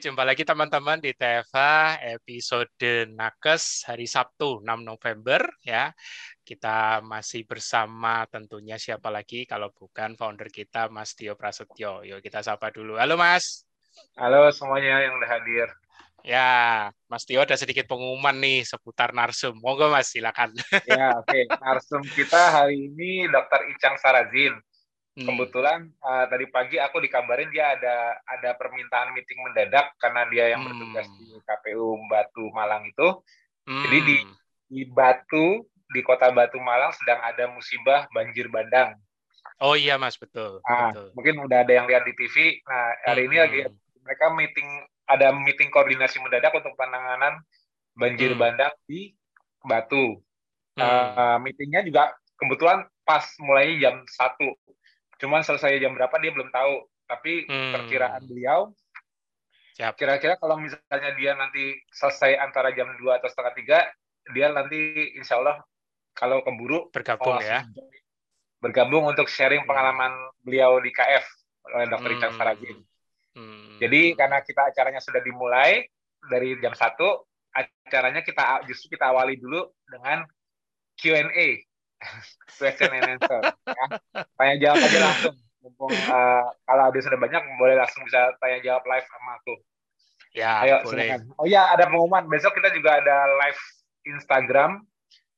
[0.00, 1.56] Jumpa lagi teman-teman di TFH
[2.16, 5.92] episode Nakes hari Sabtu 6 November ya.
[6.40, 12.00] Kita masih bersama tentunya siapa lagi kalau bukan founder kita Mas Tio Prasetyo.
[12.08, 12.96] Yuk kita sapa dulu.
[12.96, 13.68] Halo Mas.
[14.16, 15.68] Halo semuanya yang udah hadir.
[16.24, 19.52] Ya, Mas Tio ada sedikit pengumuman nih seputar narsum.
[19.60, 20.56] Monggo Mas, silakan.
[20.88, 21.28] Ya, oke.
[21.28, 21.44] Okay.
[21.60, 23.68] Narsum kita hari ini Dr.
[23.68, 24.56] Icang Sarazin
[25.20, 25.36] Hmm.
[25.36, 30.64] Kebetulan uh, tadi pagi aku dikabarin dia ada ada permintaan meeting mendadak karena dia yang
[30.64, 31.16] bertugas hmm.
[31.20, 33.20] di KPU Batu Malang itu.
[33.68, 33.84] Hmm.
[33.84, 34.34] Jadi di hmm.
[34.72, 38.96] di Batu di kota Batu Malang sedang ada musibah banjir bandang.
[39.60, 40.64] Oh iya mas betul.
[40.64, 41.08] Nah, betul.
[41.12, 42.64] Mungkin udah ada yang lihat di TV.
[42.64, 43.28] Nah hari hmm.
[43.28, 43.60] ini lagi
[44.00, 44.68] mereka meeting
[45.04, 47.44] ada meeting koordinasi mendadak untuk penanganan
[47.92, 48.40] banjir hmm.
[48.40, 49.12] bandang di
[49.60, 50.16] Batu.
[50.80, 50.80] Hmm.
[50.80, 54.56] Uh, meetingnya juga kebetulan pas mulai jam satu
[55.20, 56.88] Cuman selesai jam berapa dia belum tahu.
[57.06, 57.72] Tapi hmm.
[57.74, 58.70] perkiraan beliau,
[59.98, 63.78] kira-kira kalau misalnya dia nanti selesai antara jam 2 atau setengah tiga,
[64.30, 65.58] dia nanti insya Allah
[66.14, 67.66] kalau keburu bergabung oh, ya.
[68.62, 69.68] Bergabung untuk sharing hmm.
[69.68, 70.12] pengalaman
[70.46, 71.26] beliau di KF
[71.74, 71.98] oleh Dr.
[71.98, 72.10] Hmm.
[72.14, 72.78] Richard Saragin.
[73.34, 73.78] Hmm.
[73.82, 75.82] Jadi karena kita acaranya sudah dimulai
[76.30, 80.22] dari jam satu, acaranya kita justru kita awali dulu dengan
[80.94, 81.69] Q&A
[82.58, 83.40] question and answer.
[83.68, 83.86] Ya.
[84.36, 85.36] Tanya jawab aja langsung.
[85.60, 89.54] Mumpung uh, kalau ada sudah banyak, boleh langsung bisa tanya jawab live sama aku.
[90.32, 91.04] Ya, Ayo, boleh.
[91.04, 91.20] Silakan.
[91.36, 92.24] Oh iya, ada pengumuman.
[92.32, 93.60] Besok kita juga ada live
[94.08, 94.80] Instagram.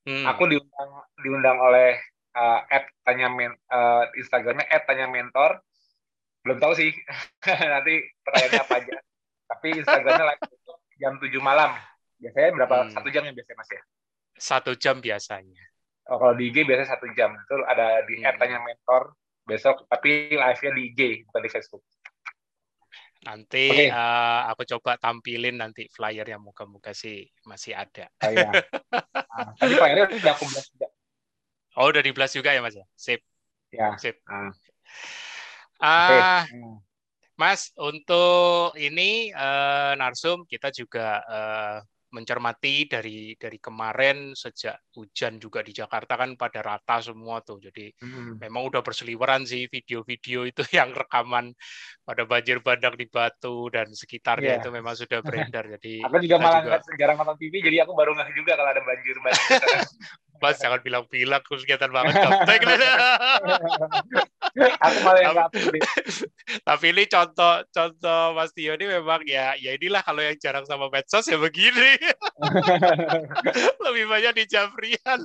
[0.07, 0.27] Hmm.
[0.31, 0.91] Aku diundang
[1.23, 1.99] diundang oleh
[2.39, 2.63] uh,
[3.03, 5.59] tanya men, uh, Instagramnya at tanya mentor.
[6.47, 6.95] Belum tahu sih.
[7.73, 8.95] Nanti pertanyaannya apa aja.
[9.51, 10.43] Tapi Instagramnya live
[11.03, 11.71] jam 7 malam.
[12.23, 12.77] Biasanya berapa?
[12.87, 12.93] Hmm.
[12.95, 13.83] Satu jam ya biasanya Mas ya?
[14.39, 15.72] Satu jam biasanya.
[16.11, 17.31] Oh, kalau di IG biasanya satu jam.
[17.37, 18.39] Itu ada di hmm.
[18.39, 19.15] tanya mentor
[19.47, 21.83] besok, tapi live-nya di IG bukan di Facebook.
[23.23, 23.87] Nanti okay.
[23.87, 28.11] uh, eh, aku coba tampilin nanti flyer yang moga-moga sih masih ada.
[28.19, 28.51] Oh, iya.
[29.39, 30.89] nah, flyernya udah aku blast juga.
[31.79, 32.87] Oh, udah di blast juga ya Mas ya?
[32.99, 33.23] Sip.
[33.71, 33.95] Ya.
[33.95, 34.19] Sip.
[34.27, 34.51] Uh.
[35.79, 36.51] Uh, okay.
[37.39, 41.79] Mas, untuk ini uh, Narsum kita juga uh,
[42.13, 47.59] mencermati dari dari kemarin sejak hujan juga di Jakarta kan pada rata semua tuh.
[47.59, 48.39] Jadi hmm.
[48.39, 51.57] memang udah berseliweran sih video-video itu yang rekaman
[52.05, 54.61] pada banjir bandang di Batu dan sekitarnya yeah.
[54.61, 55.65] itu memang sudah beredar.
[55.81, 56.79] Jadi aku juga malah juga...
[57.01, 59.89] jarang nonton TV jadi aku baru nggak juga kalau ada banjir bandang.
[60.43, 62.19] Mas jangan bilang-bilang kegiatan banget
[64.83, 65.79] aku malah yang tapi,
[66.67, 70.91] tapi ini contoh contoh Mas Tio ini memang ya ya inilah kalau yang jarang sama
[70.91, 71.97] medsos ya begini.
[73.87, 75.23] Lebih banyak di Japrian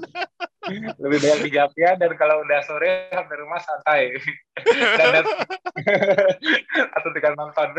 [1.00, 4.16] lebih banyak di Japrian dan kalau udah sore hampir rumah santai.
[5.00, 5.24] Dan,
[6.92, 7.70] atau tinggal nonton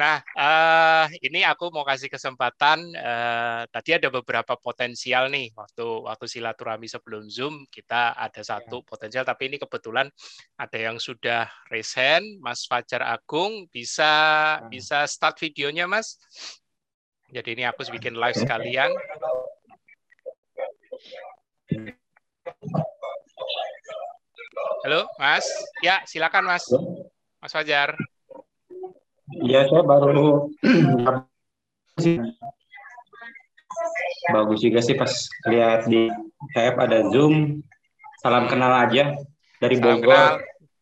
[0.00, 2.82] Nah, uh, ini aku mau kasih kesempatan.
[2.96, 8.86] Uh, tadi ada beberapa potensial nih waktu waktu silaturahmi sebelum Zoom kita ada satu ya.
[8.88, 10.08] potensial, tapi ini kebetulan
[10.56, 12.40] ada yang sudah resen.
[12.40, 14.12] Mas Fajar Agung bisa
[14.58, 14.68] ya.
[14.72, 16.16] bisa start videonya, Mas.
[17.32, 18.92] Jadi ini aku bikin live sekalian.
[24.84, 25.46] Halo, Mas.
[25.80, 26.66] Ya, silakan, Mas.
[27.40, 27.96] Mas Fajar.
[29.30, 30.50] Iya, saya baru
[34.32, 35.12] bagus juga sih pas
[35.46, 36.10] lihat di
[36.54, 37.62] KF ada Zoom.
[38.22, 39.18] Salam kenal aja
[39.58, 40.02] dari Bogor.
[40.06, 40.34] Kenal.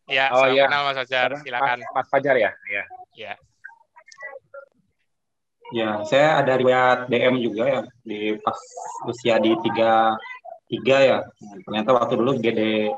[0.09, 0.63] Ya, oh, salam iya.
[0.69, 1.29] kenal Mas Fajar.
[1.41, 1.79] Silakan.
[1.93, 2.51] Mas, Fajar ya?
[2.69, 2.83] Iya.
[3.17, 3.33] Ya.
[5.71, 8.59] Ya, saya ada lihat DM juga ya di pas
[9.07, 10.19] usia di tiga
[10.67, 11.17] tiga ya.
[11.63, 12.91] Ternyata waktu dulu GD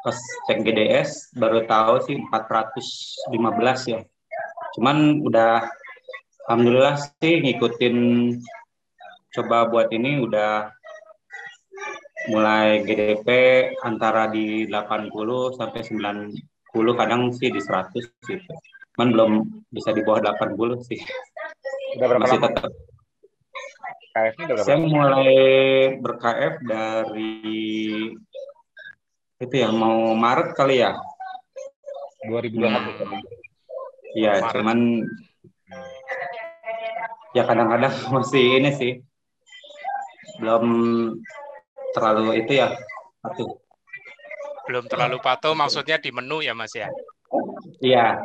[0.00, 0.16] pas
[0.48, 4.00] cek GDS baru tahu sih 415 ya.
[4.76, 5.64] Cuman udah
[6.44, 7.96] alhamdulillah sih ngikutin
[9.32, 10.68] coba buat ini udah
[12.28, 13.28] mulai GDP
[13.80, 18.52] antara di 80 sampai 90 kadang sih di 100 gitu.
[18.92, 19.32] Cuman belum
[19.72, 21.00] bisa di bawah 80 sih.
[21.96, 22.48] Udah berapa Masih lama?
[22.52, 22.72] tetap
[24.12, 25.34] KF ini udah berapa Saya mulai
[26.00, 27.34] ber-KF dari
[29.36, 30.96] itu ya mau Maret kali ya
[32.24, 33.45] 2021 hmm.
[34.16, 35.04] Iya, cuman
[37.36, 38.92] ya kadang-kadang masih ini sih
[40.40, 40.64] belum
[41.92, 42.72] terlalu itu ya
[43.20, 43.60] patuh.
[44.66, 46.88] Belum terlalu patuh maksudnya di menu ya Mas ya?
[47.80, 48.20] Iya,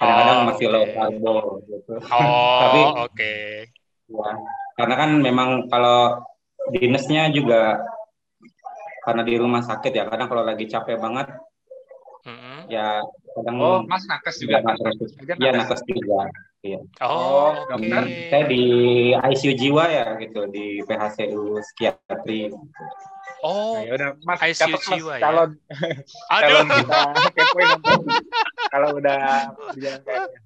[0.00, 0.74] kadang-kadang oh, masih okay.
[0.74, 1.36] low karbo
[1.68, 1.94] gitu.
[2.08, 2.98] Oh, Tapi oke.
[3.12, 3.44] Okay.
[4.04, 4.30] Ya,
[4.76, 6.24] karena kan memang kalau
[6.72, 7.80] dinasnya juga
[9.04, 11.28] karena di rumah sakit ya kadang kalau lagi capek banget.
[12.70, 13.02] Ya
[13.34, 14.62] kadang oh mas nakes juga
[15.40, 16.20] iya nakes juga
[16.64, 18.62] iya oh, oh dokter saya di
[19.14, 22.52] ICU jiwa ya gitu di PHCU psikiatri
[23.44, 25.28] Oh, nah, udah Mas ICU mas, jiwa ya.
[25.28, 25.50] Calon,
[26.32, 26.64] Aduh.
[26.64, 27.00] calon kita
[27.36, 27.68] kepoin
[28.72, 30.40] kalau udah berjalan kayaknya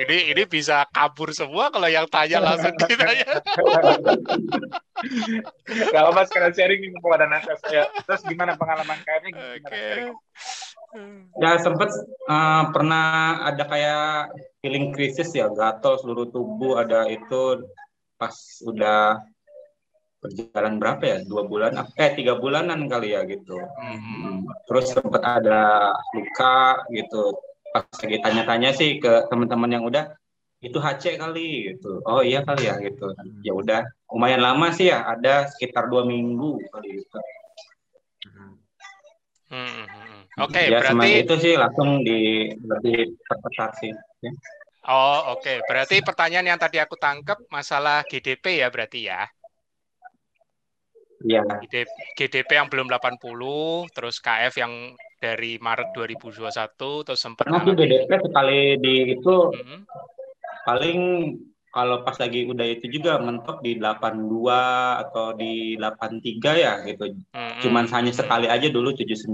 [0.00, 3.28] ini ini bisa kabur semua kalau yang tanya langsung ditanya.
[5.92, 7.84] Kalau mas kalian sharing nih mumpung ada nakes ya.
[8.08, 9.32] Terus gimana pengalaman kalian?
[9.64, 10.12] Okay.
[11.36, 13.06] Ya sempat uh, eh, pernah
[13.44, 17.66] ada kayak feeling krisis ya, gatal seluruh tubuh ada itu
[18.16, 18.32] pas
[18.64, 19.20] udah
[20.24, 23.60] berjalan berapa ya dua bulan eh tiga bulanan kali ya gitu.
[23.60, 24.34] Mm -hmm.
[24.64, 27.36] Terus sempat ada luka gitu
[27.76, 30.16] pas lagi tanya-tanya sih ke teman-teman yang udah
[30.64, 33.12] itu HC kali gitu oh iya kali ya gitu
[33.44, 37.18] ya udah lumayan lama sih ya ada sekitar dua minggu kali gitu
[38.32, 38.54] hmm,
[39.52, 40.15] hmm, hmm.
[40.40, 43.92] Oke okay, ya, berarti itu sih langsung di lebih perketat sih
[44.24, 44.32] ya.
[44.92, 45.56] oh oke okay.
[45.64, 49.24] berarti pertanyaan yang tadi aku tangkap masalah GDP ya berarti ya
[51.24, 51.42] Iya.
[52.12, 54.72] GDP yang belum 80, terus KF yang
[55.16, 59.80] dari Maret 2021 terus sempat Pernah GDP sekali di itu hmm.
[60.68, 61.00] paling
[61.72, 64.48] kalau pas lagi udah itu juga mentok di 82
[65.08, 67.04] atau di 83 ya gitu.
[67.32, 67.60] Hmm.
[67.64, 69.28] Cuman hanya sekali aja dulu 79,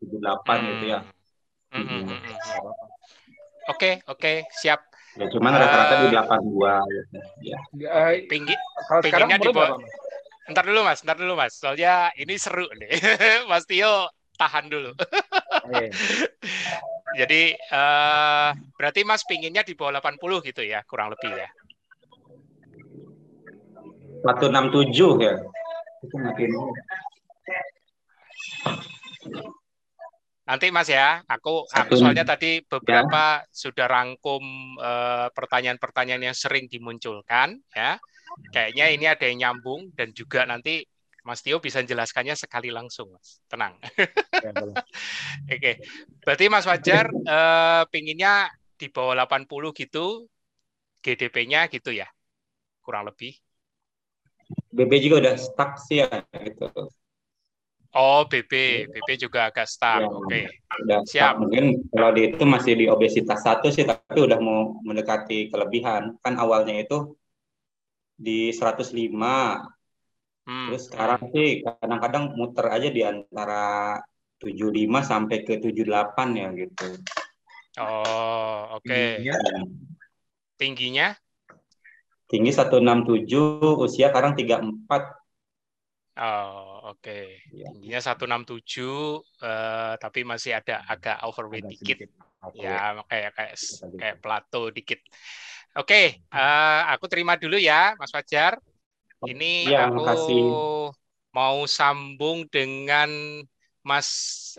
[0.00, 0.66] 78 hmm.
[0.68, 0.98] gitu ya.
[1.70, 1.86] Hmm.
[1.86, 2.02] Hmm.
[2.08, 2.20] Hmm.
[3.70, 4.80] Oke, oke, siap.
[5.18, 7.18] Ya cuman rata-rata uh, di 82 gitu.
[7.44, 7.58] Ya.
[7.86, 8.54] Uh, Pinggi,
[8.88, 9.78] kalau pinggirnya di bawah.
[10.50, 11.54] Ntar dulu mas, ntar dulu mas.
[11.54, 12.90] Soalnya ini seru nih.
[13.50, 14.10] mas Tio
[14.40, 14.96] tahan dulu.
[15.68, 15.90] Iya.
[17.20, 21.48] Jadi uh, berarti Mas pinginnya di bawah 80 gitu ya, kurang lebih ya.
[24.22, 25.34] 167 ya.
[26.06, 26.50] Itu makin
[30.50, 33.46] Nanti Mas ya, aku aku soalnya tadi beberapa ya.
[33.54, 34.42] sudah rangkum
[34.82, 38.02] eh, pertanyaan-pertanyaan yang sering dimunculkan ya.
[38.50, 40.82] Kayaknya ini ada yang nyambung dan juga nanti
[41.22, 43.38] Mas Tio bisa menjelaskannya sekali langsung, Mas.
[43.46, 43.78] Tenang.
[44.42, 44.82] Ya, Oke.
[45.46, 45.74] okay.
[46.26, 50.26] Berarti Mas Wajar eh, pinginnya di bawah 80 gitu,
[50.98, 52.10] GDP-nya gitu ya?
[52.82, 53.38] Kurang lebih.
[54.74, 56.10] BB juga udah stuck sih ya
[56.42, 56.66] gitu.
[57.90, 59.98] Oh, BB, BB juga agak stuck.
[59.98, 60.46] Ya, Oke.
[60.46, 61.02] Okay.
[61.10, 61.42] Siap.
[61.42, 66.14] Mungkin kalau di itu masih di obesitas satu sih, tapi udah mau mendekati kelebihan.
[66.22, 67.18] Kan awalnya itu
[68.14, 68.94] di 105
[70.50, 70.66] Hmm.
[70.72, 73.94] Terus sekarang sih kadang-kadang muter aja di antara
[74.42, 76.88] 75 sampai ke 78 ya gitu.
[77.78, 78.82] Oh, oke.
[78.82, 79.22] Okay.
[79.22, 79.36] Tingginya?
[80.58, 81.08] Tingginya?
[82.26, 85.14] Tinggi 167, usia sekarang 34.
[86.18, 87.00] Oh, oke.
[87.00, 87.38] Okay.
[87.54, 87.70] Ya.
[87.70, 91.98] Tingginya 167 uh, tapi masih ada agak overweight ada dikit.
[92.04, 92.30] Sedikit.
[92.56, 93.54] Ya, kayak kayak
[94.00, 95.00] kayak plato dikit.
[95.78, 98.58] Oke, okay, uh, eh, aku terima dulu ya, Mas Fajar.
[99.22, 100.42] Ini ya, aku makasih.
[101.30, 103.06] mau sambung dengan
[103.86, 104.08] Mas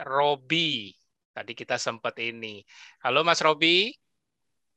[0.08, 0.94] Robi.
[1.36, 2.64] Tadi kita sempat ini.
[3.04, 3.92] Halo Mas Robi,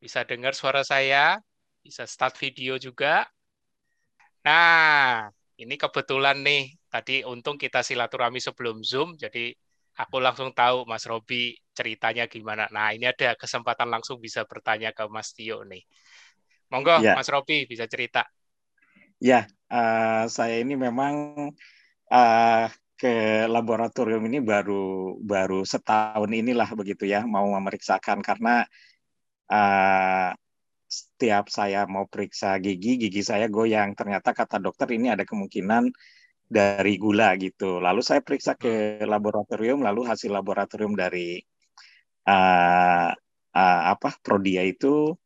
[0.02, 1.38] bisa dengar suara saya?
[1.84, 3.28] Bisa start video juga?
[4.42, 5.28] Nah,
[5.61, 6.75] ini kebetulan nih.
[6.94, 9.50] Tadi untung kita silaturahmi sebelum Zoom, jadi
[9.98, 12.70] aku langsung tahu Mas Robi ceritanya gimana.
[12.70, 15.82] Nah, ini ada kesempatan langsung bisa bertanya ke Mas Tio nih.
[16.70, 17.18] Monggo, ya.
[17.18, 18.22] Mas Robi bisa cerita.
[19.18, 21.14] Ya, uh, saya ini memang
[22.14, 28.62] uh, ke laboratorium ini baru baru setahun inilah begitu ya mau memeriksakan karena
[29.50, 30.30] uh,
[30.86, 35.90] setiap saya mau periksa gigi gigi saya goyang ternyata kata dokter ini ada kemungkinan
[36.54, 41.42] dari gula gitu lalu saya periksa ke laboratorium lalu hasil laboratorium dari
[42.30, 43.11] uh,
[43.54, 45.18] uh, apa Prodia itu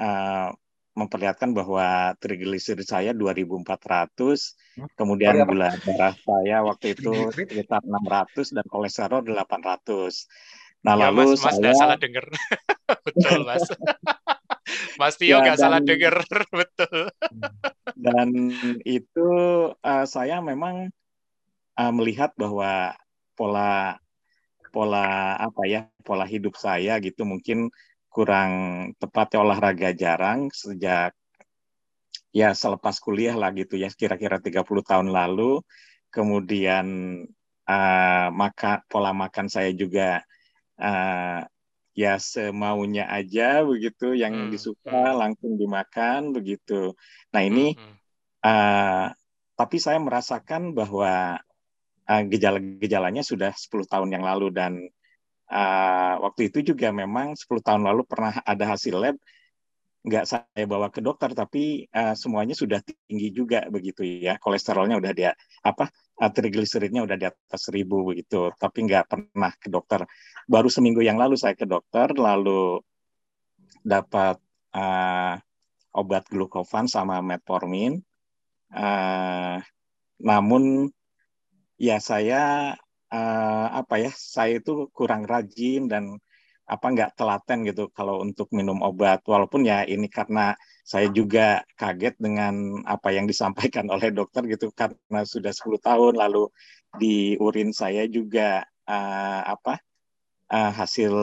[0.00, 0.48] uh,
[0.90, 9.22] memperlihatkan bahwa trigliserid saya 2400, kemudian gula darah saya waktu itu sekitar 600 dan kolesterol
[9.24, 10.28] 800.
[10.80, 12.24] Nah, ya, lalu Mas, Mas saya salah dengar.
[13.06, 13.64] betul, Mas.
[15.00, 16.14] Mas Tio ya, nggak ya, salah dengar,
[16.60, 16.98] betul.
[18.00, 18.28] Dan
[18.82, 19.28] itu
[19.76, 20.88] uh, saya memang
[21.76, 22.96] uh, melihat bahwa
[23.36, 24.00] pola
[24.70, 27.68] pola apa ya pola hidup saya gitu mungkin
[28.10, 28.50] kurang
[28.98, 31.14] tepatnya olahraga jarang sejak
[32.30, 35.62] ya selepas kuliah lah gitu ya kira-kira 30 tahun lalu.
[36.10, 36.86] Kemudian
[37.70, 40.22] uh, maka pola makan saya juga
[40.78, 41.40] uh,
[42.00, 44.48] ya semaunya aja begitu yang hmm.
[44.48, 45.18] disuka hmm.
[45.20, 46.96] langsung dimakan begitu
[47.28, 47.94] nah ini hmm.
[48.40, 49.06] uh,
[49.60, 51.36] tapi saya merasakan bahwa
[52.08, 54.80] uh, gejala-gejalanya sudah 10 tahun yang lalu dan
[55.52, 59.16] uh, waktu itu juga memang 10 tahun lalu pernah ada hasil lab
[60.00, 65.12] nggak saya bawa ke dokter tapi uh, semuanya sudah tinggi juga begitu ya kolesterolnya udah
[65.12, 70.04] dia apa uh, trigliseridnya udah di atas seribu begitu tapi nggak pernah ke dokter.
[70.44, 72.84] Baru seminggu yang lalu saya ke dokter lalu
[73.80, 74.36] dapat
[74.76, 75.40] uh,
[75.96, 77.98] obat glukovan sama metformin.
[78.70, 79.58] Uh,
[80.22, 80.92] namun
[81.80, 82.76] ya saya
[83.10, 86.20] uh, apa ya saya itu kurang rajin dan
[86.70, 89.26] apa nggak telaten gitu kalau untuk minum obat.
[89.26, 90.54] Walaupun ya ini karena
[90.86, 96.46] saya juga kaget dengan apa yang disampaikan oleh dokter gitu karena sudah 10 tahun lalu
[96.94, 99.82] di urin saya juga uh, apa
[100.50, 101.14] uh, hasil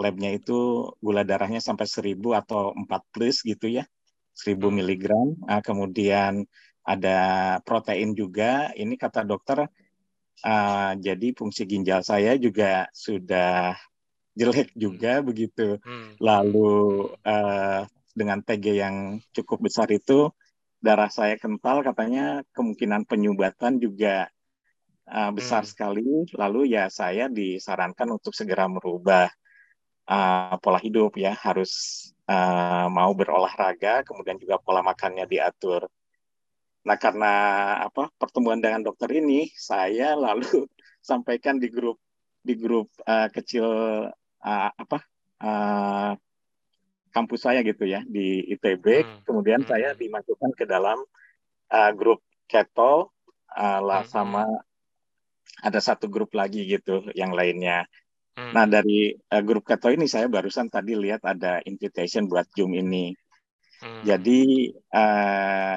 [0.00, 3.84] labnya itu gula darahnya sampai 1000 atau 4 plus gitu ya
[4.38, 4.70] 1000 hmm.
[4.78, 5.28] miligram.
[5.50, 6.46] Uh, kemudian
[6.86, 7.18] ada
[7.66, 8.70] protein juga.
[8.78, 9.66] Ini kata dokter
[10.46, 13.76] uh, jadi fungsi ginjal saya juga sudah
[14.34, 15.78] jelek juga begitu.
[15.82, 16.14] Hmm.
[16.20, 17.82] Lalu uh,
[18.14, 18.96] dengan TG yang
[19.34, 20.30] cukup besar itu
[20.80, 24.32] darah saya kental katanya kemungkinan penyumbatan juga
[25.10, 25.70] uh, besar hmm.
[25.70, 26.08] sekali.
[26.34, 29.28] Lalu ya saya disarankan untuk segera merubah
[30.08, 35.86] uh, pola hidup ya harus uh, mau berolahraga, kemudian juga pola makannya diatur.
[36.80, 37.34] Nah karena
[37.84, 40.64] apa pertemuan dengan dokter ini saya lalu
[41.04, 42.00] sampaikan di grup
[42.40, 43.68] di grup uh, kecil
[44.44, 44.98] uh, apa
[45.40, 46.12] uh,
[47.10, 48.86] kampus saya gitu ya di ITB.
[49.02, 49.20] Hmm.
[49.26, 49.70] Kemudian hmm.
[49.70, 50.98] saya dimasukkan ke dalam
[51.70, 53.10] uh, grup keto
[53.54, 54.10] uh, lah hmm.
[54.10, 54.44] sama
[55.60, 57.84] ada satu grup lagi gitu yang lainnya.
[58.38, 58.54] Hmm.
[58.54, 63.12] Nah dari uh, grup keto ini saya barusan tadi lihat ada invitation buat Zoom ini.
[63.82, 64.02] Hmm.
[64.06, 65.76] Jadi uh,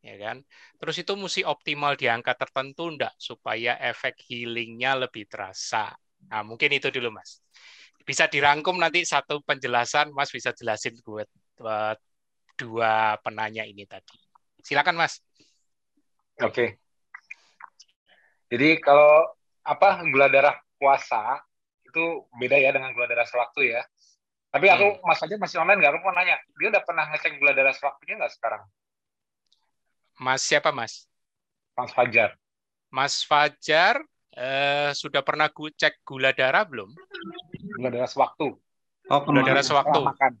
[0.00, 0.40] ya kan?
[0.80, 5.92] Terus itu mesti optimal di angka tertentu enggak supaya efek healingnya lebih terasa.
[6.32, 7.44] Nah, mungkin itu dulu, Mas.
[8.04, 12.00] Bisa dirangkum nanti satu penjelasan, Mas bisa jelasin buat, buat
[12.56, 14.16] dua penanya ini tadi.
[14.64, 15.20] Silakan, Mas.
[16.40, 16.48] Oke.
[16.48, 16.83] Okay.
[18.54, 19.26] Jadi kalau
[19.66, 21.42] apa gula darah puasa
[21.82, 23.82] itu beda ya dengan gula darah sewaktu ya.
[24.54, 25.02] Tapi aku hmm.
[25.02, 25.90] mas aja masih online nggak?
[25.90, 28.62] Aku mau nanya, dia udah pernah ngecek gula darah sewaktunya nggak sekarang?
[30.22, 31.10] Mas siapa mas?
[31.74, 32.38] Mas Fajar.
[32.94, 33.98] Mas Fajar
[34.38, 36.94] eh, sudah pernah gue cek gula darah belum?
[37.74, 38.54] Gula darah sewaktu.
[39.10, 39.98] Oh, gula darah sewaktu.
[39.98, 40.32] Setelah makan.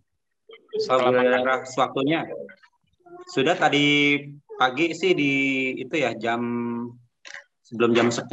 [0.78, 1.34] Setelah gula makan.
[1.34, 2.20] darah sewaktunya.
[3.26, 3.86] Sudah tadi
[4.54, 5.32] pagi sih di
[5.82, 6.38] itu ya jam
[7.74, 8.30] sebelum jam 10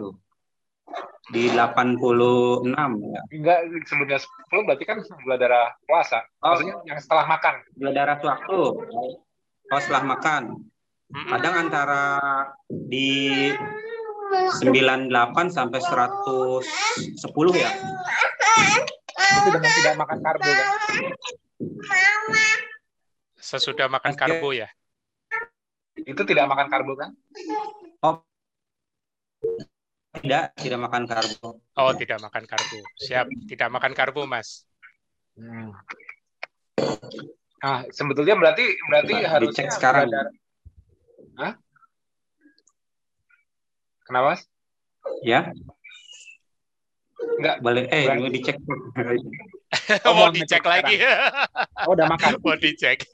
[0.00, 0.16] tuh
[1.28, 2.64] di 86
[3.12, 3.20] ya.
[3.28, 6.24] Enggak sebelumnya 10 berarti kan gula darah puasa.
[6.40, 6.56] Oh.
[6.56, 7.54] Maksudnya yang setelah makan.
[7.76, 8.60] Gula darah waktu.
[9.68, 10.64] Oh, setelah makan.
[11.28, 12.04] Kadang antara
[12.68, 13.52] di
[14.56, 16.64] 98 sampai 110
[17.52, 17.70] ya.
[19.28, 20.68] Itu dengan tidak makan karbo kan?
[23.36, 24.68] Sesudah makan karbo ya?
[26.08, 27.12] Itu tidak makan karbo kan?
[30.08, 31.48] Oh, tidak, tidak makan karbo.
[31.76, 32.78] Oh, tidak makan karbo.
[32.96, 34.64] Siap, tidak makan karbo, Mas.
[35.36, 35.70] Hmm.
[37.60, 40.08] Ah, sebetulnya berarti berarti Coba harusnya dicek sekarang.
[41.36, 41.52] Hah?
[44.02, 44.26] Kenapa?
[44.34, 44.42] Mas?
[45.22, 45.50] Ya,
[47.38, 47.56] Enggak.
[47.60, 47.84] boleh.
[47.92, 48.56] Eh, Berarti- dicek.
[50.08, 50.96] Oh, mau mau dicek lagi.
[51.84, 52.32] Oh, udah makan.
[52.46, 53.04] mau dicek.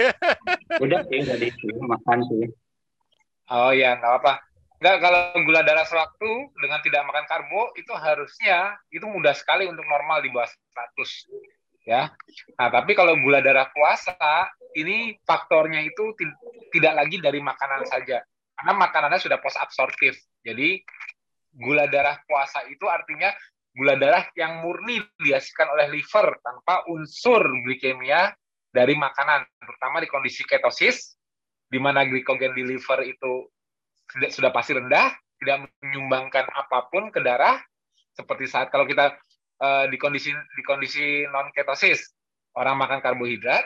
[0.78, 1.48] Udah sih, udah di
[1.82, 2.46] makan sih.
[3.50, 4.34] Oh ya, nggak apa-apa.
[4.84, 9.80] Nggak, kalau gula darah sewaktu dengan tidak makan karbo, itu harusnya itu mudah sekali untuk
[9.88, 11.88] normal di bawah 100.
[11.88, 12.12] Ya.
[12.60, 14.12] Nah, tapi kalau gula darah puasa,
[14.76, 16.36] ini faktornya itu ti-
[16.76, 18.20] tidak lagi dari makanan saja.
[18.60, 20.20] Karena makanannya sudah post absorptif.
[20.44, 20.84] Jadi,
[21.56, 23.32] gula darah puasa itu artinya
[23.72, 28.36] gula darah yang murni dihasilkan oleh liver tanpa unsur glikemia
[28.68, 31.16] dari makanan, terutama di kondisi ketosis,
[31.72, 33.48] di mana glikogen di liver itu
[34.10, 37.60] sudah, sudah pasti rendah, tidak menyumbangkan apa pun ke darah,
[38.14, 39.14] seperti saat kalau kita
[39.60, 42.14] eh, di kondisi di kondisi non ketosis,
[42.54, 43.64] orang makan karbohidrat,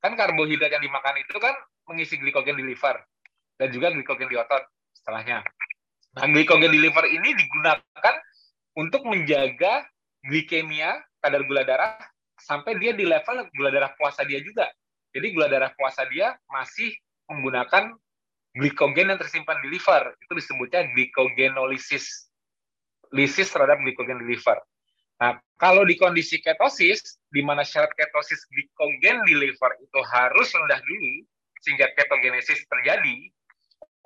[0.00, 1.54] kan karbohidrat yang dimakan itu kan
[1.86, 3.02] mengisi glikogen di liver
[3.58, 4.62] dan juga glikogen di otot
[4.96, 5.44] setelahnya.
[6.16, 8.14] Nah, glikogen di liver ini digunakan
[8.74, 9.86] untuk menjaga
[10.26, 12.00] glikemia kadar gula darah
[12.40, 14.66] sampai dia di level gula darah puasa dia juga.
[15.10, 16.94] Jadi gula darah puasa dia masih
[17.30, 17.94] menggunakan
[18.56, 20.14] glikogen yang tersimpan di liver.
[20.26, 22.30] Itu disebutnya glikogenolisis.
[23.10, 24.58] Lisis terhadap glikogen di liver.
[25.20, 30.80] Nah, kalau di kondisi ketosis, di mana syarat ketosis glikogen di liver itu harus rendah
[30.80, 31.12] dulu,
[31.60, 33.28] sehingga ketogenesis terjadi,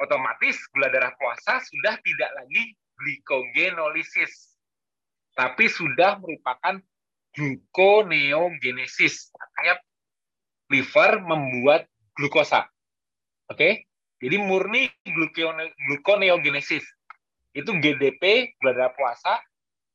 [0.02, 4.58] otomatis gula darah puasa sudah tidak lagi glikogenolisis,
[5.38, 6.82] tapi sudah merupakan
[7.34, 9.30] gluconeogenesis.
[9.34, 9.74] Artinya
[10.70, 11.86] liver membuat
[12.18, 12.66] glukosa.
[13.50, 13.86] Oke?
[14.24, 16.80] Jadi murni gluconeogenesis.
[17.52, 19.36] Itu GDP gula darah puasa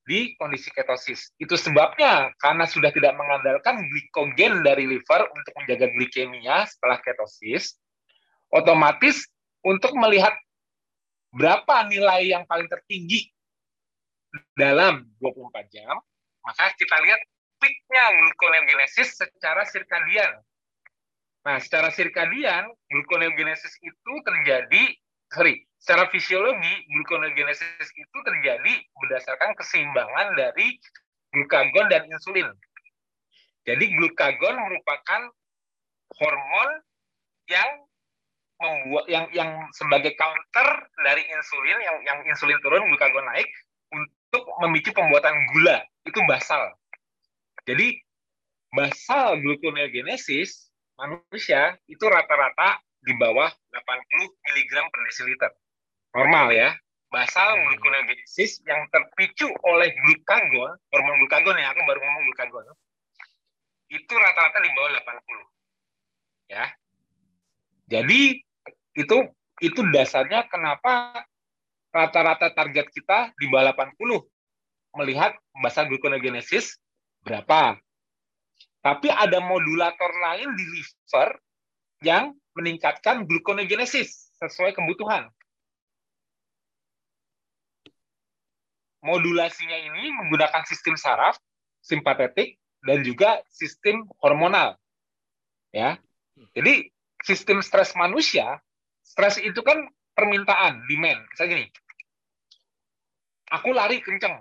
[0.06, 1.34] di kondisi ketosis.
[1.42, 7.74] Itu sebabnya karena sudah tidak mengandalkan glikogen dari liver untuk menjaga glikemia setelah ketosis,
[8.54, 9.26] otomatis
[9.66, 10.38] untuk melihat
[11.34, 13.30] berapa nilai yang paling tertinggi
[14.54, 15.98] dalam 24 jam,
[16.46, 17.22] maka kita lihat
[17.58, 20.38] peaknya gluconeogenesis secara sirkadian.
[21.48, 24.84] Nah, secara sirkadian, gluconeogenesis itu terjadi,
[25.32, 30.76] sorry, secara fisiologi, gluconeogenesis itu terjadi berdasarkan keseimbangan dari
[31.32, 32.52] glukagon dan insulin.
[33.64, 35.22] Jadi glukagon merupakan
[36.20, 36.70] hormon
[37.48, 37.70] yang
[38.60, 40.68] membuat yang yang sebagai counter
[41.08, 43.48] dari insulin yang yang insulin turun glukagon naik
[43.96, 46.76] untuk memicu pembuatan gula itu basal.
[47.64, 47.96] Jadi
[48.76, 50.69] basal gluconeogenesis
[51.00, 55.52] manusia itu rata-rata di bawah 80 mg per desiliter.
[56.12, 56.70] Normal ya.
[57.10, 62.64] Basal gluconeogenesis yang terpicu oleh glukagon, hormon glukagon ya, aku baru ngomong glukagon.
[63.90, 66.54] Itu rata-rata di bawah 80.
[66.54, 66.66] Ya.
[67.90, 68.46] Jadi
[68.94, 69.18] itu
[69.66, 71.26] itu dasarnya kenapa
[71.90, 73.98] rata-rata target kita di bawah 80
[75.02, 76.78] melihat basal gluconeogenesis
[77.26, 77.82] berapa.
[78.80, 81.30] Tapi ada modulator lain di liver
[82.00, 85.28] yang meningkatkan gluconeogenesis sesuai kebutuhan.
[89.00, 91.40] Modulasinya ini menggunakan sistem saraf,
[91.80, 94.76] simpatetik, dan juga sistem hormonal.
[95.72, 96.00] Ya.
[96.56, 96.92] Jadi
[97.24, 98.60] sistem stres manusia,
[99.04, 101.20] stres itu kan permintaan, demand.
[101.32, 101.66] Misalnya gini,
[103.52, 104.40] aku lari kenceng,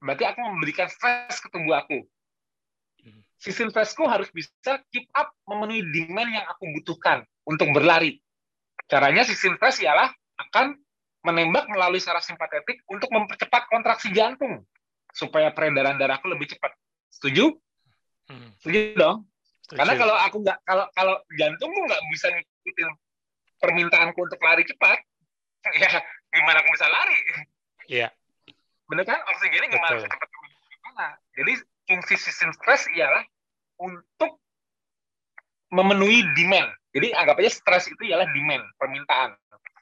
[0.00, 2.04] berarti aku memberikan stres ke tubuh aku.
[3.38, 8.18] Sistem stresku harus bisa keep up memenuhi demand yang aku butuhkan untuk berlari.
[8.90, 10.74] Caranya sistem stres ialah akan
[11.22, 14.66] menembak melalui saraf simpatetik untuk mempercepat kontraksi jantung
[15.14, 16.74] supaya peredaran darahku lebih cepat.
[17.14, 17.54] Setuju?
[18.26, 19.18] Hmm, Setuju dong?
[19.64, 19.78] setuju.
[19.84, 22.88] Karena kalau aku nggak kalau kalau jantungku nggak bisa ngikutin
[23.60, 24.98] permintaanku untuk lari cepat,
[25.82, 25.90] ya
[26.32, 27.18] gimana aku bisa lari?
[27.86, 28.08] Iya.
[28.88, 29.20] Bener kan?
[29.30, 30.28] Oksigennya gimana cepat
[30.72, 31.06] gimana?
[31.36, 31.52] Jadi
[31.88, 33.24] fungsi sistem stres ialah
[33.80, 34.36] untuk
[35.72, 36.68] memenuhi demand.
[36.92, 39.32] Jadi anggap aja stres itu ialah demand, permintaan.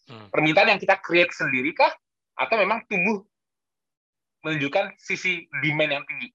[0.07, 0.31] Hmm.
[0.31, 1.90] Permintaan yang kita create sendiri kah?
[2.38, 3.27] Atau memang tubuh
[4.47, 6.31] menunjukkan sisi demand yang tinggi?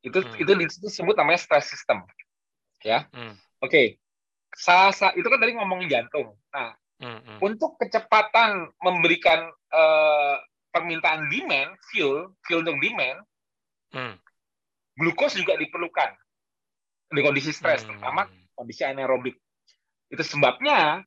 [0.00, 0.36] Itu Hmm.
[0.40, 2.04] itu disebut namanya stress system.
[2.80, 3.08] Ya.
[3.12, 3.36] Hmm.
[3.60, 4.00] Oke.
[4.54, 6.32] Salah sa- itu kan tadi ngomongin jantung.
[6.52, 7.38] Nah, Hmm, hmm.
[7.42, 10.36] untuk kecepatan memberikan eh,
[10.70, 13.18] permintaan demand, fuel, fuel untuk demand,
[13.90, 14.14] Hmm.
[14.94, 16.10] Glukos juga diperlukan
[17.14, 17.94] di kondisi stres, Hmm.
[17.94, 19.36] terutama kondisi anaerobik.
[20.10, 21.02] Itu sebabnya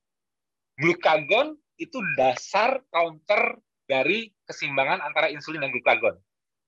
[0.80, 6.16] glukagon itu dasar counter dari keseimbangan antara insulin dan glukagon.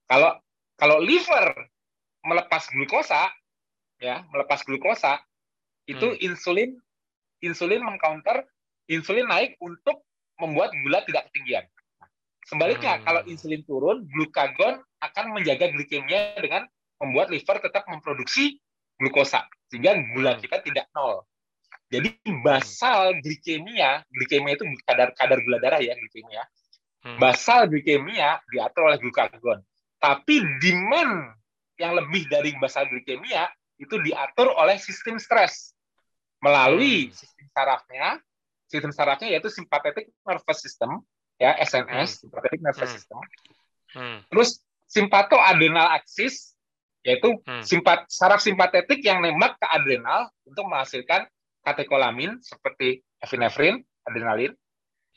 [0.07, 0.39] Kalau
[0.79, 1.67] kalau liver
[2.23, 3.27] melepas glukosa,
[3.99, 5.19] ya melepas glukosa,
[5.87, 6.23] itu hmm.
[6.23, 6.71] insulin
[7.43, 8.47] insulin mengcounter
[8.87, 10.03] insulin naik untuk
[10.39, 11.67] membuat gula tidak ketinggian.
[12.47, 13.03] Sebaliknya, hmm.
[13.05, 16.65] kalau insulin turun, glukagon akan menjaga glikemia dengan
[16.99, 18.59] membuat liver tetap memproduksi
[18.99, 20.41] glukosa sehingga gula hmm.
[20.43, 21.23] kita tidak nol.
[21.89, 26.45] Jadi basal glikemia, glikemia itu kadar kadar gula darah ya glikemia.
[27.01, 27.17] Hmm.
[27.17, 29.63] Basal glikemia diatur oleh glukagon.
[29.97, 31.33] Tapi demand
[31.79, 35.73] yang lebih dari basal glikemia itu diatur oleh sistem stres
[36.43, 37.15] melalui hmm.
[37.15, 38.07] sistem sarafnya.
[38.69, 41.01] Sistem sarafnya yaitu sympathetic nervous system
[41.41, 42.21] ya SNS, hmm.
[42.27, 42.95] sympathetic nervous hmm.
[42.99, 43.17] system.
[43.97, 44.17] Hmm.
[44.29, 46.53] Terus simpatoadrenal axis
[47.09, 47.65] yaitu hmm.
[47.65, 51.25] simpat saraf simpatetik yang nembak ke adrenal untuk menghasilkan
[51.65, 54.53] katekolamin seperti epinefrin, adrenalin,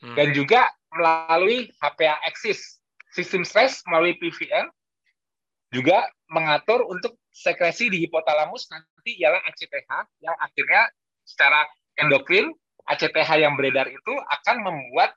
[0.01, 0.17] hmm.
[0.17, 2.81] dan juga melalui HPA axis.
[3.13, 4.73] Sistem stres melalui PVN
[5.69, 9.91] juga mengatur untuk sekresi di hipotalamus nanti ialah ACTH
[10.25, 10.89] yang akhirnya
[11.21, 11.69] secara
[12.01, 12.49] endokrin
[12.89, 15.13] ACTH yang beredar itu akan membuat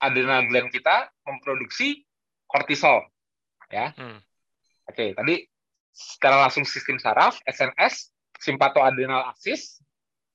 [0.00, 2.08] adrenal gland kita memproduksi
[2.48, 3.04] kortisol
[3.68, 3.92] ya.
[3.94, 4.24] Hmm.
[4.88, 5.44] Oke, tadi
[5.90, 9.80] secara langsung sistem saraf SNS simpatoadrenal axis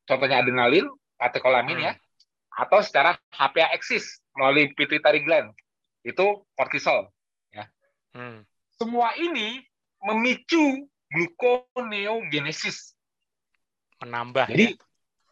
[0.05, 0.85] contohnya adrenalin,
[1.17, 1.99] katekolamin ya, hmm.
[1.99, 5.51] ya, atau secara HPA axis melalui pituitary gland
[6.05, 7.09] itu kortisol
[7.49, 7.65] ya.
[8.13, 8.45] Hmm.
[8.77, 9.65] Semua ini
[10.05, 12.93] memicu gluconeogenesis.
[14.05, 14.45] Menambah.
[14.51, 14.79] Jadi ya?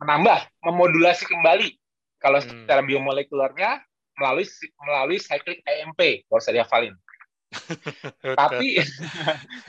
[0.02, 1.78] menambah, memodulasi kembali.
[2.18, 2.48] Kalau hmm.
[2.66, 3.84] secara biomolekulernya
[4.18, 4.48] melalui
[4.82, 6.96] melalui cyclic AMP, kalau saya hafalin.
[8.40, 8.82] Tapi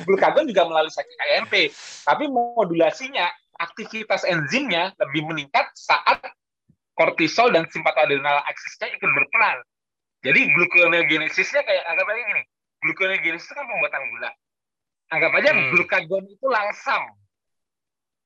[0.07, 1.55] glukagon juga melalui cyclic AMP,
[2.05, 3.29] tapi modulasinya
[3.61, 6.21] aktivitas enzimnya lebih meningkat saat
[6.95, 9.63] kortisol dan simpatoadrenal aksisnya ikut berperan.
[10.25, 12.43] Jadi gluconeogenesisnya kayak anggap aja gini,
[12.81, 14.31] gluconeogenesis itu kan pembuatan gula.
[15.13, 15.69] Anggap aja hmm.
[15.77, 17.03] glukagon itu langsam.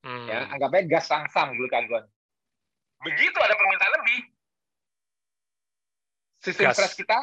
[0.06, 0.26] Hmm.
[0.30, 2.06] Ya, anggap aja gas langsam glukagon.
[3.02, 4.18] Begitu ada permintaan lebih,
[6.42, 7.18] sistem stres kita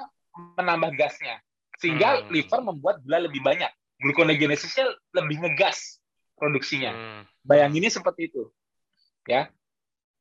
[0.60, 1.39] menambah gasnya
[1.79, 2.31] sehingga hmm.
[2.31, 3.71] liver membuat gula lebih banyak.
[3.99, 5.99] Gluconeogenesisnya lebih ngegas
[6.35, 6.91] produksinya.
[6.91, 7.21] Hmm.
[7.43, 8.51] Bayanginnya seperti itu.
[9.25, 9.49] Ya.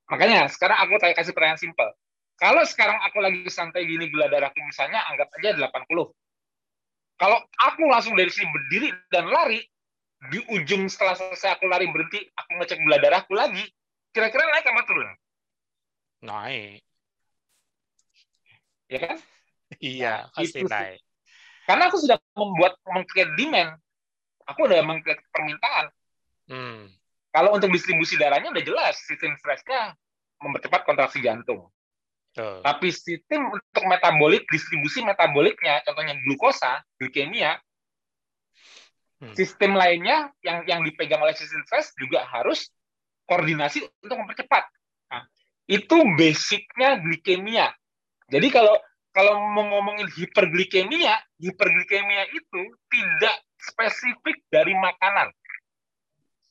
[0.09, 1.89] Makanya sekarang aku tanya kasih pertanyaan simpel.
[2.35, 6.11] Kalau sekarang aku lagi santai gini gula darahku misalnya anggap aja 80.
[7.15, 9.63] Kalau aku langsung dari sini berdiri dan lari,
[10.35, 13.63] di ujung setelah selesai aku lari berhenti, aku ngecek gula darahku lagi,
[14.11, 15.09] kira-kira naik apa turun?
[16.27, 16.83] Naik.
[18.91, 19.19] Ya kan?
[19.79, 21.01] Iya, nah, pasti naik.
[21.65, 23.81] Karena aku sudah membuat mengcreate demand.
[24.45, 25.89] Aku udah mengcreate permintaan.
[26.49, 26.93] Hmm.
[27.33, 29.97] Kalau untuk distribusi darahnya udah jelas sistem stresnya
[30.39, 31.67] mempercepat kontraksi jantung.
[32.37, 32.61] Uh.
[32.61, 37.57] Tapi sistem untuk metabolik, distribusi metaboliknya, contohnya glukosa, glikemia,
[39.25, 39.33] hmm.
[39.33, 42.69] sistem lainnya yang yang dipegang oleh sistem stres juga harus
[43.25, 44.69] koordinasi untuk mempercepat.
[45.09, 45.25] Nah,
[45.65, 47.73] itu basicnya glikemia.
[48.29, 48.77] Jadi kalau
[49.15, 55.31] kalau mau ngomongin hiperglikemia, hiperglikemia itu tidak spesifik dari makanan.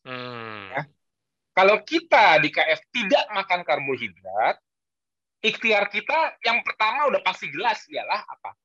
[0.08, 0.72] Hmm.
[0.72, 0.82] Ya.
[1.54, 4.58] Kalau kita di KF tidak makan karbohidrat,
[5.44, 8.56] ikhtiar kita yang pertama udah pasti jelas ialah apa?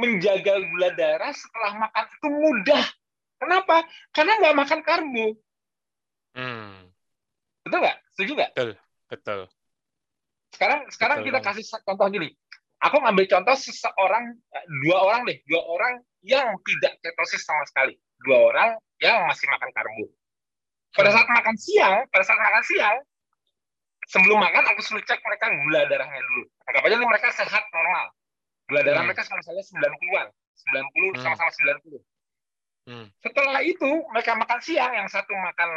[0.00, 2.84] Menjaga gula darah setelah makan itu mudah.
[3.38, 3.76] Kenapa?
[4.08, 5.26] Karena nggak makan karbo.
[6.32, 6.88] Hmm.
[7.60, 7.98] Betul nggak?
[8.16, 8.50] Setuju nggak?
[8.56, 8.70] Betul.
[9.12, 9.40] Betul.
[10.52, 11.28] Sekarang sekarang Betul.
[11.28, 12.32] kita kasih contoh gini.
[12.90, 17.94] Aku ngambil contoh seseorang, eh, dua orang deh, dua orang yang tidak ketosis sama sekali.
[18.26, 20.06] Dua orang yang masih makan karbo
[20.92, 22.96] pada saat makan siang, pada saat makan siang,
[24.12, 26.44] sebelum makan aku suruh cek mereka gula darahnya dulu.
[26.68, 28.06] Anggap aja mereka sehat normal.
[28.68, 29.08] Gula darah hmm.
[29.08, 30.28] mereka sama saya 90-an.
[30.28, 31.22] 90 hmm.
[31.24, 31.96] sama-sama 90.
[32.82, 33.06] Hmm.
[33.24, 35.68] Setelah itu mereka makan siang, yang satu makan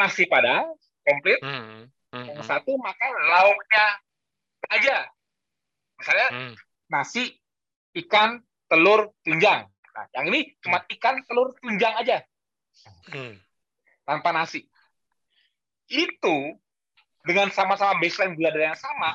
[0.00, 0.72] nasi padang
[1.04, 1.92] komplit, hmm.
[2.16, 2.26] Hmm.
[2.32, 3.86] yang satu makan lauknya
[4.72, 4.96] aja.
[6.02, 6.54] Misalnya hmm.
[6.90, 7.30] nasi,
[8.02, 9.70] ikan, telur, tunjang.
[9.70, 10.90] Nah, yang ini cuma hmm.
[10.98, 12.26] ikan, telur, tunjang aja.
[13.14, 13.38] Hmm
[14.06, 14.66] tanpa nasi.
[15.86, 16.56] Itu
[17.22, 19.14] dengan sama-sama baseline gula darah yang sama,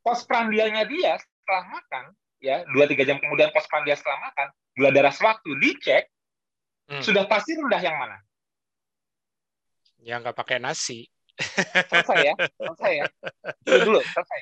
[0.00, 2.04] postprandialnya dia setelah makan,
[2.40, 6.08] ya dua tiga jam kemudian postprandial setelah makan, gula darah sewaktu dicek
[6.88, 7.02] hmm.
[7.04, 8.16] sudah pasti rendah yang mana?
[10.02, 11.06] Yang nggak pakai nasi.
[11.90, 13.06] Selesai ya, selesai ya.
[13.64, 14.40] Dulu, dulu selesai.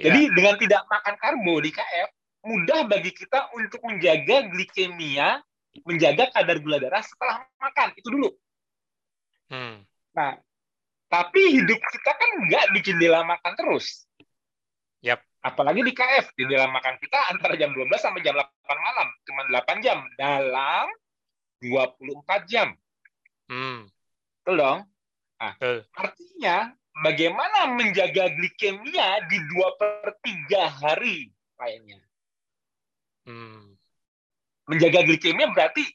[0.00, 0.08] Ya.
[0.08, 2.08] Jadi dengan tidak makan karbo di KF,
[2.48, 5.44] mudah bagi kita untuk menjaga glikemia,
[5.84, 7.92] menjaga kadar gula darah setelah makan.
[8.00, 8.32] Itu dulu.
[9.52, 9.84] Hmm.
[10.16, 10.40] Nah,
[11.12, 14.08] tapi hidup kita kan nggak di jendela makan terus.
[15.04, 15.20] Yap.
[15.44, 18.48] Apalagi di KF, jendela makan kita antara jam 12 sampai jam 8
[18.80, 19.08] malam.
[19.28, 20.88] Cuma 8 jam dalam
[21.60, 22.72] 24 jam.
[23.52, 23.84] Hmm.
[24.40, 24.78] Betul dong?
[25.40, 25.56] Nah,
[25.92, 26.72] artinya
[27.04, 32.00] bagaimana menjaga glikemia di dua per tiga hari lainnya.
[33.26, 33.78] Hmm.
[34.66, 35.86] Menjaga glikemia berarti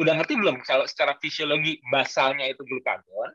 [0.00, 3.30] udah ngerti belum kalau secara fisiologi basalnya itu glukagon,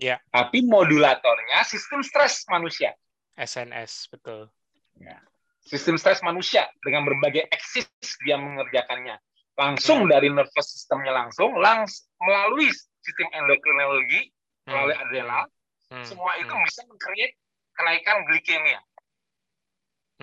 [0.00, 0.16] ya.
[0.32, 2.96] tapi modulatornya sistem stres manusia.
[3.36, 4.48] SNS betul.
[4.96, 5.20] Ya.
[5.62, 7.86] Sistem stres manusia dengan berbagai eksis
[8.24, 9.20] dia mengerjakannya
[9.58, 10.10] langsung hmm.
[10.10, 14.68] dari nervous systemnya langsung, langs melalui sistem endokrinologi, hmm.
[14.72, 15.44] melalui adrenal,
[15.92, 16.06] hmm.
[16.08, 16.64] semua itu hmm.
[16.64, 17.36] bisa mengcreate
[17.76, 18.80] kenaikan glikemia.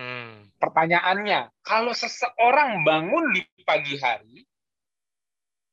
[0.00, 0.50] Hmm.
[0.58, 4.42] Pertanyaannya, kalau seseorang bangun di pagi hari,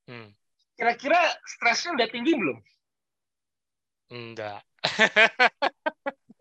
[0.05, 0.29] hmm.
[0.77, 2.57] kira-kira stresnya udah tinggi belum?
[4.13, 4.61] Enggak.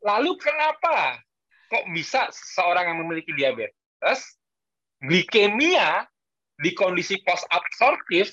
[0.07, 1.19] Lalu kenapa
[1.67, 4.39] kok bisa seseorang yang memiliki diabetes
[5.03, 6.07] glikemia
[6.57, 8.31] di kondisi post absorptif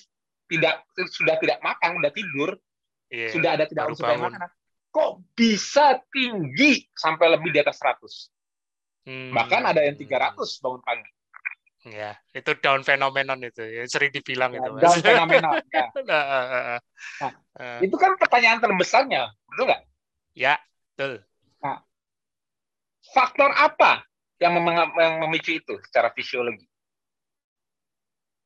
[0.48, 2.50] tidak sudah tidak makan, sudah tidur,
[3.10, 4.54] yeah, sudah ada tidak unsur makanan,
[4.94, 9.10] kok bisa tinggi sampai lebih di atas 100.
[9.10, 9.34] Hmm.
[9.34, 11.10] Bahkan ada yang 300 bangun pagi.
[11.84, 14.72] Ya, itu down phenomenon itu, ya, sering dibilang ya, itu.
[14.80, 15.60] Down phenomenon.
[15.68, 15.92] ya.
[16.08, 16.24] nah,
[17.20, 17.80] nah, uh.
[17.84, 19.82] itu kan pertanyaan terbesarnya, betul nggak?
[20.32, 20.56] Ya,
[20.96, 21.20] betul.
[21.60, 21.84] Nah,
[23.12, 24.08] faktor apa
[24.40, 24.56] yang,
[25.28, 26.64] memicu itu secara fisiologi?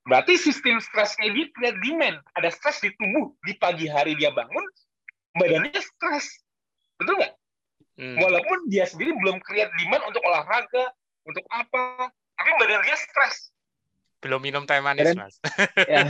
[0.08, 2.18] Berarti sistem stresnya dia tidak demand.
[2.34, 3.36] Ada stres di tubuh.
[3.44, 4.66] Di pagi hari dia bangun,
[5.38, 6.44] badannya stres.
[6.98, 7.34] Betul nggak?
[7.98, 8.18] Hmm.
[8.22, 10.94] Walaupun dia sendiri belum create demand untuk olahraga,
[11.26, 13.50] untuk apa, tapi badan dia stres.
[14.22, 15.36] Belum minum teh manis, badan, Mas.
[15.92, 16.06] ya,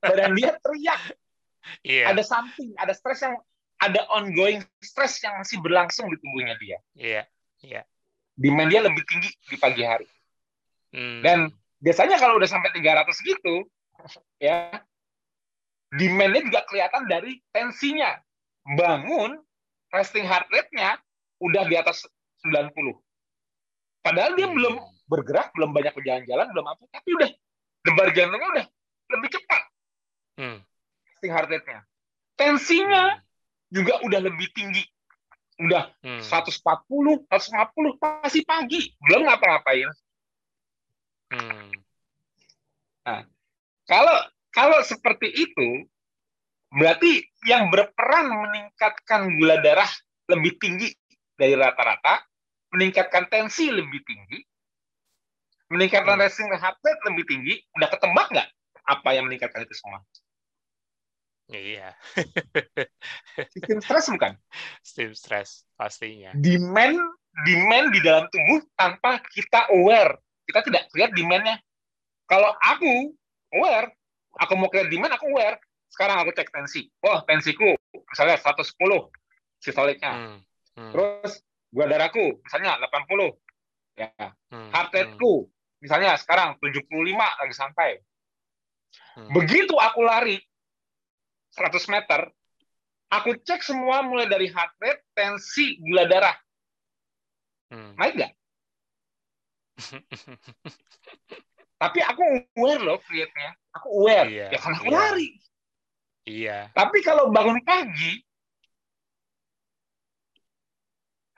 [0.00, 1.00] badan dia teriak.
[1.80, 2.12] Yeah.
[2.12, 3.40] Ada something, ada stres yang
[3.80, 6.78] ada ongoing stres yang masih berlangsung di tubuhnya dia.
[6.96, 7.24] Iya, yeah.
[7.64, 7.72] iya.
[7.80, 7.84] Yeah.
[8.34, 10.08] Demand dia lebih tinggi di pagi hari.
[10.90, 11.22] Hmm.
[11.22, 11.38] Dan
[11.78, 13.66] biasanya kalau udah sampai 300 gitu,
[14.42, 14.72] ya,
[15.94, 18.18] demand-nya juga kelihatan dari tensinya.
[18.64, 19.36] Bangun,
[19.92, 20.96] resting heart rate-nya
[21.44, 22.08] udah di atas
[22.44, 22.72] 90.
[24.00, 24.56] Padahal dia hmm.
[24.56, 24.74] belum
[25.08, 27.30] bergerak, belum banyak berjalan-jalan, belum apa, tapi udah
[27.84, 28.66] debar jantungnya udah
[29.16, 29.62] lebih cepat.
[30.40, 30.58] Hmm.
[31.12, 31.80] Resting heart rate-nya.
[32.34, 33.22] Tensinya hmm.
[33.72, 34.84] juga udah lebih tinggi.
[35.60, 36.24] Udah hmm.
[36.24, 38.80] 140, 150, masih pagi.
[39.06, 39.88] Belum ngapa-ngapain.
[41.30, 41.70] Hmm.
[43.04, 43.20] Nah,
[43.84, 44.16] kalau
[44.54, 45.86] kalau seperti itu,
[46.74, 49.88] berarti yang berperan meningkatkan gula darah
[50.30, 50.90] lebih tinggi
[51.38, 52.22] dari rata-rata,
[52.74, 54.38] meningkatkan tensi lebih tinggi,
[55.70, 56.24] meningkatkan hmm.
[56.24, 58.48] resting heart rate lebih tinggi, udah ketebak nggak
[58.84, 60.02] apa yang meningkatkan itu semua?
[61.52, 61.92] Iya.
[63.52, 64.32] Sistem stres bukan?
[64.80, 66.32] Sistem stres pastinya.
[66.32, 66.96] Demand
[67.44, 71.56] demand di dalam tubuh tanpa kita aware kita tidak lihat demand-nya.
[72.28, 73.12] Kalau aku
[73.52, 73.92] aware,
[74.40, 75.56] aku mau create demand, aku aware.
[75.94, 76.90] Sekarang aku cek tensi.
[76.98, 78.74] Wah, tensiku misalnya 110
[79.62, 80.10] sistoliknya.
[80.10, 80.38] Hmm.
[80.74, 80.90] Hmm.
[80.90, 81.38] Terus
[81.70, 83.30] gula darahku misalnya 80.
[83.94, 84.10] Ya.
[84.50, 84.74] Hmm.
[84.74, 85.50] Heart rate-ku hmm.
[85.78, 88.02] misalnya sekarang 75 lagi sampai.
[89.14, 89.30] Hmm.
[89.30, 90.42] Begitu aku lari
[91.54, 92.26] 100 meter,
[93.14, 96.34] aku cek semua mulai dari heart rate, tensi, gula darah.
[97.70, 97.94] Hmm.
[97.94, 98.32] Naik nggak?
[101.82, 102.22] Tapi aku
[102.58, 103.54] aware loh create-nya.
[103.78, 104.26] Aku aware.
[104.26, 104.98] Iya, ya karena aku iya.
[104.98, 105.28] lari.
[106.24, 106.72] Iya.
[106.72, 108.24] Tapi kalau bangun pagi,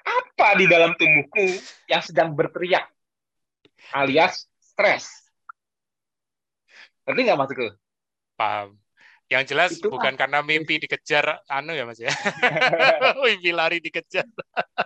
[0.07, 1.59] apa di dalam tubuhku
[1.91, 2.87] yang sedang berteriak?
[3.91, 5.11] Alias stres.
[7.07, 7.69] Ngerti nggak maksudku?
[8.39, 8.79] Paham.
[9.27, 12.15] Yang jelas itu bukan karena mimpi dikejar anu ya Mas ya.
[13.27, 14.23] mimpi lari dikejar.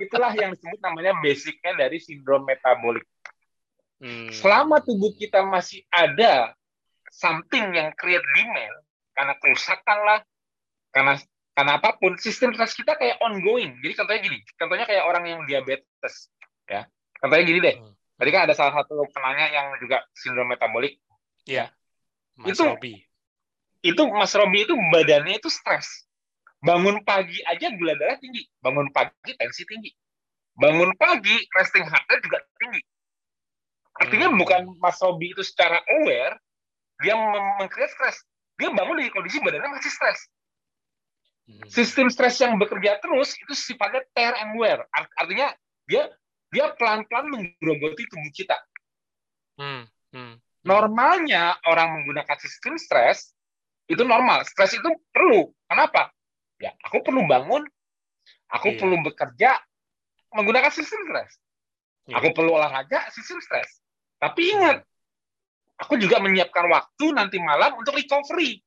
[0.01, 3.05] Itulah yang disebut namanya basicnya dari sindrom metabolik.
[4.01, 4.33] Hmm.
[4.33, 6.57] Selama tubuh kita masih ada
[7.13, 8.81] something yang create demand
[9.21, 10.21] karena kerusakan lah,
[10.97, 11.21] karena
[11.53, 13.77] karena apa pun, sistem stres kita kayak ongoing.
[13.85, 16.33] Jadi contohnya gini, contohnya kayak orang yang diabetes,
[16.65, 16.89] ya.
[17.21, 17.77] Contohnya gini deh.
[17.77, 17.93] Hmm.
[18.17, 20.97] Tadi kan ada salah satu penanya yang juga sindrom metabolik.
[21.45, 21.69] Iya.
[22.41, 22.95] Mas itu, Robi.
[23.85, 26.09] Itu Mas Robi itu badannya itu stres.
[26.65, 28.49] Bangun pagi aja gula darah tinggi.
[28.65, 29.93] Bangun pagi tensi tinggi.
[30.57, 32.81] Bangun pagi resting heart rate juga tinggi.
[34.01, 34.39] Artinya hmm.
[34.41, 36.41] bukan Mas Robi itu secara aware,
[37.05, 37.17] dia
[37.61, 38.25] mengkreat stres.
[38.61, 40.21] Dia bangun di kondisi badannya masih stres.
[41.49, 41.65] Hmm.
[41.73, 44.85] Sistem stres yang bekerja terus itu sifatnya tear and wear.
[44.93, 45.57] Artinya
[45.89, 46.13] dia
[46.53, 48.59] dia pelan-pelan menggerogoti tubuh kita.
[49.57, 49.89] Hmm.
[50.13, 50.37] Hmm.
[50.61, 53.33] Normalnya orang menggunakan sistem stres
[53.89, 54.45] itu normal.
[54.45, 55.49] Stres itu perlu.
[55.65, 56.13] Kenapa?
[56.61, 57.65] Ya, aku perlu bangun,
[58.53, 58.79] aku iya.
[58.79, 59.51] perlu bekerja
[60.37, 61.33] menggunakan sistem stres.
[62.05, 62.21] Iya.
[62.21, 63.81] Aku perlu olahraga, sistem stres.
[64.21, 64.85] Tapi ingat,
[65.81, 68.61] aku juga menyiapkan waktu nanti malam untuk recovery.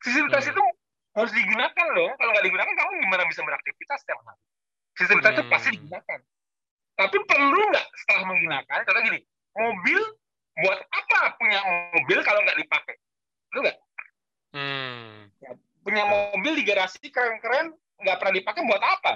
[0.00, 0.50] Sistem hmm.
[0.54, 0.62] itu
[1.10, 4.40] harus digunakan loh kalau nggak digunakan kamu gimana bisa beraktivitas setiap hari
[4.94, 5.32] sistem hmm.
[5.32, 6.18] itu pasti digunakan
[6.94, 9.20] tapi perlu nggak setelah menggunakan contoh gini
[9.56, 10.00] mobil
[10.60, 11.58] buat apa punya
[11.96, 12.94] mobil kalau nggak dipakai
[13.50, 13.78] perlu nggak
[14.54, 15.14] hmm.
[15.42, 15.50] ya,
[15.82, 19.12] punya mobil di garasi keren-keren nggak pernah dipakai buat apa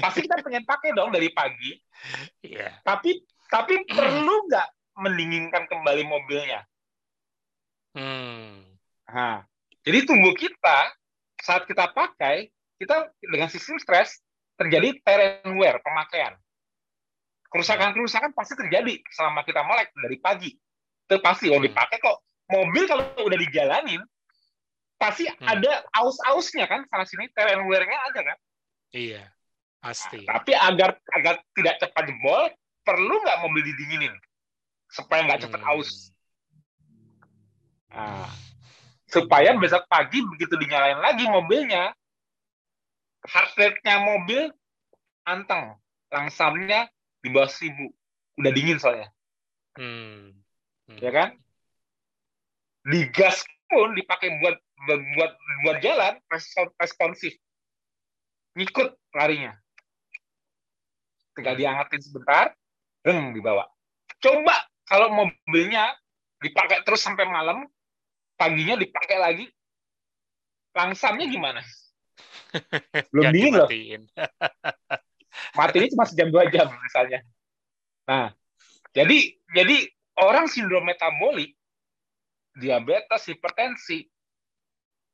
[0.00, 1.76] pasti kita pengen pakai dong dari pagi
[2.46, 2.72] yeah.
[2.86, 3.20] tapi
[3.52, 4.68] tapi perlu nggak
[4.98, 6.64] mendinginkan kembali mobilnya.
[7.92, 8.64] Hmm.
[9.04, 9.44] nah,
[9.84, 10.96] jadi tubuh kita
[11.44, 12.48] saat kita pakai
[12.80, 14.24] kita dengan sistem stres
[14.56, 16.32] terjadi tear and wear pemakaian.
[17.52, 20.50] Kerusakan-kerusakan pasti terjadi selama kita melek dari pagi.
[21.04, 22.24] Itu pasti oh dipakai kok.
[22.48, 24.00] Mobil kalau udah dijalanin
[24.96, 25.44] pasti hmm.
[25.44, 28.38] ada aus-ausnya kan salah sini tear and wear-nya ada kan?
[28.96, 29.28] Iya
[29.82, 30.22] pasti.
[30.22, 32.42] nah, tapi agar agar tidak cepat jebol
[32.86, 34.14] perlu nggak mobil didinginin
[34.92, 35.70] supaya nggak cepat hmm.
[35.72, 36.12] aus
[37.88, 38.28] nah,
[39.08, 41.96] supaya besok pagi begitu dinyalain lagi mobilnya
[43.24, 44.52] heart rate-nya mobil
[45.24, 45.80] anteng
[46.12, 46.92] langsamnya
[47.24, 47.88] di bawah seribu
[48.36, 49.08] udah dingin soalnya
[49.80, 50.36] hmm.
[50.92, 50.98] Hmm.
[51.00, 51.28] ya kan
[52.84, 54.60] digas pun dipakai buat
[55.16, 55.32] buat
[55.64, 56.18] buat jalan
[56.76, 57.32] responsif
[58.58, 59.56] ngikut larinya
[61.32, 62.52] tinggal diangetin sebentar
[63.06, 63.64] reng dibawa
[64.20, 65.94] coba kalau mobilnya
[66.42, 67.66] dipakai terus sampai malam
[68.34, 69.46] paginya dipakai lagi
[70.74, 71.60] langsamnya gimana?
[73.12, 73.68] Belum dingin loh.
[75.56, 77.24] matinya cuma sejam dua jam misalnya.
[78.08, 78.34] Nah
[78.92, 79.18] jadi
[79.52, 79.76] jadi
[80.20, 81.56] orang sindrom metabolik
[82.52, 84.04] diabetes hipertensi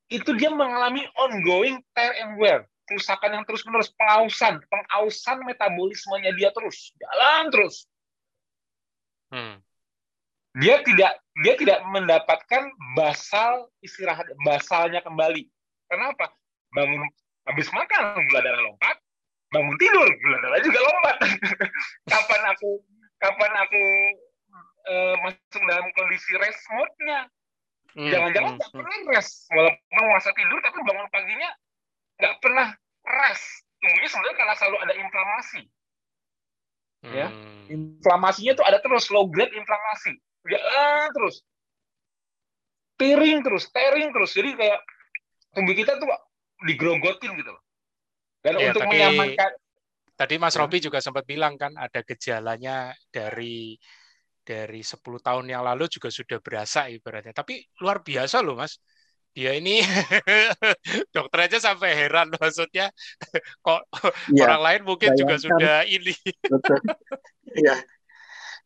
[0.08, 6.50] itu dia mengalami ongoing tear and wear kerusakan yang terus menerus pengausan pengausan metabolismenya dia
[6.56, 7.84] terus jalan terus
[9.32, 9.68] hmm
[10.58, 11.12] dia tidak
[11.44, 15.46] dia tidak mendapatkan basal istirahat basalnya kembali.
[15.86, 16.34] Kenapa?
[16.74, 17.06] Bangun
[17.46, 18.96] habis makan gula darah lompat,
[19.54, 21.16] bangun tidur gula darah juga lompat.
[22.12, 22.70] kapan aku
[23.22, 23.82] kapan aku
[24.90, 27.20] uh, masuk dalam kondisi rest mode-nya?
[27.94, 31.50] Hmm, Jangan-jangan hmm, nggak hmm, pernah rest, walaupun masa tidur tapi bangun paginya
[32.18, 32.68] nggak pernah
[33.06, 33.46] rest.
[33.78, 35.62] Tumbuhnya sebenarnya karena selalu ada inflamasi.
[37.06, 37.70] Ya, hmm.
[37.70, 40.18] inflamasinya tuh ada terus low grade inflamasi.
[40.48, 41.36] Jalan terus.
[42.98, 44.34] Tiring terus tearing terus.
[44.34, 44.80] Jadi kayak
[45.54, 46.10] tubuh kita tuh
[46.66, 47.62] digrogotin gitu loh.
[48.42, 49.50] Dan ya, untuk tadi, menyamankan
[50.18, 50.66] tadi Mas ya.
[50.66, 53.78] Robi juga sempat bilang kan ada gejalanya dari
[54.42, 57.30] dari 10 tahun yang lalu juga sudah berasa ibaratnya.
[57.30, 58.82] Tapi luar biasa loh Mas
[59.38, 59.78] dia ini
[61.14, 62.90] dokter aja sampai heran maksudnya
[63.66, 63.86] kok
[64.34, 66.10] ya, orang lain mungkin juga sudah ini.
[66.42, 66.82] Betul.
[67.70, 67.78] ya,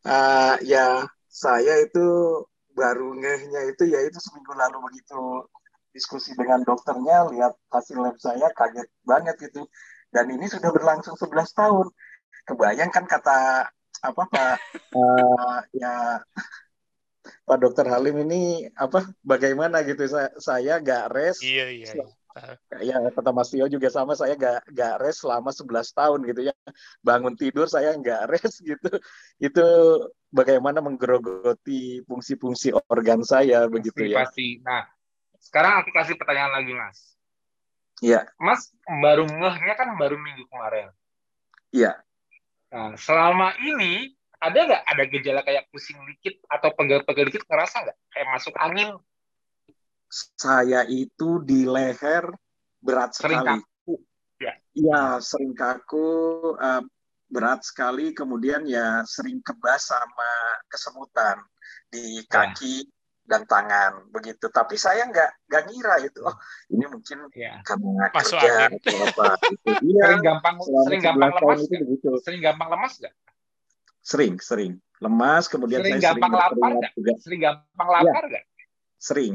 [0.08, 2.40] uh, ya saya itu
[2.72, 5.44] baru ngehnya itu ya itu seminggu lalu begitu
[5.92, 9.68] diskusi dengan dokternya lihat hasil lab saya kaget banget gitu.
[10.08, 11.86] Dan ini sudah berlangsung 11 tahun.
[12.48, 13.68] Kebayangkan kata
[14.00, 14.56] apa pak?
[14.96, 16.16] Uh, ya
[17.22, 22.06] Pak Dokter Halim ini apa bagaimana gitu saya saya gak res iya iya, iya.
[22.82, 26.54] ya kata Mas Tio juga sama saya gak gak res selama 11 tahun gitu ya
[27.04, 28.90] bangun tidur saya gak res gitu
[29.38, 29.66] itu
[30.32, 34.24] bagaimana menggerogoti fungsi-fungsi organ saya pasti, begitu ya.
[34.24, 34.48] Pasti.
[34.64, 34.88] Nah,
[35.38, 36.98] sekarang aku kasih pertanyaan lagi, Mas.
[38.00, 38.26] Iya.
[38.40, 40.90] Mas baru ngehnya kan baru minggu kemarin.
[41.70, 42.00] Iya.
[42.72, 47.98] Nah, selama ini ada nggak ada gejala kayak pusing dikit atau pegel-pegel dikit ngerasa nggak
[48.10, 48.90] kayak masuk angin?
[50.10, 52.26] Saya itu di leher
[52.82, 53.62] berat sering sekali.
[53.62, 53.94] Kaku.
[54.42, 54.52] Ya.
[54.74, 56.10] Iya, sering kaku.
[56.58, 56.82] Uh,
[57.32, 60.32] berat sekali kemudian ya sering kebas sama
[60.68, 61.40] kesemutan
[61.88, 62.28] di ya.
[62.28, 62.92] kaki ya.
[63.24, 66.36] dan tangan begitu tapi saya nggak nggak ngira itu oh
[66.68, 67.64] ini mungkin ya.
[67.64, 68.76] karena kerja angin.
[68.76, 69.70] atau apa gitu.
[69.96, 72.08] iya, sering gampang sering gampang lemas itu begitu.
[72.20, 73.14] sering gampang lemas nggak
[74.02, 77.12] sering sering lemas kemudian sering saya gampang sering lapar juga.
[77.22, 78.66] sering gampang lapar nggak ya,
[78.98, 79.34] sering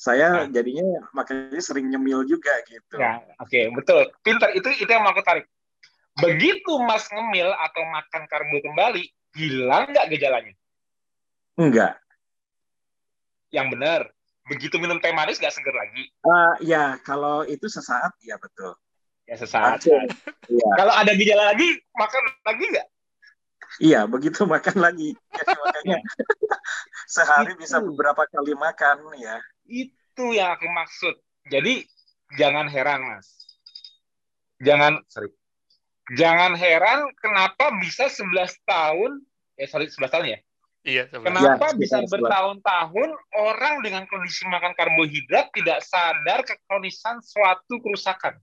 [0.00, 0.46] saya nah.
[0.50, 5.14] jadinya makanya sering nyemil juga gitu ya oke okay, betul pintar itu itu yang mau
[5.14, 5.46] aku tarik
[6.18, 9.04] Begitu Mas ngemil atau makan karbo kembali,
[9.38, 10.54] hilang nggak gejalanya?
[11.56, 11.94] Enggak.
[13.54, 14.00] Yang benar.
[14.50, 16.10] Begitu minum teh manis nggak seger lagi?
[16.26, 18.74] Uh, ya, kalau itu sesaat, ya betul.
[19.30, 19.78] Ya sesaat.
[19.86, 20.02] ya.
[20.74, 22.88] Kalau ada gejala lagi, makan lagi nggak?
[23.80, 25.14] Iya, begitu makan lagi.
[25.14, 25.98] Jadi makanya
[27.14, 27.60] sehari itu.
[27.64, 29.38] bisa beberapa kali makan ya.
[29.64, 31.14] Itu yang aku maksud.
[31.48, 31.86] Jadi
[32.36, 33.28] jangan heran, Mas.
[34.60, 35.32] Jangan, sorry,
[36.12, 39.24] jangan heran kenapa bisa 11 tahun,
[39.56, 40.38] eh sorry 11 tahun ya,
[40.80, 48.40] Iya, Kenapa ya, bisa bertahun-tahun orang dengan kondisi makan karbohidrat tidak sadar kekronisan suatu kerusakan?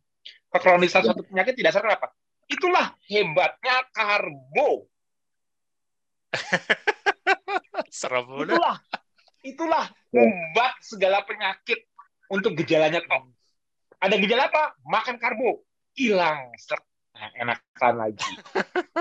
[0.53, 2.13] Kekronisan suatu penyakit tidak sadar apa?
[2.45, 4.85] Itulah hebatnya karbo.
[7.97, 8.77] Serem Itulah,
[9.41, 11.87] itulah membuat segala penyakit
[12.27, 13.31] untuk gejalanya kok.
[13.97, 14.77] Ada gejala apa?
[14.85, 15.65] Makan karbo,
[15.97, 16.53] hilang.
[17.17, 18.29] Nah, enakan lagi.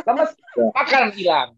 [0.06, 0.32] Lemes,
[0.78, 1.52] makan hilang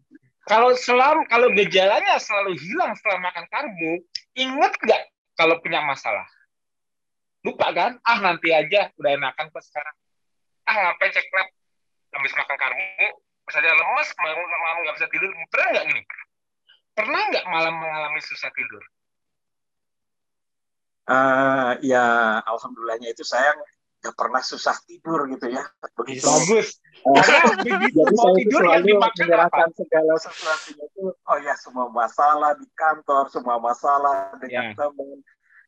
[0.49, 4.01] kalau selalu kalau gejalanya selalu hilang setelah makan karbo,
[4.33, 5.01] ingat nggak
[5.37, 6.25] kalau punya masalah?
[7.45, 8.01] Lupa kan?
[8.01, 9.93] Ah nanti aja, udah enakan kok sekarang.
[10.65, 11.47] Ah ngapain cek lab?
[12.17, 13.07] Habis makan karbo,
[13.49, 15.29] misalnya lemes, malam malam nggak bisa tidur.
[15.49, 16.01] Pernah nggak gini?
[16.93, 18.83] Pernah nggak malam mengalami susah tidur?
[21.09, 23.57] Uh, ya, alhamdulillahnya itu saya
[23.99, 25.65] nggak pernah susah tidur gitu ya.
[25.97, 26.21] Begitu.
[26.21, 26.77] Bagus.
[27.01, 32.67] Karena begitu Jadi mau tidur yang dimakan segala sesuatunya itu, oh ya semua masalah di
[32.77, 34.77] kantor, semua masalah dengan yeah.
[34.77, 35.19] teman,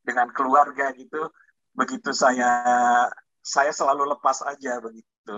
[0.06, 1.34] dengan keluarga gitu.
[1.74, 2.52] Begitu saya
[3.42, 5.36] saya selalu lepas aja begitu.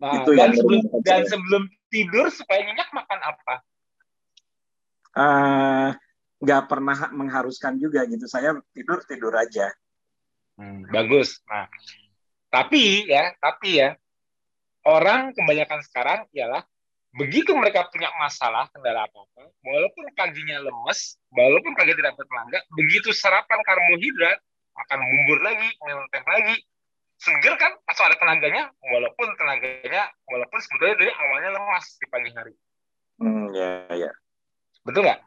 [0.00, 1.30] Nah, itu dan yang sebelum dan saya.
[1.30, 1.62] sebelum
[1.92, 3.54] tidur supaya nyenyak makan apa?
[5.12, 5.88] Uh,
[6.40, 8.24] nggak pernah mengharuskan juga gitu.
[8.24, 9.68] Saya tidur tidur aja.
[10.56, 11.44] Hmm, bagus.
[11.44, 11.68] Nah,
[12.48, 13.92] tapi ya, tapi ya,
[14.88, 16.64] orang kebanyakan sekarang ialah
[17.12, 23.12] begitu mereka punya masalah kendala apa apa, walaupun paginya lemes, walaupun pagi tidak bertenaga, begitu
[23.12, 24.40] sarapan karbohidrat
[24.72, 26.56] akan bumbur lagi, minum teh lagi,
[27.22, 32.54] seger kan atau ada tenaganya, walaupun tenaganya, walaupun sebetulnya dari awalnya lemas di pagi hari.
[33.22, 34.10] Hmm, ya, ya.
[34.82, 35.20] Betul nggak?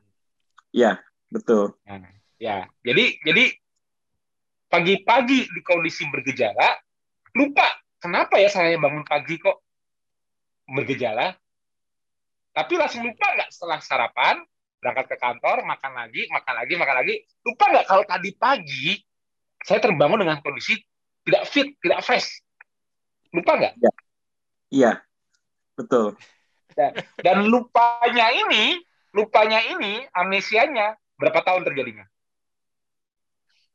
[0.75, 0.99] Ya,
[1.31, 1.79] betul.
[1.87, 2.03] Nah,
[2.35, 3.55] ya, jadi jadi
[4.67, 6.75] pagi-pagi di kondisi bergejala
[7.31, 7.63] lupa
[8.01, 9.63] kenapa ya saya bangun pagi kok
[10.67, 11.31] bergejala
[12.51, 14.35] tapi langsung lupa nggak setelah sarapan
[14.83, 17.15] berangkat ke kantor makan lagi makan lagi makan lagi
[17.47, 18.99] lupa nggak kalau tadi pagi
[19.63, 20.75] saya terbangun dengan kondisi
[21.25, 22.39] tidak fit tidak fresh.
[23.33, 23.73] Lupa nggak?
[23.81, 23.91] Ya.
[24.71, 24.91] iya.
[25.75, 26.15] Betul.
[26.71, 28.79] Dan, dan lupanya ini
[29.15, 32.05] lupanya ini amnesianya berapa tahun terjadinya?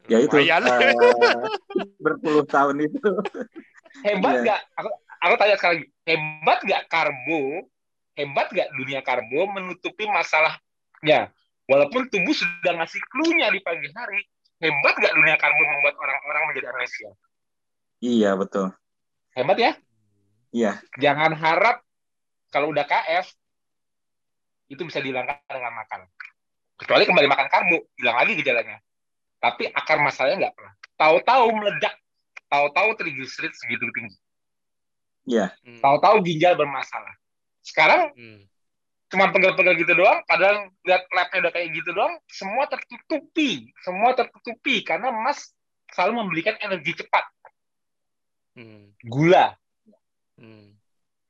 [0.08, 1.48] Ya itu uh,
[2.00, 3.10] berpuluh tahun itu.
[4.04, 4.42] Hebat iya.
[4.46, 4.60] nggak?
[4.80, 4.90] Aku
[5.20, 5.86] aku tanya sekali lagi.
[6.08, 7.42] Hebat nggak karbo?
[8.16, 11.32] Hebat nggak dunia karbo menutupi masalahnya?
[11.68, 14.24] Walaupun tubuh sudah ngasih clue-nya di pagi hari.
[14.60, 17.12] Hebat nggak dunia karbo membuat orang-orang menjadi amnesia
[18.00, 18.72] iya betul
[19.36, 19.72] hebat ya
[20.50, 21.84] iya jangan harap
[22.50, 23.30] kalau udah KF
[24.70, 26.00] itu bisa dihilangkan dengan makan
[26.80, 28.80] kecuali kembali makan karbo hilang lagi gejalanya
[29.40, 30.74] tapi akar masalahnya nggak pernah.
[31.00, 31.96] Tahu-tahu meledak,
[32.52, 34.16] tahu-tahu triglycerid segitu tinggi.
[35.24, 35.48] Iya.
[35.64, 35.80] Yeah.
[35.80, 37.16] Tahu-tahu ginjal bermasalah.
[37.64, 38.44] Sekarang hmm.
[39.08, 44.84] cuma pegel-pegel gitu doang, padahal lihat labnya udah kayak gitu doang, semua tertutupi, semua tertutupi
[44.84, 45.56] karena Mas
[45.96, 47.24] selalu memberikan energi cepat.
[48.58, 48.92] Hmm.
[49.06, 49.54] Gula,
[50.36, 50.74] hmm.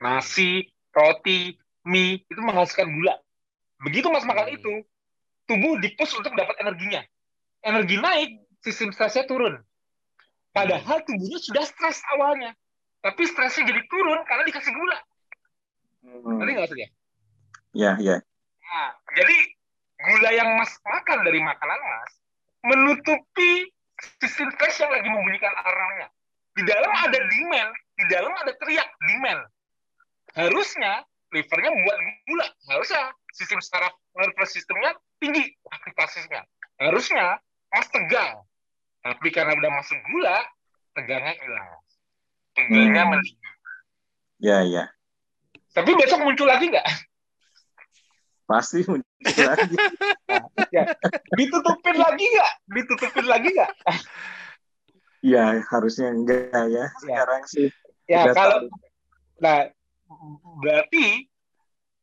[0.01, 1.55] nasi, roti,
[1.85, 3.21] mie itu menghasilkan gula.
[3.81, 4.57] Begitu Mas makan hmm.
[4.57, 4.73] itu,
[5.45, 7.05] tubuh dipus untuk dapat energinya
[7.64, 8.31] energi naik,
[8.64, 9.61] sistem stresnya turun.
[10.51, 12.57] Padahal tubuhnya sudah stres awalnya.
[13.01, 14.99] Tapi stresnya jadi turun karena dikasih gula.
[16.05, 16.37] Hmm.
[16.41, 16.89] Ngerti nggak maksudnya?
[17.71, 18.16] Iya, iya.
[18.66, 19.37] Nah, jadi
[20.01, 22.12] gula yang mas makan dari makanan mas
[22.61, 23.73] menutupi
[24.21, 26.09] sistem stres yang lagi membunyikan alarmnya.
[26.61, 29.48] Di dalam ada demand, di dalam ada teriak demand.
[30.36, 31.98] Harusnya livernya buat
[32.28, 36.44] gula, harusnya sistem saraf nervous sistemnya tinggi aktivasinya.
[36.76, 37.40] Harusnya
[37.72, 38.44] pas tegang.
[39.00, 40.36] Tapi karena udah masuk gula,
[40.92, 41.70] tegangnya hilang.
[42.52, 43.11] Tegangnya hmm.
[43.16, 43.54] meninggal.
[44.36, 44.84] Ya, ya.
[45.72, 46.88] Tapi besok muncul lagi nggak?
[48.44, 49.76] Pasti muncul lagi.
[50.76, 50.84] ya.
[51.40, 52.52] Ditutupin lagi nggak?
[52.68, 53.72] Ditutupin lagi nggak?
[55.21, 56.66] Ya, harusnya enggak ya.
[56.68, 56.85] ya.
[57.05, 57.68] Sekarang sih.
[58.09, 58.73] Ya, kalau tahu.
[59.41, 59.68] nah
[60.61, 61.31] berarti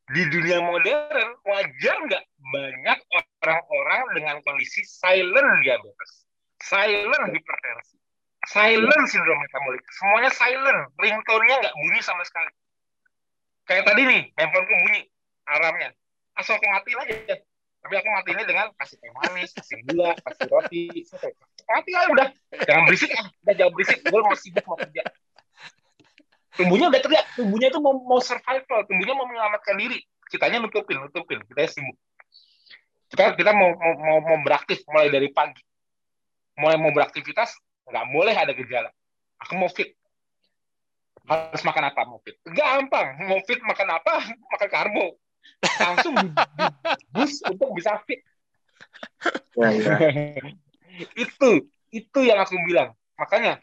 [0.08, 6.24] di dunia modern wajar nggak banyak orang-orang dengan kondisi silent diabetes,
[6.64, 7.96] silent hipertensi,
[8.48, 12.52] silent sindrom metabolik, semuanya silent, ringtone-nya nggak bunyi sama sekali.
[13.68, 15.00] Kayak tadi nih, handphoneku bunyi,
[15.44, 15.92] alarmnya.
[16.40, 17.36] Asal aku matiin aja.
[17.78, 20.84] Tapi aku mati ini dengan kasih teh manis, kasih gula, kasih roti.
[21.68, 22.28] Mati aja udah.
[22.66, 23.98] Jangan berisik ah, udah jangan berisik.
[24.02, 25.02] Gue mau sibuk mau kerja.
[26.58, 30.02] Tubuhnya udah teriak, tubuhnya itu mau, mau survival, tubuhnya mau menyelamatkan diri.
[30.26, 31.96] Kitanya nutupin, nutupin, kita sibuk.
[33.08, 35.62] Kita kita mau mau mau beraktif mulai dari pagi.
[36.58, 37.54] Mulai mau beraktivitas
[37.88, 38.90] nggak boleh ada gejala.
[39.46, 39.94] Aku mau fit.
[41.30, 42.00] Harus makan apa?
[42.10, 42.36] Mau fit.
[42.42, 43.22] Gampang.
[43.22, 44.18] Mau fit makan apa?
[44.52, 45.16] Makan karbo
[45.80, 48.20] langsung di, di bus untuk bisa fit.
[49.58, 49.94] Ya, ya.
[51.18, 51.50] itu
[51.90, 52.94] itu yang aku bilang.
[53.18, 53.58] Makanya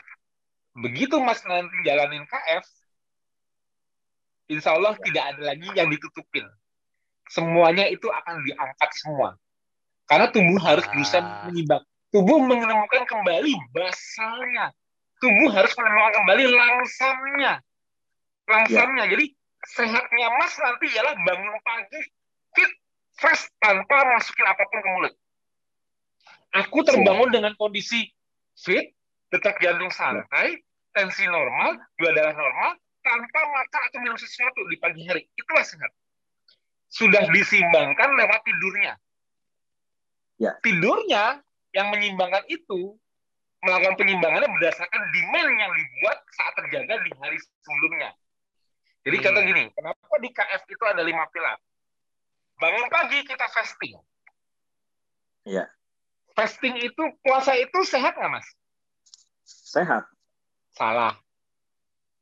[0.75, 2.65] begitu Mas nanti jalanin KF,
[4.51, 6.45] insya Allah tidak ada lagi yang ditutupin.
[7.31, 9.33] Semuanya itu akan diangkat semua.
[10.05, 11.49] Karena tubuh harus bisa Ah.
[11.49, 11.81] menyimbang.
[12.13, 14.69] Tubuh menemukan kembali basalnya.
[15.17, 17.53] Tubuh harus menemukan kembali langsamnya.
[18.45, 19.03] Langsamnya.
[19.09, 19.33] Jadi
[19.73, 22.01] sehatnya Mas nanti ialah bangun pagi
[22.53, 22.71] fit,
[23.17, 25.13] fresh tanpa masukin apa pun ke mulut.
[26.55, 28.07] Aku terbangun dengan kondisi
[28.55, 28.95] fit,
[29.33, 30.63] detak jantung santai,
[30.95, 35.27] tensi normal, gula darah normal, tanpa makan atau minum sesuatu di pagi hari.
[35.35, 35.91] Itulah sehat.
[36.87, 38.93] Sudah disimbangkan lewat tidurnya.
[40.39, 40.55] Ya.
[40.63, 41.43] Tidurnya
[41.75, 42.95] yang menyimbangkan itu
[43.65, 48.15] melakukan penyimbangannya berdasarkan demand yang dibuat saat terjaga di hari sebelumnya.
[49.05, 49.25] Jadi Hmm.
[49.29, 51.61] contoh gini, kenapa di KF itu ada lima pilar?
[52.57, 53.93] Bangun pagi kita fasting.
[55.45, 55.69] Iya.
[56.33, 58.47] Fasting itu puasa itu sehat nggak mas?
[59.45, 60.09] Sehat.
[60.73, 61.13] Salah.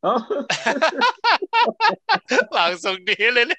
[0.03, 0.19] Oh,
[2.55, 3.55] Langsung dihilin.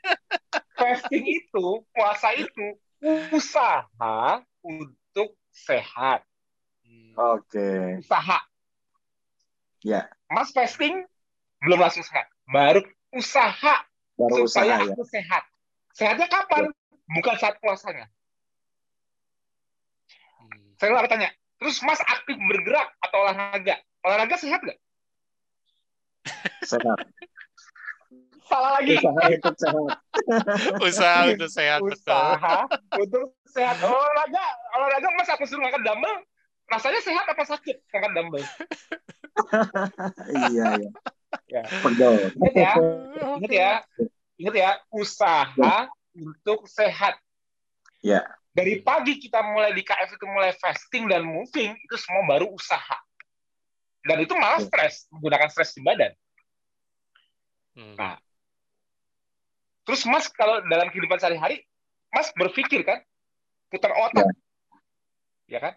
[0.76, 2.76] Fasting itu puasa itu
[3.32, 6.20] usaha untuk sehat.
[7.16, 8.04] oke.
[8.04, 8.44] Usaha.
[9.80, 10.12] Ya.
[10.28, 11.08] Mas fasting
[11.64, 12.28] belum langsung sehat.
[12.52, 13.74] Baru usaha
[14.14, 14.94] Baru usaha supaya ya.
[14.94, 15.42] aku sehat.
[15.94, 16.70] Sehatnya kapan?
[17.10, 18.06] Bukan saat puasanya.
[20.78, 21.30] Saya nggak tanya.
[21.62, 23.76] Terus Mas aktif bergerak atau olahraga?
[24.04, 24.78] Olahraga sehat nggak?
[26.70, 26.98] Sehat.
[28.44, 29.00] Salah lagi.
[29.00, 29.84] Usaha itu sehat.
[30.88, 31.80] Usaha untuk sehat.
[31.80, 32.56] Usaha
[33.00, 33.76] untuk sehat.
[33.80, 34.44] Olahraga,
[34.76, 36.16] olahraga Mas aku suruh ngangkat dumbbell.
[36.68, 38.44] Rasanya sehat apa sakit ngangkat dumbbell?
[40.52, 40.90] iya, iya.
[41.50, 41.62] Ya.
[41.82, 42.34] Pegel.
[42.36, 42.72] Ingat ya,
[43.38, 43.70] ingat ya,
[44.40, 47.18] ingat ya, usaha untuk sehat.
[48.04, 48.22] Ya.
[48.54, 52.98] Dari pagi kita mulai di KF itu mulai fasting dan moving, itu semua baru usaha.
[54.04, 54.68] Dan itu malah Ya.
[54.68, 56.12] stres, menggunakan stres di badan.
[57.74, 57.96] Hmm.
[57.98, 58.14] Nah,
[59.84, 61.60] Terus Mas kalau dalam kehidupan sehari-hari,
[62.08, 63.04] Mas berpikir kan,
[63.68, 64.32] putar otak,
[65.44, 65.74] ya, kan?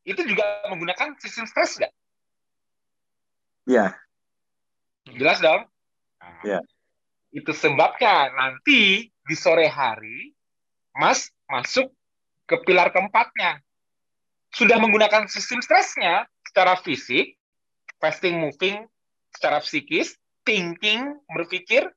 [0.00, 1.92] Itu juga menggunakan sistem stres nggak?
[3.68, 3.92] Ya.
[5.12, 5.68] Jelas dong?
[6.24, 6.60] Nah, Ya.
[7.28, 10.32] Itu sebabnya nanti di sore hari,
[10.96, 11.92] Mas masuk
[12.48, 13.60] ke pilar keempatnya.
[14.56, 17.36] Sudah menggunakan sistem stresnya secara fisik,
[18.00, 18.88] fasting moving,
[19.36, 20.16] secara psikis,
[20.48, 21.92] thinking, berpikir,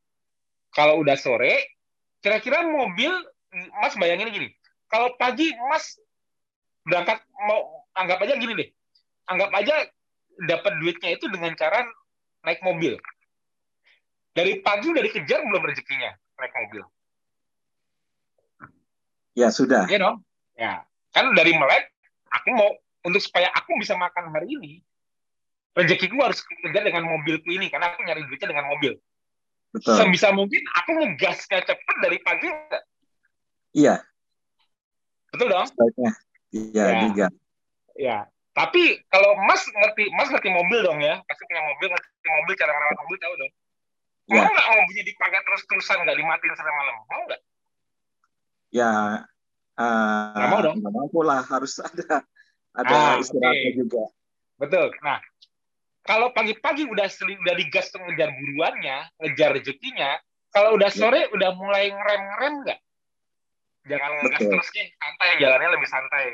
[0.76, 1.72] kalau udah sore,
[2.19, 3.15] kira-kira mobil,
[3.80, 4.51] Mas bayangin gini,
[4.91, 5.95] kalau pagi Mas
[6.84, 8.69] berangkat, mau anggap aja gini deh,
[9.32, 9.88] anggap aja
[10.47, 11.84] dapat duitnya itu dengan cara
[12.43, 12.97] naik mobil.
[14.32, 16.84] Dari pagi udah dikejar belum rezekinya naik mobil.
[19.36, 19.88] Ya sudah.
[19.88, 20.17] Iya dong.
[20.59, 20.84] Ya,
[21.15, 21.89] kan dari melek,
[22.29, 22.69] aku mau
[23.07, 24.73] untuk supaya aku bisa makan hari ini,
[25.73, 28.93] rezekiku harus kejar dengan mobilku ini karena aku nyari duitnya dengan mobil.
[29.71, 29.95] Betul.
[29.95, 32.47] Sebisa mungkin aku ngegasnya cepet dari pagi?
[33.71, 34.03] Iya,
[35.32, 35.63] Betul dong?
[35.63, 36.11] sebaiknya.
[36.51, 36.99] Iya, Ya.
[37.07, 37.27] juga.
[37.95, 38.17] Ya.
[38.52, 42.72] Tapi kalau Mas ngerti, Mas ngerti mobil dong ya, pasti punya mobil, ngerti mobil cara
[42.76, 43.52] merawat mobil tahu dong.
[44.28, 44.43] Ya.
[44.43, 46.95] Mau nggak mobilnya dipakai terus-terusan nggak dimatiin sampai malam?
[47.08, 47.41] Mau nggak?
[48.72, 48.91] Ya,
[49.80, 50.76] eh, Nggak mau dong?
[50.84, 51.41] nggak mampu lah.
[51.47, 52.28] Harus ada
[52.76, 53.80] ada Ah, istirahatnya oke.
[53.88, 54.04] juga.
[54.60, 54.88] Betul.
[54.99, 55.20] Nah,
[56.04, 60.20] kalau pagi-pagi udah seli- udah digas tuh ngejar buruannya, ngejar rezekinya,
[60.52, 62.80] kalau udah sore udah mulai ngerem-ngerem nggak?
[63.82, 66.26] Jangan ngegas terus nih, santai, jalannya lebih santai.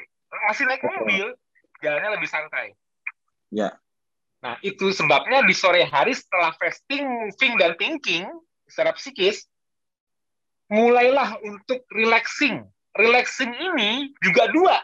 [0.50, 0.92] Masih naik Betul.
[1.00, 1.26] mobil,
[1.82, 2.74] jalannya lebih santai.
[3.54, 3.76] Ya.
[4.44, 8.28] Nah, itu sebabnya di sore hari setelah fasting, moving, dan thinking
[8.70, 9.50] secara psikis,
[10.70, 12.62] mulailah untuk relaxing.
[12.98, 14.78] Relaxing ini juga dua,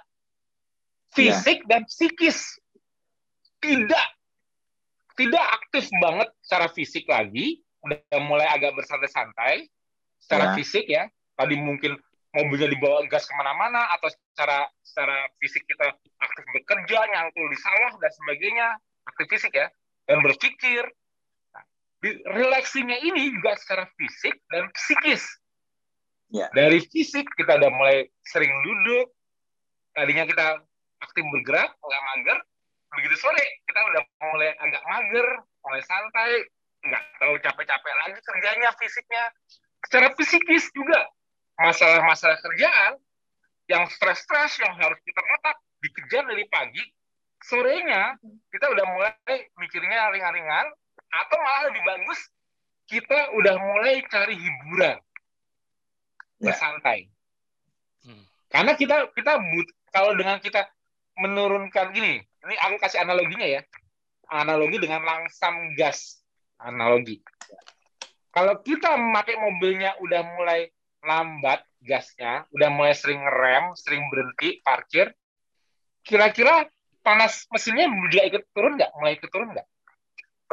[1.13, 2.57] fisik dan psikis.
[3.61, 4.05] Tidak
[5.13, 9.69] tidak aktif banget secara fisik lagi, udah mulai agak bersantai-santai
[10.17, 10.53] secara Ya.
[10.57, 11.05] fisik ya.
[11.37, 11.97] Tadi mungkin
[12.33, 17.93] mobilnya dibawa gas ke mana-mana atau secara secara fisik kita aktif bekerja, nyangkul di sawah
[18.01, 18.67] dan sebagainya,
[19.05, 19.69] aktif fisik ya,
[20.09, 20.83] dan berpikir.
[21.53, 21.63] Nah,
[22.33, 25.23] relaxingnya ini juga secara fisik dan psikis.
[26.33, 26.49] Ya.
[26.57, 29.13] Dari fisik kita udah mulai sering duduk,
[29.93, 30.65] tadinya kita
[31.05, 32.37] aktif bergerak, nggak mager,
[32.97, 34.01] begitu sore kita udah
[34.33, 35.27] mulai agak mager,
[35.61, 36.49] mulai santai,
[36.81, 39.23] nggak terlalu capek-capek lagi kerjanya, fisiknya.
[39.85, 41.05] Secara psikis juga
[41.57, 42.97] masalah-masalah kerjaan
[43.69, 46.83] yang stres-stres yang harus kita otak dikejar dari pagi,
[47.43, 48.15] sorenya
[48.51, 50.67] kita udah mulai mikirnya ringan-ringan,
[51.13, 52.19] atau malah lebih bagus
[52.87, 54.97] kita udah mulai cari hiburan.
[56.43, 56.51] ya.
[56.51, 57.07] bersantai.
[58.03, 58.23] Hmm.
[58.51, 60.67] Karena kita kita but, kalau dengan kita
[61.15, 63.61] menurunkan gini, ini aku kasih analoginya ya.
[64.27, 66.19] Analogi dengan langsam gas.
[66.57, 67.21] Analogi.
[68.33, 70.72] Kalau kita memakai mobilnya udah mulai
[71.03, 75.11] lambat gasnya, udah mulai sering rem, sering berhenti, parkir,
[76.03, 76.67] kira-kira
[77.03, 78.91] panas mesinnya juga ikut turun nggak?
[78.97, 79.67] Mulai ikut turun nggak?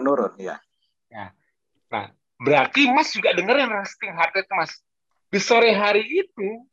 [0.03, 0.59] Menurun, ya.
[1.09, 1.31] ya.
[1.91, 2.11] Nah,
[2.43, 4.75] berarti Mas juga dengerin resting heart rate Mas.
[5.31, 6.67] Di sore hari itu,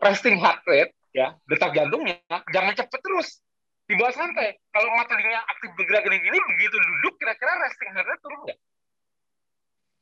[0.00, 2.16] resting heart rate, ya, detak jantungnya,
[2.48, 3.44] jangan cepet terus.
[3.88, 4.56] Di bawah santai.
[4.68, 8.58] Kalau mata telinga aktif bergerak gini-gini, begitu duduk, kira-kira resting heart rate turun nggak?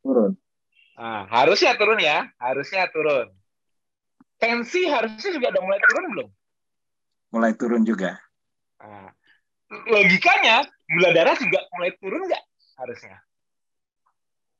[0.06, 0.32] Turun.
[0.96, 3.28] Nah, harusnya turun ya, harusnya turun.
[4.40, 6.28] Tensi harusnya juga udah mulai turun belum?
[7.36, 8.16] Mulai turun juga.
[8.80, 9.12] Nah,
[9.92, 12.44] logikanya gula darah juga mulai turun nggak
[12.80, 13.16] harusnya?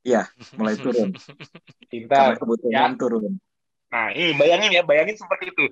[0.04, 0.22] Iya,
[0.60, 1.10] mulai turun.
[1.90, 2.36] Pintar.
[2.36, 3.00] kebutuhan ya.
[3.00, 3.40] turun.
[3.88, 5.64] Nah, ini bayangin ya, bayangin seperti itu.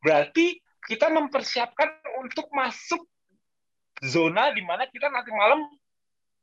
[0.00, 1.88] Berarti kita mempersiapkan
[2.22, 3.02] untuk masuk
[4.06, 5.66] zona di mana kita nanti malam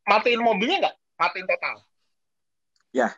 [0.03, 0.95] matiin mobilnya nggak?
[1.19, 1.75] Matiin total.
[2.89, 3.13] Ya,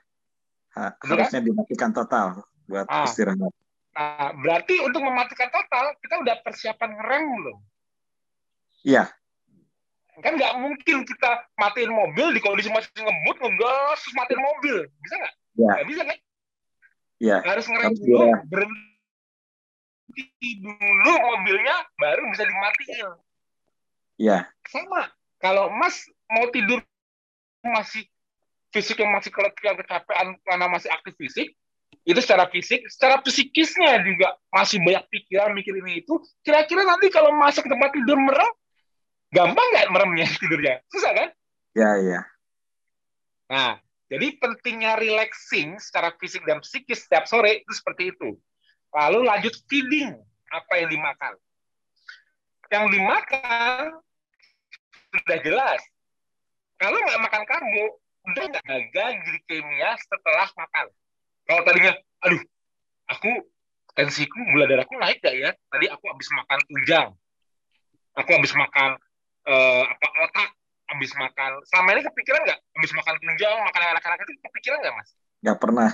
[0.75, 1.47] harusnya kan?
[1.47, 2.27] dimatikan total
[2.67, 3.03] buat ah.
[3.03, 3.51] istirahat.
[3.91, 7.57] Nah, berarti untuk mematikan total, kita udah persiapan ngerem belum?
[8.87, 9.11] Iya.
[10.23, 14.77] Kan nggak mungkin kita matiin mobil di kondisi masih ngebut, ngegas, terus matiin mobil.
[15.03, 15.33] Bisa nggak?
[15.35, 15.71] Iya.
[15.75, 16.17] Nggak bisa kan?
[17.21, 17.37] Iya.
[17.43, 18.37] Harus ngerem dulu, ya.
[18.47, 23.09] berhenti dulu mobilnya, baru bisa dimatiin.
[24.21, 24.37] Iya.
[24.71, 25.03] Sama.
[25.41, 26.79] Kalau Mas mau tidur
[27.65, 28.05] masih
[28.71, 31.53] fisik yang masih keletihan kecapean karena masih aktif fisik,
[32.01, 36.17] itu secara fisik, secara psikisnya juga masih banyak pikiran mikir ini itu.
[36.41, 38.51] Kira-kira nanti kalau masuk ke tempat tidur merem,
[39.29, 40.81] gampang nggak meremnya tidurnya?
[40.89, 41.29] Susah kan?
[41.77, 42.21] Ya, ya.
[43.51, 43.77] Nah,
[44.09, 48.39] jadi pentingnya relaxing secara fisik dan psikis setiap sore itu seperti itu.
[48.91, 50.17] Lalu lanjut feeding,
[50.51, 51.33] apa yang dimakan.
[52.71, 53.83] Yang dimakan
[55.15, 55.81] sudah jelas.
[56.81, 60.85] Kalau nggak makan karbo, nggak jaga glikemia setelah makan
[61.51, 61.93] kalau tadinya,
[62.23, 62.41] aduh,
[63.09, 63.31] aku
[63.97, 65.51] tensiku, gula darahku naik gak ya?
[65.67, 67.07] Tadi aku habis makan tunjang,
[68.15, 68.95] aku habis makan
[69.51, 70.49] uh, apa otak,
[70.95, 71.59] habis makan.
[71.67, 72.59] Selama ini kepikiran nggak?
[72.77, 75.09] Habis makan tunjang, makan anak-anak itu kepikiran nggak mas?
[75.41, 75.89] Nggak pernah.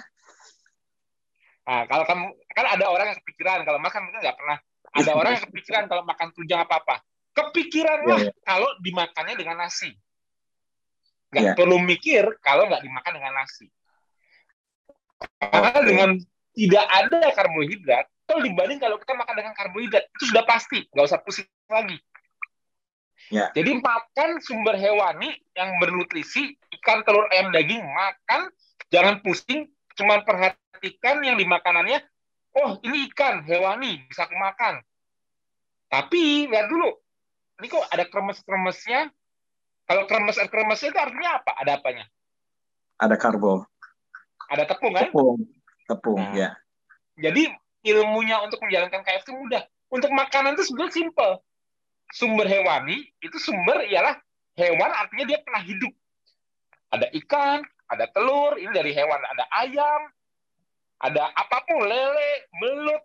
[1.68, 2.26] Nah, kalau kamu
[2.56, 4.58] kan ada orang yang kepikiran, kalau mas kan mungkin nggak pernah.
[4.94, 6.96] Ada orang yang kepikiran kalau makan tunjang apa apa.
[7.34, 8.46] Kepikiran lah yeah, yeah.
[8.46, 9.94] kalau dimakannya dengan nasi.
[11.28, 11.56] Nggak yeah.
[11.56, 13.68] perlu mikir kalau nggak dimakan dengan nasi.
[15.42, 15.86] Karena okay.
[15.86, 16.10] dengan
[16.58, 21.22] tidak ada karbohidrat, kalau dibanding kalau kita makan dengan karbohidrat, itu sudah pasti, nggak usah
[21.22, 21.98] pusing lagi.
[23.28, 23.52] Ya.
[23.52, 28.48] Jadi makan sumber hewani yang bernutrisi, ikan, telur, ayam, daging, makan,
[28.88, 29.68] jangan pusing,
[30.00, 32.00] cuma perhatikan yang di makanannya,
[32.56, 34.80] oh ini ikan, hewani, bisa aku makan.
[35.92, 36.90] Tapi, lihat dulu,
[37.60, 39.12] ini kok ada kremes-kremesnya,
[39.88, 41.52] kalau kremes-kremesnya itu artinya apa?
[41.64, 42.06] Ada apanya?
[43.00, 43.64] Ada karbo.
[44.52, 45.08] Ada tepung kan?
[45.08, 45.38] Tepung,
[45.88, 46.50] tepung nah, ya.
[47.16, 47.48] Jadi
[47.88, 49.64] ilmunya untuk menjalankan KF itu mudah.
[49.88, 51.34] Untuk makanan itu sebenarnya simple.
[52.12, 54.20] Sumber hewani itu sumber ialah
[54.60, 55.94] hewan artinya dia pernah hidup.
[56.92, 59.20] Ada ikan, ada telur, ini dari hewan.
[59.20, 60.02] Ada ayam,
[61.00, 63.04] ada apa pun, lele, belut,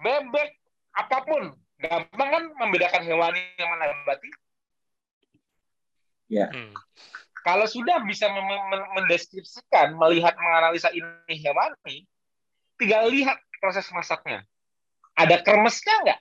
[0.00, 0.50] bebek,
[0.96, 1.52] apa pun.
[1.76, 4.32] Gampang kan membedakan hewani yang mana nabati?
[6.26, 6.50] Ya.
[6.50, 6.74] Hmm.
[7.46, 8.26] Kalau sudah bisa
[8.98, 12.02] mendeskripsikan, melihat, menganalisa ini hewani,
[12.74, 14.42] tinggal lihat proses masaknya.
[15.14, 16.20] Ada kremesnya nggak?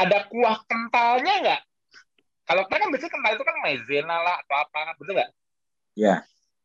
[0.00, 1.62] Ada kuah kentalnya nggak?
[2.50, 5.30] Kalau kita kan biasanya kental itu kan maizena lah atau apa, betul nggak?
[5.94, 6.14] Ya.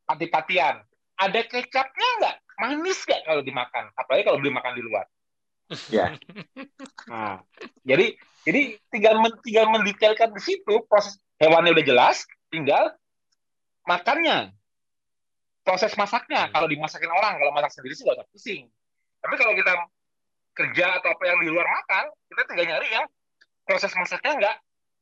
[0.10, 0.82] Pati-patian.
[1.22, 2.36] Ada kecapnya nggak?
[2.58, 3.86] Manis nggak kalau dimakan?
[3.94, 5.06] Apalagi kalau beli makan di luar.
[5.90, 6.14] Ya.
[7.10, 7.42] Nah,
[7.82, 12.94] jadi jadi tinggal tinggal mendetailkan di situ proses hewannya udah jelas, tinggal
[13.86, 14.52] makannya.
[15.66, 16.50] Proses masaknya.
[16.54, 18.70] Kalau dimasakin orang kalau masak sendiri sih gak usah pusing.
[19.26, 19.74] Tapi kalau kita
[20.56, 23.06] kerja atau apa yang di luar makan kita tinggal nyari yang
[23.68, 24.56] proses masaknya nggak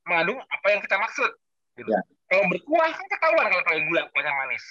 [0.10, 1.30] mengandung apa yang kita maksud
[1.78, 1.90] gitu.
[1.94, 2.02] ya.
[2.26, 4.66] kalau berkuah kan ketahuan kalau pakai gula kuahnya manis.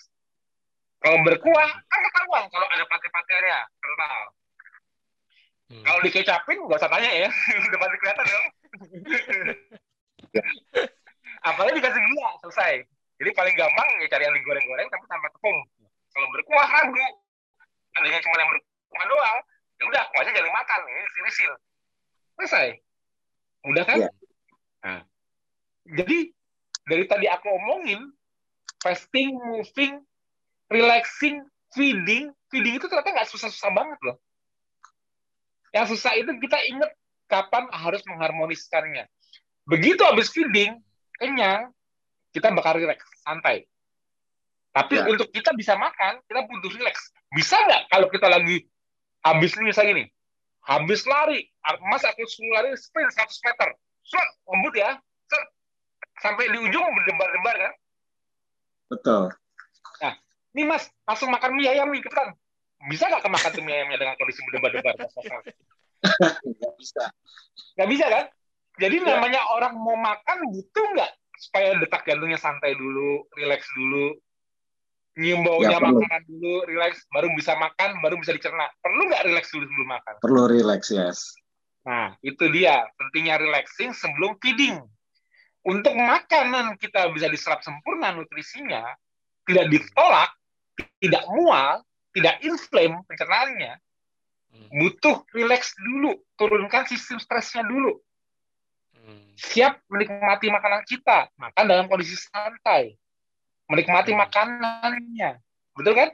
[0.98, 4.22] Kalau berkuah kan ketahuan kalau ada pati-patiannya kental.
[5.72, 5.84] Hmm.
[5.88, 7.30] kalau dikecapin nggak usah tanya ya
[7.70, 8.46] udah pasti kelihatan dong
[11.42, 12.82] apalagi dikasih gula selesai.
[13.22, 15.58] Jadi paling gampang ya cari yang digoreng-goreng tapi tanpa tepung.
[16.12, 17.06] Kalau berkuah ragu
[17.92, 19.38] adanya cuma yang berkuah doang.
[19.78, 21.52] Ya udah kuahnya jadi makan ini sirisil
[22.38, 22.68] selesai.
[23.66, 23.98] Mudah kan?
[23.98, 24.10] Ya.
[24.82, 25.00] nah,
[25.86, 26.18] jadi
[26.86, 28.10] dari tadi aku omongin
[28.82, 30.02] fasting moving
[30.66, 34.18] relaxing feeding feeding itu ternyata nggak susah-susah banget loh.
[35.72, 36.90] Yang susah itu kita ingat
[37.30, 39.08] kapan harus mengharmoniskannya.
[39.64, 40.76] Begitu habis feeding,
[41.22, 41.70] kenyang,
[42.34, 43.62] kita bakal rileks, santai.
[44.74, 45.06] Tapi ya.
[45.06, 47.14] untuk kita bisa makan, kita butuh rileks.
[47.30, 48.66] Bisa nggak kalau kita lagi
[49.22, 50.04] habis ini misalnya gini,
[50.66, 51.46] habis lari,
[51.86, 53.68] mas aku suruh lari sprint 100 meter,
[54.02, 54.98] Set, lembut ya,
[55.30, 55.44] Set.
[56.18, 57.72] sampai di ujung berdebar-debar kan?
[58.90, 59.22] Betul.
[60.02, 60.14] Nah,
[60.58, 62.34] ini mas, langsung makan mie ayam nih, kan?
[62.90, 64.94] Bisa nggak kemakan mie ayamnya dengan kondisi berdebar-debar?
[66.02, 67.04] Nggak bisa.
[67.78, 68.24] Nggak bisa kan?
[68.80, 69.16] Jadi ya.
[69.16, 74.16] namanya orang mau makan butuh nggak supaya detak jantungnya santai dulu, rileks dulu,
[75.18, 78.70] nyium baunya ya, makanan dulu, rileks, baru bisa makan, baru bisa dicerna.
[78.80, 80.14] Perlu nggak rileks dulu sebelum makan?
[80.24, 81.36] Perlu rileks, yes.
[81.82, 84.78] Nah, itu dia pentingnya relaxing sebelum feeding.
[85.62, 88.82] Untuk makanan kita bisa diserap sempurna nutrisinya,
[89.46, 90.30] tidak ditolak,
[90.98, 91.82] tidak mual,
[92.14, 93.78] tidak inflame pencernaannya,
[94.54, 94.68] hmm.
[94.78, 97.98] butuh rileks dulu, turunkan sistem stresnya dulu.
[99.12, 99.36] Hmm.
[99.36, 102.96] Siap menikmati makanan kita, makan dalam kondisi santai
[103.72, 104.20] menikmati hmm.
[104.20, 105.30] makanannya.
[105.72, 106.08] Betul kan?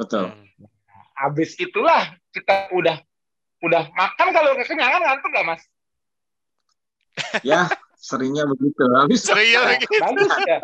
[0.00, 0.24] Betul.
[0.32, 2.96] Nah, habis itulah kita udah
[3.60, 5.62] udah makan kalau kekenyangan ngantuk nggak mas?
[7.42, 7.68] ya
[7.98, 8.84] seringnya begitu.
[8.96, 10.00] Habis seringnya begitu.
[10.00, 10.58] Bagus ya.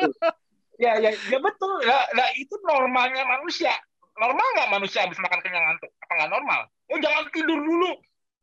[0.74, 1.70] Ya, ya, ya betul.
[1.86, 3.74] Nah, nah itu normalnya manusia.
[4.14, 5.90] Normal nggak manusia habis makan kenyang ngantuk?
[6.06, 6.60] Apa nggak normal?
[6.90, 7.94] Oh jangan tidur dulu.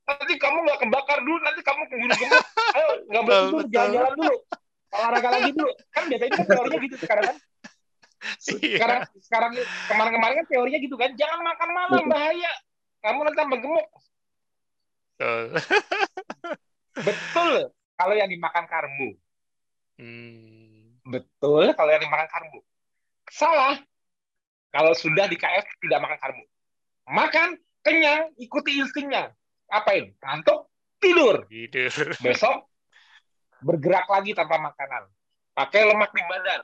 [0.07, 1.39] Nanti kamu nggak kebakar dulu.
[1.41, 2.43] Nanti kamu keburu gemuk.
[2.75, 3.63] Ayo nggak boleh tidur.
[3.69, 4.35] Jalan-jalan dulu.
[4.91, 5.71] Olahraga lagi dulu.
[5.91, 7.37] Kan biasanya kan teorinya gitu sekarang kan.
[8.21, 8.77] Iya.
[8.77, 9.51] Sekarang sekarang
[9.89, 12.51] kemarin-kemarin kan teorinya gitu kan, jangan makan malam bahaya.
[13.01, 13.87] Kamu nanti tambah gemuk.
[17.07, 17.53] Betul.
[17.97, 19.09] Kalau yang dimakan karbo.
[20.01, 20.97] Hmm.
[21.05, 22.59] Betul kalau yang dimakan karbo.
[23.29, 23.77] Salah.
[24.71, 26.43] Kalau sudah di KF tidak makan karbo.
[27.11, 29.33] Makan, kenyang, ikuti instingnya.
[29.71, 30.11] Apain?
[30.19, 30.67] Ngantuk,
[30.99, 31.47] tidur.
[31.47, 32.11] Tidur.
[32.25, 32.71] Besok
[33.61, 35.07] bergerak lagi tanpa makanan.
[35.53, 36.61] Pakai lemak di badan.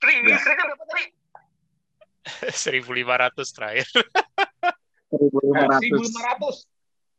[0.00, 1.04] Triglyceride berapa tadi?
[2.52, 3.86] 1500 terakhir.
[5.10, 6.68] 1500.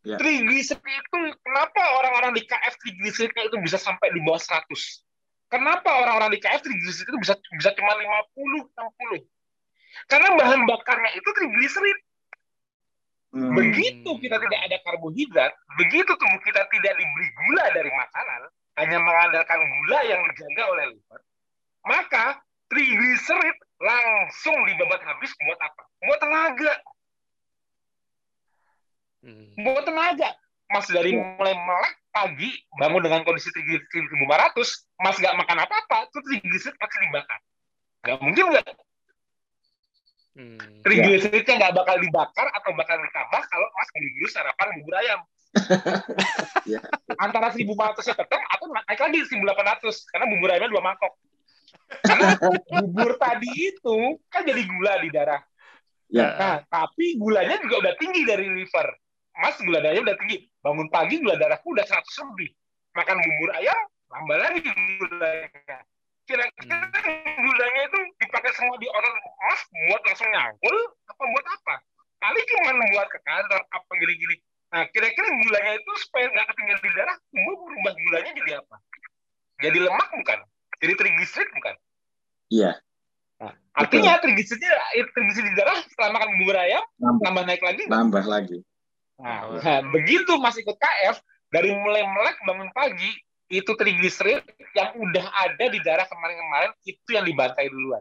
[0.02, 0.18] Ya.
[0.18, 4.66] Triglyceride itu kenapa orang-orang di KF triglyceride itu bisa sampai di bawah 100?
[5.52, 8.70] Kenapa orang-orang di KF triglyceride itu bisa bisa cuma 50
[9.22, 9.26] 60?
[10.10, 12.02] Karena bahan bakarnya itu triglyceride.
[13.32, 13.56] Hmm.
[13.56, 18.42] Begitu kita tidak ada karbohidrat, begitu tubuh kita tidak diberi gula dari makanan,
[18.76, 21.20] hanya mengandalkan gula yang dijaga oleh liver,
[21.88, 22.26] maka
[22.68, 25.84] triglycerid langsung dibabat habis buat apa?
[26.04, 26.74] Buat tenaga.
[29.24, 29.48] Hmm.
[29.64, 30.30] Buat tenaga.
[30.72, 34.60] Mas dari mulai melek pagi bangun dengan kondisi triglycerid 1500,
[35.00, 37.40] Mas nggak makan apa-apa, itu triglycerid pasti dibakar.
[38.04, 38.66] Nggak mungkin nggak?
[40.32, 40.56] Hmm.
[40.80, 45.20] Triglyceridnya nggak bakal dibakar atau bakal ditambah kalau Mas beli sarapan bubur ayam.
[46.72, 46.80] yeah.
[47.20, 47.68] Antara 1400
[48.08, 51.14] nya tetap atau naik lagi 1800 karena bubur ayamnya dua mangkok.
[52.00, 52.40] Karena
[52.72, 53.98] bubur tadi itu
[54.32, 55.42] kan jadi gula di darah.
[56.12, 56.28] Ya.
[56.36, 58.88] Nah, tapi gulanya juga udah tinggi dari liver.
[59.36, 60.48] Mas gula darahnya udah tinggi.
[60.64, 62.56] Bangun pagi gula darahku udah 100 lebih.
[62.96, 65.80] Makan bubur ayam, tambah lagi gulanya.
[66.24, 67.40] Kira-kira hmm.
[67.44, 68.00] gulanya itu
[68.32, 69.62] dipakai semua di orang mas
[69.92, 70.78] buat langsung nyangkul
[71.12, 71.76] apa buat apa?
[72.24, 74.40] Kali cuma buat ke kantor apa gini-gini.
[74.72, 78.76] Nah, kira-kira gulanya itu supaya nggak ketinggian di darah, tumbuh berubah gulanya jadi apa?
[79.60, 80.40] Jadi lemak bukan?
[80.80, 81.76] Jadi trigliserid bukan?
[82.48, 82.72] Iya.
[83.44, 84.72] Nah, artinya trigliseridnya
[85.12, 87.84] trigliserid di darah setelah makan bubur ayam nambah, nambah naik lagi.
[87.92, 88.58] Nambah lagi.
[89.20, 91.20] Nah, nah, begitu Mas ikut KF
[91.52, 93.12] dari mulai melek bangun pagi
[93.52, 98.00] itu trigliserid yang udah ada di darah kemarin-kemarin itu yang dibantai duluan.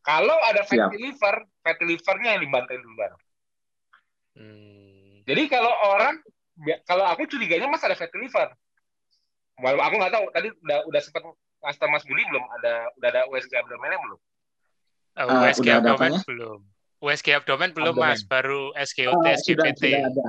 [0.00, 1.04] Kalau ada fatty Siap.
[1.04, 3.12] liver, fatty livernya yang dibantai duluan.
[4.36, 5.20] Hmm.
[5.28, 6.16] Jadi kalau orang,
[6.88, 8.48] kalau aku curiganya mas ada fatty liver.
[9.60, 11.22] Walau aku nggak tahu, tadi udah udah sempat
[11.60, 14.20] Master Mas Budi belum ada udah ada USG abdomennya belum?
[15.20, 16.60] Uh, ah, USG uh, abdomen belum.
[17.00, 18.12] USG abdomen belum abdomen.
[18.16, 19.84] Mas, baru SGOT, oh, SGPT.
[19.84, 20.28] Sudah, sudah ada.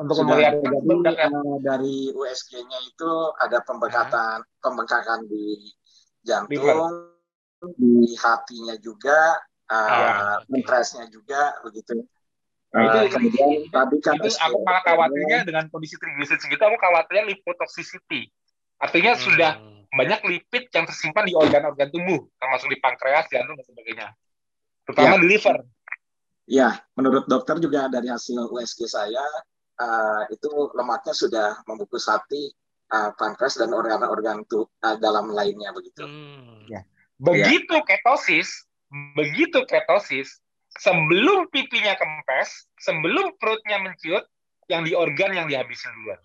[0.00, 4.60] Untuk kemudian jadi, uh, dari USG-nya itu ada pembengkakan uh.
[4.64, 5.72] pembengkakan di
[6.24, 7.11] jantung,
[7.78, 9.38] di hatinya juga,
[9.70, 12.02] uh, uh, juga begitu.
[12.72, 16.78] Nah, itu, uh, kemudian, tadi kan itu aku malah khawatirnya dengan kondisi triglyceride segitu, aku
[16.80, 18.32] khawatirnya lipotoxicity.
[18.80, 19.22] Artinya hmm.
[19.22, 19.52] sudah
[19.92, 24.08] banyak lipid yang tersimpan di organ-organ tubuh, termasuk di pankreas, jantung, dan sebagainya.
[24.88, 25.20] Terutama ya.
[25.20, 25.56] di liver.
[26.48, 29.22] Ya, menurut dokter juga dari hasil USG saya,
[29.78, 32.50] uh, itu lemaknya sudah membungkus hati,
[32.90, 36.02] uh, pankreas, dan organ-organ uh, dalam lainnya begitu.
[36.08, 36.66] Hmm.
[36.66, 36.82] Ya.
[37.22, 37.86] Begitu ya.
[37.86, 38.66] ketosis,
[39.14, 40.42] begitu ketosis,
[40.74, 44.26] sebelum pipinya kempes, sebelum perutnya menciut,
[44.66, 46.20] yang di organ yang dihabisin duluan.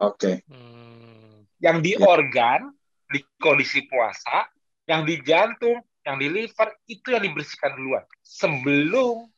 [0.00, 0.18] Oke.
[0.18, 0.34] Okay.
[0.50, 1.46] Hmm.
[1.62, 2.02] Yang di ya.
[2.08, 2.74] organ
[3.06, 4.50] di kondisi puasa,
[4.90, 9.30] yang di jantung, yang di liver itu yang dibersihkan duluan sebelum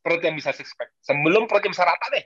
[0.00, 2.24] perut yang bisa six pack, sebelum perut yang bisa rata deh.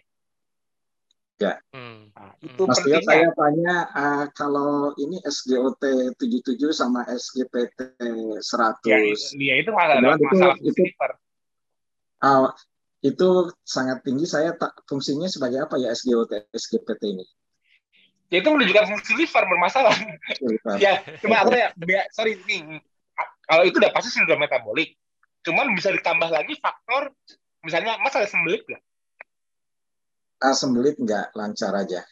[1.43, 1.59] Ya.
[1.74, 2.14] Hmm.
[2.14, 7.99] Nah, itu Mas Tio, saya tanya uh, kalau ini SGOT 77 sama SGPT
[8.38, 8.86] 100.
[8.86, 8.99] Ya,
[9.34, 10.82] ya itu masalah, masalah itu, itu,
[12.22, 12.55] uh,
[13.03, 13.28] itu
[13.66, 14.30] sangat tinggi.
[14.30, 17.26] Saya tak fungsinya sebagai apa ya SGOT SGPT ini?
[18.30, 19.93] Ya itu menunjukkan fungsi liver bermasalah.
[20.80, 21.74] ya, cuma aku ya,
[22.14, 22.80] sorry ini
[23.47, 24.97] kalau itu udah pasti sindrom metabolik.
[25.43, 27.12] Cuman bisa ditambah lagi faktor
[27.66, 28.82] misalnya Mas ada sembelit nggak?
[30.51, 32.03] Sembelit nggak, lancar aja.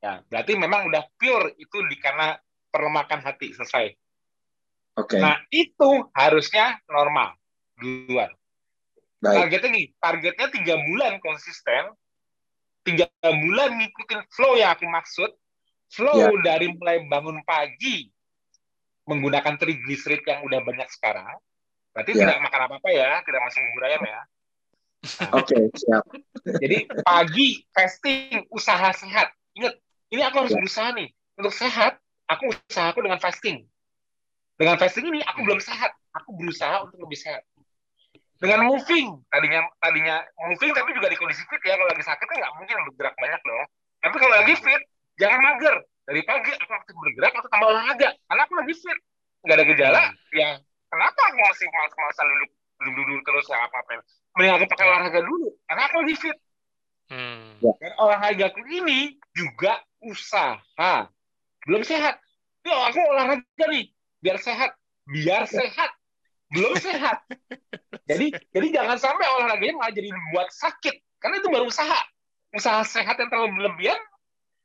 [0.00, 2.36] Ya, berarti memang udah pure itu di karena
[2.68, 3.96] perlemakan hati selesai.
[5.00, 5.16] Oke.
[5.16, 5.20] Okay.
[5.20, 7.36] Nah itu harusnya normal
[7.80, 8.28] duluan.
[9.20, 9.36] Baik.
[9.44, 11.92] Targetnya nih, targetnya tiga bulan konsisten,
[12.84, 15.30] tiga bulan ngikutin flow yang aku maksud,
[15.92, 16.32] flow ya.
[16.40, 18.08] dari mulai bangun pagi
[19.04, 21.36] menggunakan triglyceride yang udah banyak sekarang,
[21.92, 22.18] berarti ya.
[22.24, 24.20] tidak makan apa-apa ya, tidak masuk ayam ya.
[25.32, 26.04] Oke, okay, siap.
[26.60, 29.32] Jadi pagi fasting, usaha sehat.
[29.56, 29.74] Ingat,
[30.12, 30.58] ini aku harus ya.
[30.60, 31.08] berusaha nih.
[31.40, 31.96] Untuk sehat,
[32.28, 33.64] aku usaha aku dengan fasting.
[34.60, 35.96] Dengan fasting ini aku belum sehat.
[36.20, 37.40] Aku berusaha untuk lebih sehat.
[38.40, 41.76] Dengan moving, tadinya tadinya moving tapi juga di kondisi fit ya.
[41.76, 43.64] Kalau lagi sakit kan nggak mungkin bergerak banyak loh.
[44.00, 44.82] Tapi kalau lagi fit,
[45.16, 45.76] jangan mager.
[46.08, 48.10] Dari pagi aku aktif bergerak atau tambah olahraga.
[48.16, 48.98] Karena aku lagi fit.
[49.40, 50.36] Nggak ada gejala, hmm.
[50.36, 50.50] ya
[50.92, 54.00] kenapa aku masih malas-malasan duduk duduk-duduk terus ya apa-apa.
[54.36, 56.38] Mending aku pakai olahraga dulu karena aku lebih fit.
[57.10, 57.58] Hmm.
[57.58, 61.10] dan olahraga aku ini juga usaha.
[61.66, 62.22] Belum sehat.
[62.62, 63.90] Yo, aku olahraga nih
[64.22, 64.78] biar sehat.
[65.10, 65.90] Biar sehat.
[66.50, 67.22] Belum sehat.
[68.10, 71.22] Jadi jadi jangan sampai olahraganya malah jadi buat sakit.
[71.22, 72.02] Karena itu baru usaha.
[72.50, 73.98] Usaha sehat yang terlalu berlebihan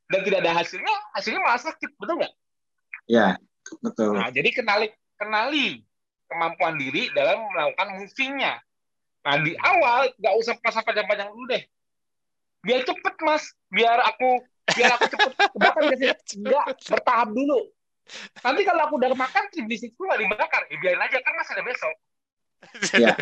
[0.10, 1.94] dan tidak ada hasilnya hasilnya malah sakit.
[2.02, 2.34] Betul nggak?
[3.06, 3.38] Ya
[3.86, 4.18] betul.
[4.18, 4.90] Nah jadi kenali
[5.22, 5.86] kenali
[6.30, 8.60] kemampuan diri dalam melakukan movingnya
[9.26, 11.64] Nah di awal nggak usah pas panjang-panjang dulu deh.
[12.62, 14.46] Biar cepet mas, biar aku
[14.78, 16.10] biar aku cepet kebakar sih.
[16.38, 17.60] Enggak, bertahap dulu.
[18.46, 20.62] Nanti kalau aku udah makan, triglyceridku nggak dibakar.
[20.70, 21.96] Ya biarin aja, kan masih ada besok.
[22.98, 23.14] Ya.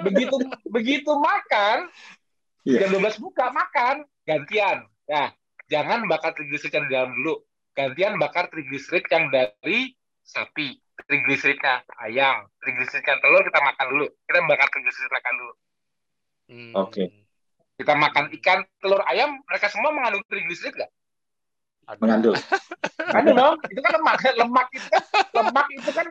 [0.00, 0.36] begitu
[0.68, 1.88] begitu makan,
[2.64, 2.84] ya.
[2.84, 4.88] jam 12 buka makan, gantian.
[5.08, 5.32] Nah,
[5.68, 7.44] jangan bakar triglycerid yang di dalam dulu.
[7.72, 9.92] Gantian bakar triglycerid yang dari
[10.24, 14.06] sapi trigliseridnya ayam, trigliseridnya telur kita makan dulu.
[14.28, 15.54] Kita bakar trigliserid makan dulu.
[16.52, 16.72] Hmm.
[16.76, 16.92] Oke.
[16.92, 17.06] Okay.
[17.80, 20.90] Kita makan ikan, telur, ayam, mereka semua mengandung trigliserid nggak?
[21.98, 22.36] Mengandung.
[23.10, 23.56] Mengandung dong.
[23.66, 24.14] Itu kan lemak.
[24.22, 25.02] Lemak itu kan,
[25.34, 26.06] lemak itu kan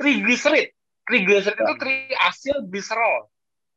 [0.00, 0.68] trigliserid.
[1.04, 3.28] Trigliserid itu triasil glycerol.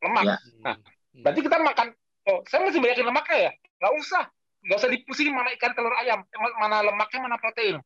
[0.02, 0.24] Lemak.
[0.24, 0.36] Ya.
[0.64, 0.76] Nah,
[1.22, 1.86] berarti kita makan,
[2.26, 3.50] oh saya masih banyakin lemaknya ya?
[3.78, 4.24] Nggak usah.
[4.58, 6.24] Nggak usah dipusingin mana ikan, telur, ayam.
[6.58, 7.78] Mana lemaknya, mana protein.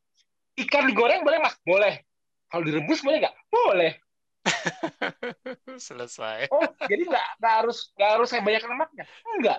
[0.57, 1.59] Ikan digoreng boleh mas?
[1.67, 2.05] Boleh.
[2.53, 3.37] Kalau direbus boleh nggak?
[3.49, 3.93] Boleh.
[5.89, 6.53] Selesai.
[6.53, 9.05] Oh, jadi nggak nggak harus nggak harus saya banyak lemaknya?
[9.41, 9.59] Enggak.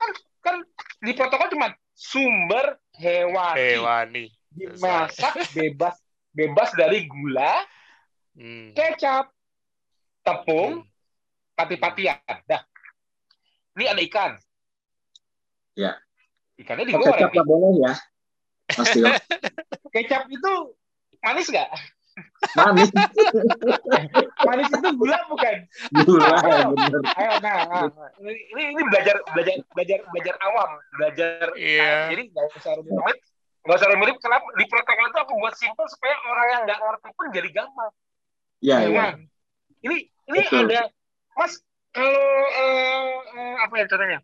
[0.00, 0.10] Kan
[0.40, 0.56] kan
[1.04, 3.60] di protokol cuma sumber hewani.
[3.60, 4.24] Hewani.
[4.56, 6.00] Dimasak bebas
[6.32, 7.60] bebas dari gula,
[8.40, 8.72] hmm.
[8.72, 9.28] kecap,
[10.24, 10.88] tepung, hmm.
[11.52, 12.40] pati-patian.
[12.48, 12.64] Dah.
[13.76, 14.32] Ini ada ikan.
[15.76, 15.92] Ya.
[16.56, 17.20] Ikannya digoreng.
[17.20, 17.92] Kecap boleh ya.
[18.72, 19.00] Pasti.
[19.94, 20.52] kecap itu
[21.20, 21.68] manis nggak?
[22.56, 22.90] Manis.
[24.48, 25.56] Manis itu gula bukan?
[26.02, 27.02] Gula, ayo, bener.
[27.14, 27.84] Ayo, nah, nah,
[28.22, 31.46] ini ini belajar belajar belajar belajar awam, belajar.
[31.54, 32.10] Yeah.
[32.10, 33.18] jadi nggak usah rumit,
[33.66, 34.16] nggak usah rumit.
[34.18, 37.92] Kenapa di protokol itu aku buat simpel supaya orang yang nggak ngerti pun jadi gampang.
[38.60, 38.98] Iya, iya.
[38.98, 39.12] Nah,
[39.86, 39.96] ini
[40.30, 40.66] ini Betul.
[40.68, 40.80] ada,
[41.38, 41.54] Mas.
[41.90, 44.22] Kalau uh, uh, apa ya contohnya?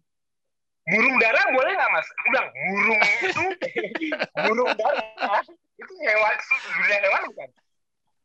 [0.86, 2.06] Burung dara boleh nggak mas?
[2.14, 3.44] Aku bilang burung itu
[4.46, 5.42] burung dara
[5.74, 7.48] itu hewan dunia hewan bukan?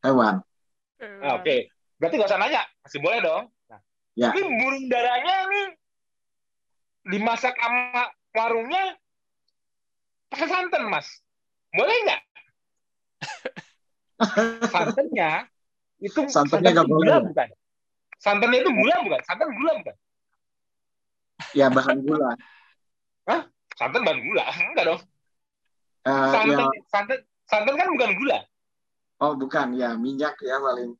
[0.02, 0.42] Hewan.
[1.02, 1.58] Nah, Oke, okay.
[1.98, 3.44] berarti nggak usah nanya, masih boleh dong.
[3.70, 3.80] Nah,
[4.18, 4.30] ya.
[4.34, 5.62] Ini burung darahnya ini
[7.02, 8.94] dimasak sama warungnya
[10.30, 11.06] pakai santan mas,
[11.74, 12.20] boleh nggak?
[14.70, 15.50] Santannya
[16.02, 17.48] itu santannya nggak boleh gula, bukan?
[18.22, 19.20] Santannya itu gula bukan?
[19.26, 19.96] Santan gula bukan?
[21.58, 22.30] Ya bahan gula.
[23.26, 23.42] Hah?
[23.74, 24.44] Santan bahan gula?
[24.70, 25.00] Enggak dong.
[26.02, 26.82] Uh, santan, ya.
[26.90, 28.38] santan, santan kan bukan gula.
[29.22, 30.98] Oh, bukan ya, minyak ya paling.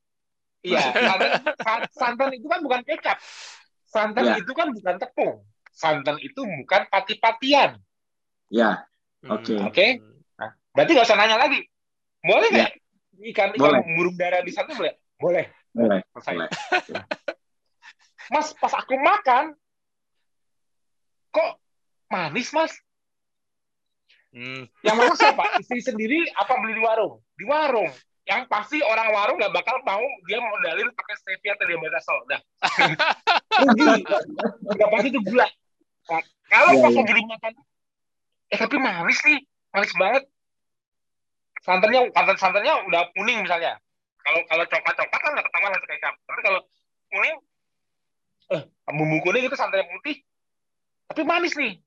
[0.63, 3.19] Iya, santan, santan itu kan bukan kecap.
[3.83, 4.35] Santan ya.
[4.39, 5.43] itu kan bukan tepung.
[5.75, 7.83] Santan itu bukan pati-patian.
[8.47, 8.87] Ya,
[9.27, 9.43] oke.
[9.43, 9.59] Okay.
[9.59, 9.91] Oke, okay?
[10.39, 11.67] nah, berarti nggak usah nanya lagi.
[12.23, 13.29] Boleh nggak ya.
[13.35, 13.83] ikan ikan boleh.
[13.99, 14.95] burung dara di sana boleh?
[15.19, 15.45] Boleh.
[15.75, 16.01] Boleh.
[16.15, 16.35] Selesai.
[16.39, 16.51] Boleh.
[18.33, 19.51] Mas, pas aku makan,
[21.33, 21.51] kok
[22.13, 22.73] manis mas
[24.37, 24.69] hmm.
[24.85, 27.89] yang masak siapa istri sendiri apa beli di warung di warung
[28.23, 32.41] yang pasti orang warung nggak bakal mau dia modalin pakai stevia atau diabetes udah
[33.67, 33.87] rugi
[34.63, 35.47] nggak pasti itu gula.
[36.11, 37.07] Nah, kalau yeah, pas yeah.
[37.07, 37.53] jadi makan
[38.53, 39.39] eh tapi manis nih
[39.75, 40.25] manis banget.
[41.63, 43.79] Santannya santan santannya udah kuning misalnya.
[44.23, 46.15] Kalau kalau coklat coklat kan nggak ketahuan langsung kecap.
[46.23, 46.61] Tapi kalau
[47.11, 47.37] kuning
[48.55, 50.23] eh bumbu kuning itu santannya putih.
[51.11, 51.83] Tapi manis nih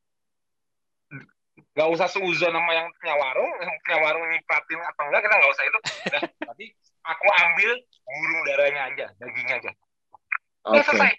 [1.75, 5.51] nggak usah seuzon sama yang punya warung yang punya warung nyipratin atau enggak kita nggak
[5.51, 5.79] usah itu.
[5.83, 6.65] Nah, tapi
[7.03, 7.69] aku ambil
[8.07, 9.71] burung darahnya aja dagingnya aja.
[10.65, 10.83] Okay.
[10.87, 11.11] selesai.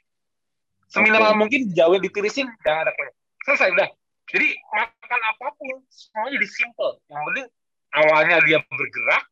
[0.88, 1.40] Seminimal okay.
[1.44, 3.12] mungkin jauh ditirisin jangan ada kulit
[3.44, 3.88] selesai udah.
[4.26, 6.92] Jadi makan apa pun semuanya jadi simple.
[7.12, 7.46] Yang penting
[7.92, 9.24] awalnya dia bergerak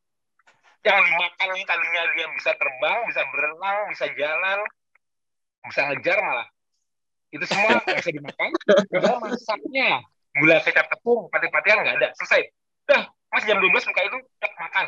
[0.84, 4.58] yang dimakan ini tadinya dia bisa terbang bisa berenang bisa jalan
[5.72, 6.48] bisa ngejar malah.
[7.32, 8.48] Itu semua bisa dimakan
[8.92, 10.04] tinggal masaknya
[10.38, 12.42] gula kecap tepung pati-patian nggak ada selesai
[12.88, 14.86] dah mas jam 12 buka itu udah makan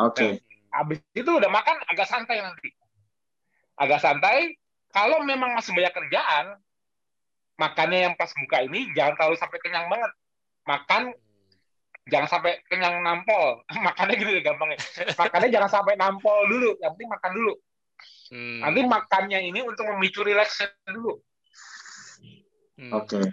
[0.00, 0.32] oke okay.
[0.72, 2.70] Nah, habis itu udah makan agak santai nanti
[3.76, 4.56] agak santai
[4.92, 6.56] kalau memang masih banyak kerjaan
[7.56, 10.12] makannya yang pas buka ini jangan terlalu sampai kenyang banget
[10.68, 11.02] makan
[12.06, 14.78] jangan sampai kenyang nampol makannya gitu deh gampangnya
[15.16, 17.52] makannya jangan sampai nampol dulu yang penting makan dulu
[18.30, 18.60] hmm.
[18.62, 21.18] nanti makannya ini untuk memicu relax dulu
[22.76, 22.92] Hmm.
[22.92, 23.16] Oke.
[23.16, 23.24] Okay.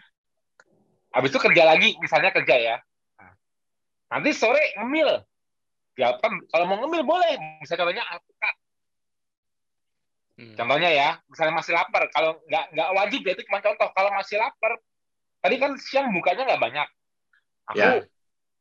[1.13, 2.77] Habis itu kerja lagi, misalnya kerja ya.
[4.09, 5.25] nanti sore ngemil.
[5.97, 7.33] Ya kan, kalau mau ngemil boleh.
[7.61, 8.55] Misalnya contohnya alpukat.
[10.33, 10.53] Hmm.
[10.57, 12.09] Contohnya ya, misalnya masih lapar.
[12.09, 13.89] Kalau nggak nggak wajib ya itu cuma contoh.
[13.93, 14.81] Kalau masih lapar,
[15.41, 16.87] tadi kan siang bukanya nggak banyak.
[17.73, 18.01] Aku yeah.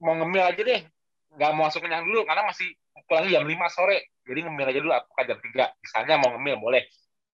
[0.05, 0.81] mau ngemil aja deh.
[1.33, 2.69] Nggak mau masuk kenyang dulu karena masih
[3.09, 4.13] pulang jam 5 sore.
[4.29, 5.81] Jadi ngemil aja dulu aku jam 3.
[5.81, 6.83] Misalnya mau ngemil boleh.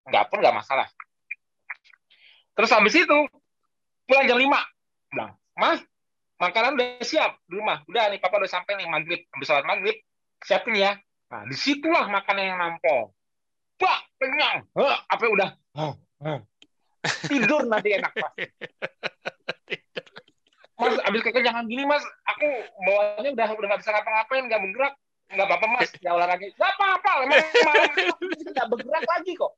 [0.07, 0.87] Nggak pun nggak masalah.
[2.55, 3.19] Terus habis itu
[4.07, 4.47] pulang jam 5.
[5.09, 5.81] Bilang, Mas,
[6.37, 7.81] makanan udah siap di rumah.
[7.89, 9.21] Udah nih, papa udah sampai nih maghrib.
[9.33, 9.97] Habis sholat maghrib,
[10.45, 10.97] siapin ya.
[11.29, 13.13] Nah, di situlah makanan yang nampol.
[13.79, 14.67] Pak, kenyang.
[14.75, 15.51] Huh, apa udah?
[17.31, 18.35] Tidur nanti enak, Mas.
[20.79, 22.49] Mas, abis kekenyangan gini, Mas, aku
[22.87, 24.95] bawaannya udah udah nggak bisa ngapa-ngapain, nggak bergerak.
[25.29, 25.89] Nggak apa-apa, Mas.
[26.01, 26.47] Ya olahraga.
[26.49, 27.11] Nggak apa-apa.
[27.25, 27.91] Emang malam
[28.29, 29.53] nggak bergerak lagi kok.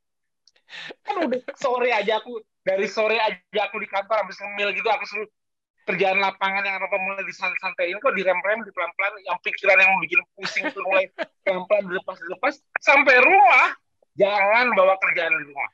[1.02, 5.04] Kan udah sore aja aku dari sore aja aku di kantor habis ngemil gitu aku
[5.08, 5.28] suruh
[5.90, 10.20] kerjaan lapangan yang apa mulai disantai ini kok direm-rem di pelan-pelan yang pikiran yang bikin
[10.38, 11.10] pusing itu mulai
[11.42, 13.74] pelan-pelan dilepas dilepas sampai rumah
[14.14, 15.70] jangan bawa kerjaan di rumah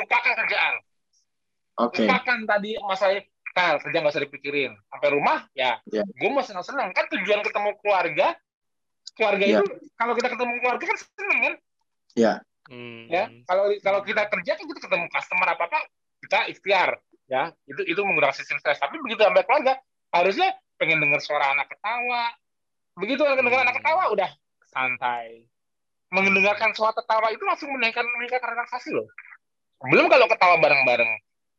[0.00, 0.74] lupakan kerjaan
[1.76, 2.08] okay.
[2.08, 3.20] lupakan tadi masalah
[3.56, 6.04] kal kerja nggak usah dipikirin sampai rumah ya yeah.
[6.04, 8.36] gue mau senang-senang kan tujuan ketemu keluarga
[9.16, 9.60] keluarga yeah.
[9.60, 9.64] itu
[9.96, 11.54] kalau kita ketemu keluarga kan seneng kan
[12.16, 12.38] ya yeah.
[12.66, 13.06] Hmm.
[13.06, 15.78] Ya, kalau kalau kita kerja kan kita ketemu customer apa apa
[16.18, 19.74] kita ikhtiar ya itu itu menggunakan sistem stres tapi begitu sampai keluarga
[20.14, 22.30] harusnya pengen dengar suara anak ketawa
[22.96, 24.30] begitu dengar anak ketawa udah
[24.70, 25.46] santai
[26.14, 29.10] mendengarkan suara ketawa itu langsung menaikkan meningkatkan relaksasi loh
[29.90, 31.10] belum kalau ketawa bareng-bareng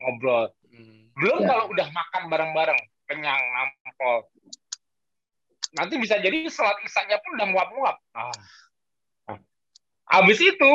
[0.01, 1.11] ngobrol hmm.
[1.19, 1.47] belum ya.
[1.51, 2.79] kalau udah makan bareng-bareng
[3.11, 4.27] kenyang nampol
[5.75, 8.31] nanti bisa jadi selat isanya pun udah muap-muap ah.
[9.27, 9.39] Nah.
[10.07, 10.71] Habis itu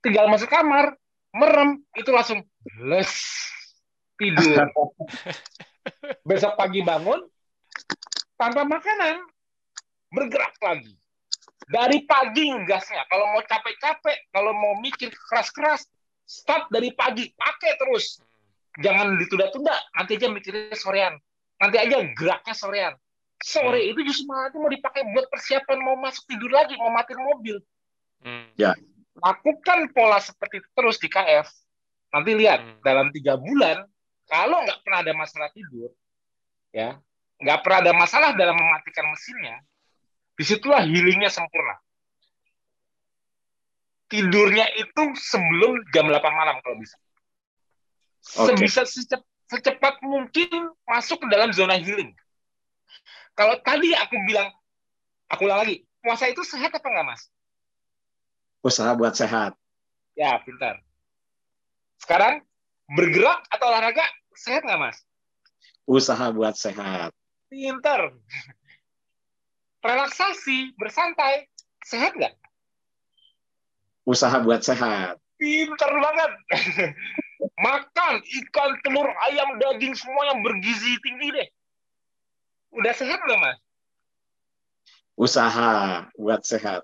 [0.00, 0.96] tinggal masuk kamar,
[1.34, 2.46] merem, itu langsung
[2.80, 3.12] les
[4.16, 4.68] tidur.
[6.28, 7.24] Besok pagi bangun
[8.36, 9.24] tanpa makanan,
[10.12, 10.92] bergerak lagi.
[11.70, 13.06] Dari pagi gasnya.
[13.06, 15.86] Kalau mau capek-capek, kalau mau mikir keras-keras,
[16.26, 18.18] start dari pagi, pakai terus.
[18.82, 21.14] Jangan ditunda-tunda, nanti aja mikirnya sorean.
[21.62, 22.94] Nanti aja geraknya sorean.
[23.40, 27.56] Sore itu justru malah mau dipakai buat persiapan mau masuk tidur lagi, mau matiin mobil.
[28.20, 28.52] Hmm.
[28.60, 28.76] Ya
[29.18, 31.48] lakukan pola seperti itu terus di KF,
[32.10, 32.80] nanti lihat hmm.
[32.82, 33.86] dalam tiga bulan
[34.30, 35.90] kalau nggak pernah ada masalah tidur,
[36.70, 36.98] ya
[37.40, 39.58] nggak pernah ada masalah dalam mematikan mesinnya,
[40.38, 41.80] di situlah healingnya sempurna.
[44.10, 46.98] Tidurnya itu sebelum jam 8 malam kalau bisa.
[48.20, 48.52] Okay.
[48.52, 52.10] Sebisa secep, secepat mungkin masuk ke dalam zona healing.
[53.38, 54.50] Kalau tadi aku bilang,
[55.30, 57.22] aku ulang lagi, puasa itu sehat apa enggak, Mas?
[58.60, 59.56] usaha buat sehat.
[60.16, 60.80] Ya, pintar.
[62.00, 62.40] Sekarang
[62.96, 64.02] bergerak atau olahraga
[64.34, 64.98] sehat nggak mas?
[65.84, 67.12] Usaha buat sehat.
[67.52, 68.16] Pintar.
[69.80, 71.48] Relaksasi, bersantai,
[71.84, 72.34] sehat nggak?
[74.08, 75.20] Usaha buat sehat.
[75.36, 76.32] Pintar banget.
[77.64, 81.48] Makan ikan, telur, ayam, daging semua yang bergizi tinggi deh.
[82.76, 83.58] Udah sehat nggak mas?
[85.20, 86.80] Usaha buat sehat.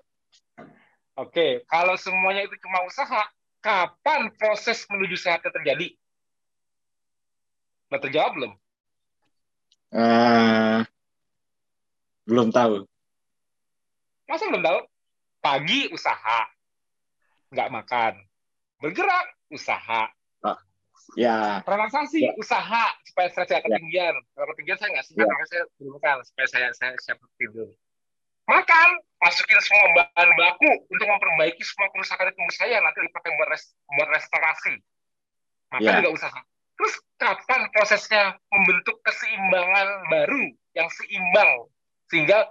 [1.17, 3.25] Oke, kalau semuanya itu cuma usaha,
[3.61, 5.93] kapan proses menuju sehatnya terjadi?
[7.87, 8.53] Udah terjawab belum?
[9.87, 10.83] Uh,
[12.27, 12.83] belum tahu.
[14.27, 14.79] Masa belum tahu?
[15.39, 16.39] Pagi usaha,
[17.55, 18.13] nggak makan.
[18.83, 20.11] Bergerak, usaha.
[20.43, 20.59] Oh,
[21.15, 21.63] ya.
[21.63, 22.33] Relaksasi, ya.
[22.35, 23.67] usaha supaya stres tidak ya.
[23.71, 24.15] ketinggian.
[24.19, 24.27] Ya.
[24.35, 25.25] Kalau ketinggian saya nggak sehat, ya.
[25.31, 25.63] makanya saya
[26.27, 27.71] supaya saya saya siap tidur.
[28.47, 28.89] Makan,
[29.19, 34.07] masukin semua bahan baku untuk memperbaiki semua kerusakan tubuh saya nanti dipakai buat res, buat
[34.07, 34.79] restorasi.
[35.75, 35.99] Makan ya.
[35.99, 36.39] juga usaha.
[36.79, 40.43] Terus kapan prosesnya membentuk keseimbangan baru
[40.79, 41.51] yang seimbang
[42.07, 42.47] sehingga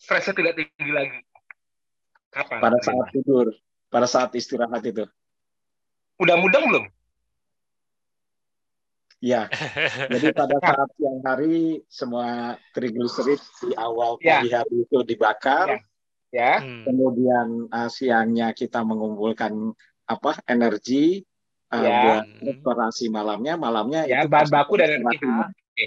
[0.00, 1.20] stresnya tidak tinggi lagi?
[2.32, 2.58] Kapan?
[2.64, 3.46] Pada saat tidur,
[3.92, 5.04] pada saat istirahat itu.
[6.16, 6.84] Udah mudah belum?
[9.22, 9.46] Ya,
[10.10, 14.42] jadi pada saat siang hari semua trigliserid di awal ya.
[14.42, 15.78] pagi hari itu dibakar,
[16.34, 16.58] ya.
[16.58, 16.82] ya.
[16.82, 19.78] Kemudian uh, siangnya kita mengumpulkan
[20.10, 21.22] apa energi
[21.70, 21.98] uh, ya.
[22.02, 25.22] buat eksplorasi malamnya, malamnya ya bahan baku dan energi.
[25.22, 25.86] Oke.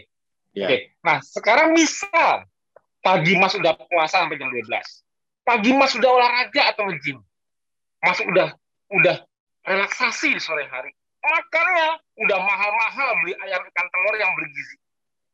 [0.56, 0.68] Ya.
[0.72, 0.78] Oke.
[1.04, 2.48] Nah sekarang misal
[3.04, 4.64] pagi Mas udah puasa sampai jam 12,
[5.44, 7.20] pagi Mas udah olahraga atau nge-gym,
[8.00, 8.56] Mas udah
[8.96, 9.28] udah
[9.68, 10.96] relaksasi di sore hari,
[11.26, 11.90] makannya
[12.26, 14.76] udah mahal-mahal beli ayam ikan telur yang bergizi.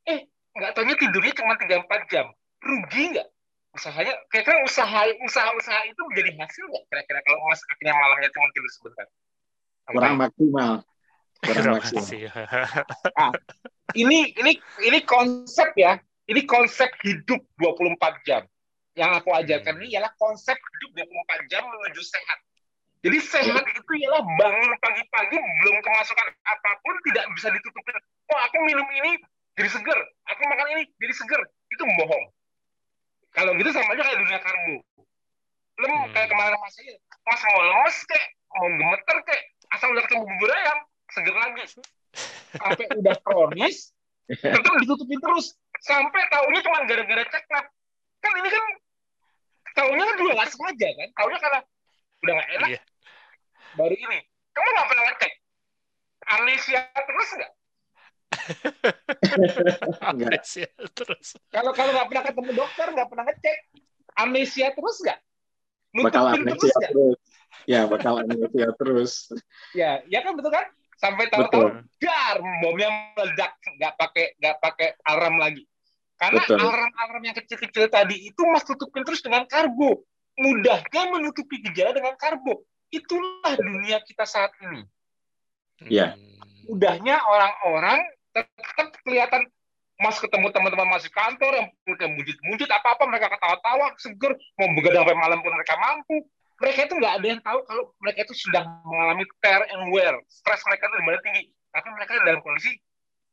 [0.07, 0.19] Eh,
[0.57, 2.27] nggak tahunya tidurnya cuma tiga empat jam.
[2.61, 3.27] Rugi nggak?
[3.71, 6.83] Usahanya, kira-kira usaha usaha-usaha itu menjadi hasil nggak?
[6.91, 9.05] Kira-kira kalau mas akhirnya malamnya cuma tidur sebentar.
[9.87, 10.71] Kurang maksimal.
[11.41, 12.43] Kurang maksimal.
[13.15, 13.31] Nah,
[13.95, 14.51] ini ini
[14.83, 15.99] ini konsep ya.
[16.27, 18.43] Ini konsep hidup 24 jam.
[18.95, 19.81] Yang aku ajarkan hmm.
[19.83, 22.39] ini ialah konsep hidup 24 jam menuju sehat
[23.01, 27.97] jadi sehat itu ialah bangun pagi-pagi belum kemasukan apa pun tidak bisa ditutupin.
[28.29, 29.17] Oh aku minum ini
[29.57, 29.99] jadi seger,
[30.29, 31.41] aku makan ini jadi seger.
[31.73, 32.25] Itu bohong.
[33.33, 34.75] Kalau gitu sama aja kayak dunia karbo.
[35.81, 36.13] Lem hmm.
[36.13, 36.77] kayak kemarin mas
[37.25, 39.43] mas mau lemes kayak mau gemeter kayak
[39.73, 40.79] asal udah ketemu bubur ayam
[41.09, 41.61] seger lagi.
[42.53, 43.97] Sampai udah kronis,
[44.29, 45.57] tetap ditutupin terus.
[45.81, 47.65] Sampai tahunya cuma gara-gara ceklat.
[48.21, 48.63] Kan ini kan
[49.73, 51.09] tahunya kan juga nggak sengaja kan.
[51.17, 51.59] Tahunya karena
[52.21, 52.81] udah nggak enak, iya
[53.75, 54.19] baru ini.
[54.51, 55.33] Kamu nggak pernah ngecek
[56.31, 57.51] amnesia terus nggak?
[59.99, 61.27] Amnesia terus.
[61.51, 63.57] Kalau kalau nggak pernah ketemu dokter nggak pernah ngecek
[64.15, 65.19] amnesia terus nggak?
[65.91, 67.19] Bakal amnesia terus, terus.
[67.67, 69.13] ya bakal amnesia terus.
[69.75, 70.67] Ya ya kan betul kan?
[71.01, 75.65] Sampai tahu-tahu dar bomnya meledak nggak pakai nggak pakai alarm lagi.
[76.21, 80.05] Karena alarm-alarm yang kecil-kecil tadi itu mas tutupin terus dengan karbo.
[80.37, 82.61] Mudahnya menutupi gejala dengan karbo
[82.91, 84.85] Itulah dunia kita saat ini.
[85.87, 86.13] Iya.
[86.69, 87.99] Udahnya orang-orang
[88.31, 89.49] tetap kelihatan
[90.01, 93.05] Mas ketemu teman-teman masih kantor yang punya mujit-mujit apa-apa.
[93.05, 96.25] Mereka ketawa-tawa seger mau begadang sampai malam pun mereka mampu.
[96.61, 100.13] Mereka itu nggak ada yang tahu kalau mereka itu sedang mengalami tear and wear.
[100.29, 101.43] Stres mereka itu di mana tinggi.
[101.69, 102.73] Tapi mereka dalam kondisi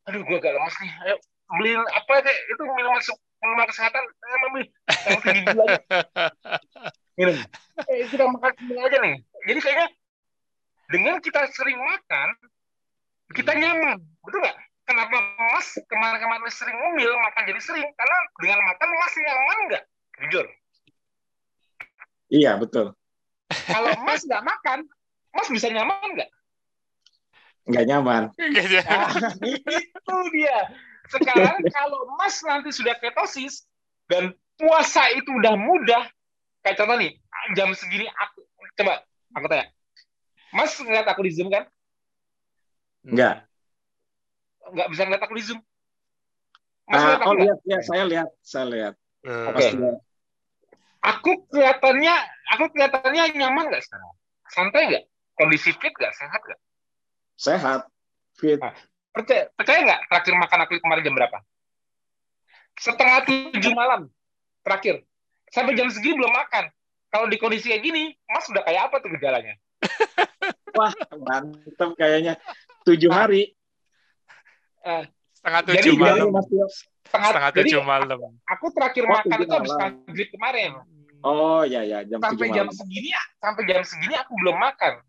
[0.08, 1.16] aduh gue agak lemas nih ayo
[1.60, 2.96] beliin apa kayak itu minuman
[3.44, 4.62] minuman kesehatan eh, mami
[7.18, 7.34] minum
[7.90, 8.86] eh, kita makan semua.
[8.86, 9.16] Aja nih
[9.50, 9.88] jadi kayaknya
[10.88, 12.28] dengan kita sering makan
[13.36, 13.60] kita hmm.
[13.60, 14.58] nyaman betul nggak?
[14.88, 15.16] Kenapa
[15.52, 17.84] mas kemarin-kemarin sering ngomil makan jadi sering?
[17.92, 19.84] Karena dengan makan mas nyaman nggak?
[20.24, 20.46] Jujur.
[22.32, 22.96] Iya betul.
[23.68, 24.78] Kalau mas nggak makan
[25.36, 26.30] mas bisa nyaman nggak?
[27.68, 28.22] Nggak nyaman.
[28.32, 29.08] Nah,
[29.68, 30.58] itu dia.
[31.12, 33.68] Sekarang kalau mas nanti sudah ketosis
[34.08, 36.04] dan puasa itu udah mudah
[36.68, 37.16] kayak contoh nih
[37.56, 38.44] jam segini aku
[38.76, 39.66] coba Aku tanya.
[40.54, 41.68] Mas ngeliat aku di Zoom kan?
[43.04, 43.44] Enggak.
[44.72, 45.60] Enggak bisa ngeliat aku di Zoom.
[46.88, 48.94] Mas uh, oh, lihat, ya, saya lihat, saya lihat.
[49.20, 49.60] Uh, Oke.
[49.60, 49.72] Okay.
[51.04, 52.14] Aku kelihatannya,
[52.56, 54.12] aku kelihatannya nyaman nggak sekarang?
[54.48, 55.04] Santai nggak?
[55.36, 56.12] Kondisi fit nggak?
[56.16, 56.60] Sehat nggak?
[57.38, 57.80] Sehat,
[58.40, 58.56] fit.
[58.56, 58.72] Nah,
[59.12, 61.38] percaya, percaya nggak terakhir makan aku kemarin jam berapa?
[62.80, 63.18] Setengah
[63.52, 64.08] tujuh malam
[64.64, 65.04] terakhir.
[65.52, 66.68] Sampai jam segini belum makan
[67.08, 69.56] kalau di kondisi kayak gini, Mas udah kayak apa tuh gejalanya?
[70.78, 72.36] Wah, mantap kayaknya.
[72.84, 73.56] Tujuh hari.
[74.84, 76.28] Uh, setengah tujuh jadi, malam.
[77.08, 78.18] setengah, setengah tujuh malam.
[78.52, 80.70] Aku terakhir oh, makan itu habis maghrib kemarin.
[81.18, 82.78] Oh iya ya jam sampai jam malam.
[82.78, 83.10] segini
[83.42, 85.02] sampai jam segini aku belum makan.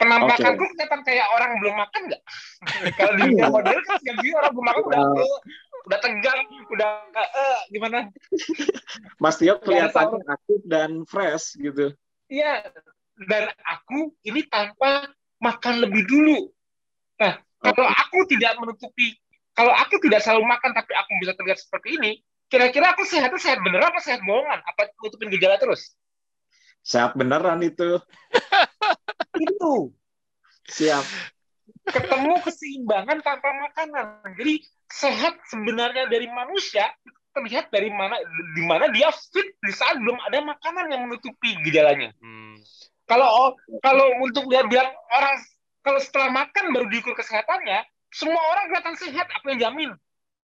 [0.00, 0.72] Penampakanku okay.
[0.74, 2.22] kelihatan kayak orang belum makan nggak?
[2.98, 5.04] Kalau di model kan jam segini orang belum makan udah
[5.86, 8.12] udah tegang, udah uh, gimana?
[9.22, 11.94] Mas Tio kelihatannya aktif dan fresh gitu.
[12.30, 12.68] Iya,
[13.28, 16.52] dan aku ini tanpa makan lebih dulu.
[17.20, 19.16] Nah, kalau aku tidak menutupi,
[19.52, 22.12] kalau aku tidak selalu makan tapi aku bisa terlihat seperti ini,
[22.48, 24.60] kira-kira aku sehat sehat beneran apa sehat bohongan?
[24.64, 25.96] Apa nutupin gejala terus?
[26.80, 28.00] Sehat beneran itu.
[29.48, 29.92] itu.
[30.70, 31.04] Siap.
[31.90, 34.36] ketemu keseimbangan tanpa makanan.
[34.38, 36.90] Jadi sehat sebenarnya dari manusia
[37.30, 38.18] terlihat dari mana
[38.58, 42.10] di mana dia fit di saat belum ada makanan yang menutupi gejalanya.
[42.18, 42.58] Hmm.
[43.06, 45.38] Kalau kalau untuk dia bilang orang
[45.80, 49.26] kalau setelah makan baru diukur kesehatannya, semua orang kelihatan sehat.
[49.30, 49.90] Apa yang jamin?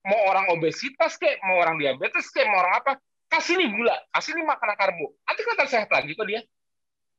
[0.06, 2.93] Mau orang obesitas kek, mau orang diabetes kek, mau orang apa?
[3.27, 5.18] Kasih nih gula, kasih nih makanan karbo.
[5.27, 6.40] Nanti kelihatan sehat lagi kok dia.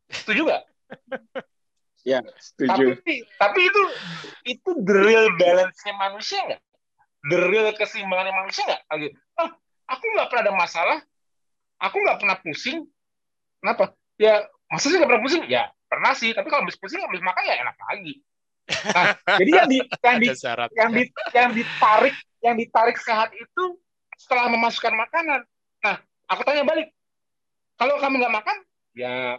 [0.07, 0.63] Setuju nggak?
[2.07, 2.95] ya, setuju.
[2.95, 3.81] Tapi, tapi itu
[4.47, 6.61] itu the real balance-nya manusia nggak?
[7.25, 8.81] The real keseimbangannya manusia nggak?
[9.41, 9.49] Oh,
[9.89, 10.97] aku nggak pernah ada masalah,
[11.81, 12.85] aku nggak pernah pusing.
[13.63, 13.97] Kenapa?
[14.21, 15.43] Ya, masa sih nggak pernah pusing?
[15.49, 16.31] Ya, pernah sih.
[16.37, 18.13] Tapi kalau habis pusing, habis makan ya enak lagi.
[18.67, 19.03] Nah,
[19.41, 20.27] jadi yang di yang di
[20.75, 21.03] yang di
[21.33, 23.63] yang ditarik yang ditarik sehat itu
[24.17, 25.41] setelah memasukkan makanan.
[25.83, 25.97] Nah,
[26.29, 26.91] aku tanya balik.
[27.77, 28.57] Kalau kamu nggak makan,
[28.97, 29.37] ya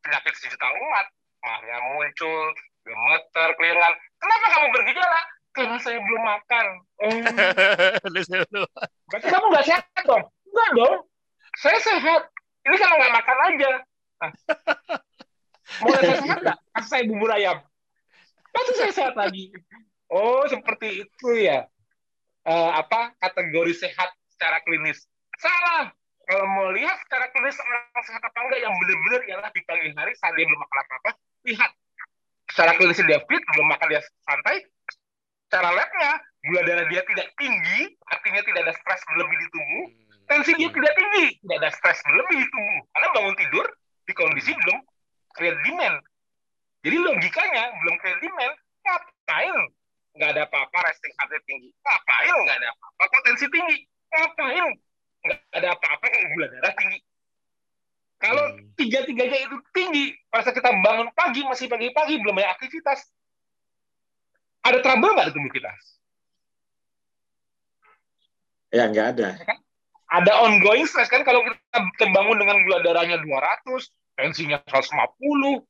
[0.00, 1.06] penyakit sejuta umat,
[1.42, 2.54] mahnya muncul,
[2.86, 3.92] gemeter, keliran.
[4.22, 5.20] Kenapa kamu bergejala?
[5.50, 6.66] Karena saya belum makan.
[7.02, 7.10] Oh.
[9.10, 10.24] Berarti kamu nggak sehat dong?
[10.46, 10.94] Enggak dong.
[11.58, 12.22] Saya sehat.
[12.66, 13.70] Ini kalau nggak makan aja.
[14.20, 14.32] Nah,
[15.82, 16.58] mau saya sehat nggak?
[16.76, 17.58] Kasih saya bubur ayam.
[18.50, 19.50] Pasti saya sehat lagi.
[20.10, 21.66] Oh, seperti itu ya.
[22.46, 25.06] Uh, apa kategori sehat secara klinis?
[25.38, 25.90] Salah
[26.30, 30.14] kalau mau lihat secara klinis orang sehat apa enggak yang benar-benar ialah di pagi hari
[30.14, 31.10] saat dia belum makan apa-apa,
[31.42, 31.70] lihat
[32.46, 34.62] secara klinis dia fit, belum makan dia santai,
[35.50, 39.84] secara labnya gula darah dia tidak tinggi, artinya tidak ada stres berlebih di tubuh,
[40.30, 43.66] tensi dia tidak tinggi, tidak ada stres berlebih di tubuh, karena bangun tidur
[44.06, 44.78] di kondisi belum
[45.34, 45.98] create demand.
[46.86, 48.54] Jadi logikanya belum create demand,
[48.86, 49.56] ngapain?
[50.14, 53.78] Nggak ada apa-apa resting heart rate tinggi, ngapain nggak ada apa-apa potensi tinggi,
[54.14, 54.66] ngapain?
[55.26, 56.98] Nggak ada apa-apa gula darah tinggi.
[58.22, 58.78] Kalau hmm.
[58.78, 63.08] tiga-tiganya itu tinggi, pada kita bangun pagi, masih pagi-pagi, belum banyak aktivitas,
[64.66, 65.70] ada trouble nggak di tubuh kita?
[68.70, 69.28] Ya, nggak ada.
[69.34, 69.58] Ya kan?
[70.10, 73.66] Ada ongoing stress kan kalau kita terbangun dengan gula darahnya 200,
[74.18, 75.62] tensinya 150,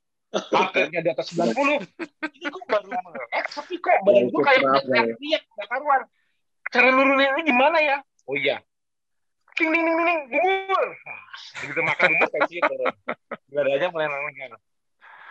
[0.49, 1.85] paketnya di atas 90,
[2.33, 6.01] ini kok baru melek, tapi kok badan gue kayak teriak-teriak, nggak karuan.
[6.73, 7.97] Cara nurunin ini gimana ya?
[8.25, 8.65] Oh iya,
[9.61, 10.87] ting ting ting ting bubur
[11.61, 12.95] begitu makan bubur pasti turun
[13.53, 14.57] badannya mulai nangis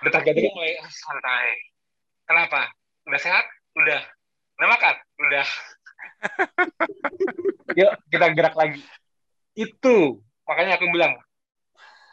[0.05, 1.49] detak jantungnya mulai santai
[2.29, 2.61] kenapa
[3.09, 3.45] udah sehat
[3.75, 4.01] udah
[4.61, 5.47] udah makan udah
[7.79, 8.83] yuk kita gerak lagi
[9.57, 11.17] itu makanya aku bilang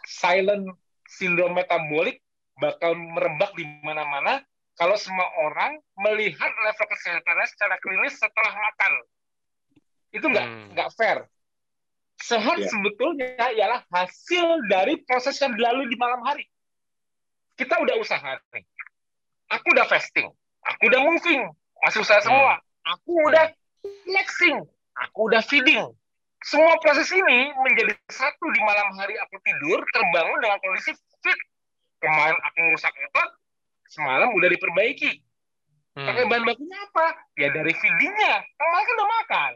[0.08, 0.72] silent
[1.06, 2.24] syndrome metabolik
[2.56, 4.40] bakal merebak di mana-mana
[4.76, 8.92] kalau semua orang melihat level kesehatannya secara klinis setelah makan
[10.16, 10.66] itu nggak hmm.
[10.72, 11.28] nggak fair
[12.16, 12.70] Sehat yeah.
[12.72, 16.48] sebetulnya ialah hasil dari proses yang dilalui di malam hari.
[17.56, 18.64] Kita udah usaha nih.
[19.52, 20.32] Aku udah fasting.
[20.74, 21.42] Aku udah moving.
[21.84, 22.58] Masih usaha semua.
[22.58, 22.94] Hmm.
[22.96, 23.46] Aku udah
[23.82, 24.58] flexing.
[25.06, 25.82] Aku udah feeding.
[26.46, 31.38] Semua proses ini menjadi satu di malam hari aku tidur, terbangun dengan kondisi fit.
[31.98, 33.28] Kemarin aku merusak otot,
[33.88, 35.24] semalam udah diperbaiki.
[35.96, 36.06] Hmm.
[36.06, 37.06] Pakai bahan bakunya apa?
[37.40, 38.34] Ya dari feedingnya.
[38.44, 39.52] Kemarin kan udah makan.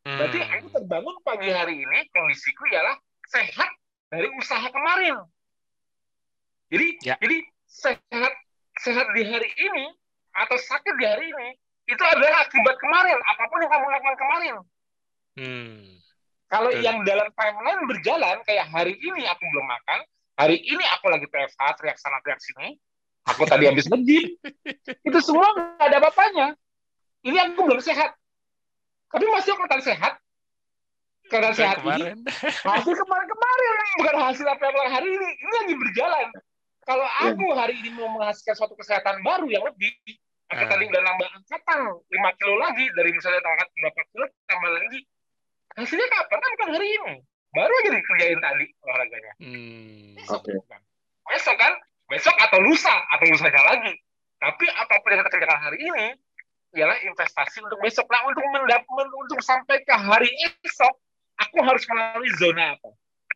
[0.00, 0.52] Berarti hmm.
[0.56, 2.96] aku terbangun pagi hari ini kondisiku ialah
[3.28, 3.70] sehat
[4.08, 5.16] dari usaha kemarin.
[6.70, 7.14] Jadi ya.
[7.18, 8.32] jadi sehat
[8.80, 9.84] sehat di hari ini
[10.40, 11.48] atau sakit di hari ini
[11.90, 14.54] itu adalah akibat kemarin apa pun yang kamu lakukan kemarin.
[15.36, 15.80] Hmm.
[16.50, 16.82] Kalau Betul.
[16.82, 19.98] yang dalam timeline berjalan kayak hari ini aku belum makan,
[20.34, 22.74] hari ini aku lagi PFH teriak sana teriak sini,
[23.28, 24.00] aku tadi habis nge
[25.08, 26.48] itu semua nggak ada apa-apanya.
[27.20, 28.16] Ini aku belum sehat
[29.10, 30.12] tapi masih kelihatan sehat
[31.30, 32.14] karena sehat kemarin.
[32.18, 32.30] ini
[32.66, 36.26] hasil kemarin-kemarin bukan hasil apa yang hari ini ini lagi berjalan
[36.86, 39.90] kalau aku hari ini mau menghasilkan suatu kesehatan baru yang lebih
[40.50, 45.00] aku tadi udah nambah angkatan 5 kilo lagi dari misalnya angkat berapa kilo tambah lagi
[45.78, 47.14] hasilnya kapan kan bukan hari ini
[47.50, 50.58] baru aja dikerjain tadi olahraganya hmm, besok okay.
[50.66, 50.80] kan
[51.30, 51.72] besok kan
[52.10, 53.94] besok atau lusa atau lusanya lagi
[54.40, 56.06] tapi apa pun yang kita kerjakan hari ini
[56.74, 58.06] ialah investasi untuk besok.
[58.10, 60.30] Nah, untuk mendapat untuk sampai ke hari
[60.64, 60.94] esok,
[61.38, 62.90] aku harus melalui zona apa?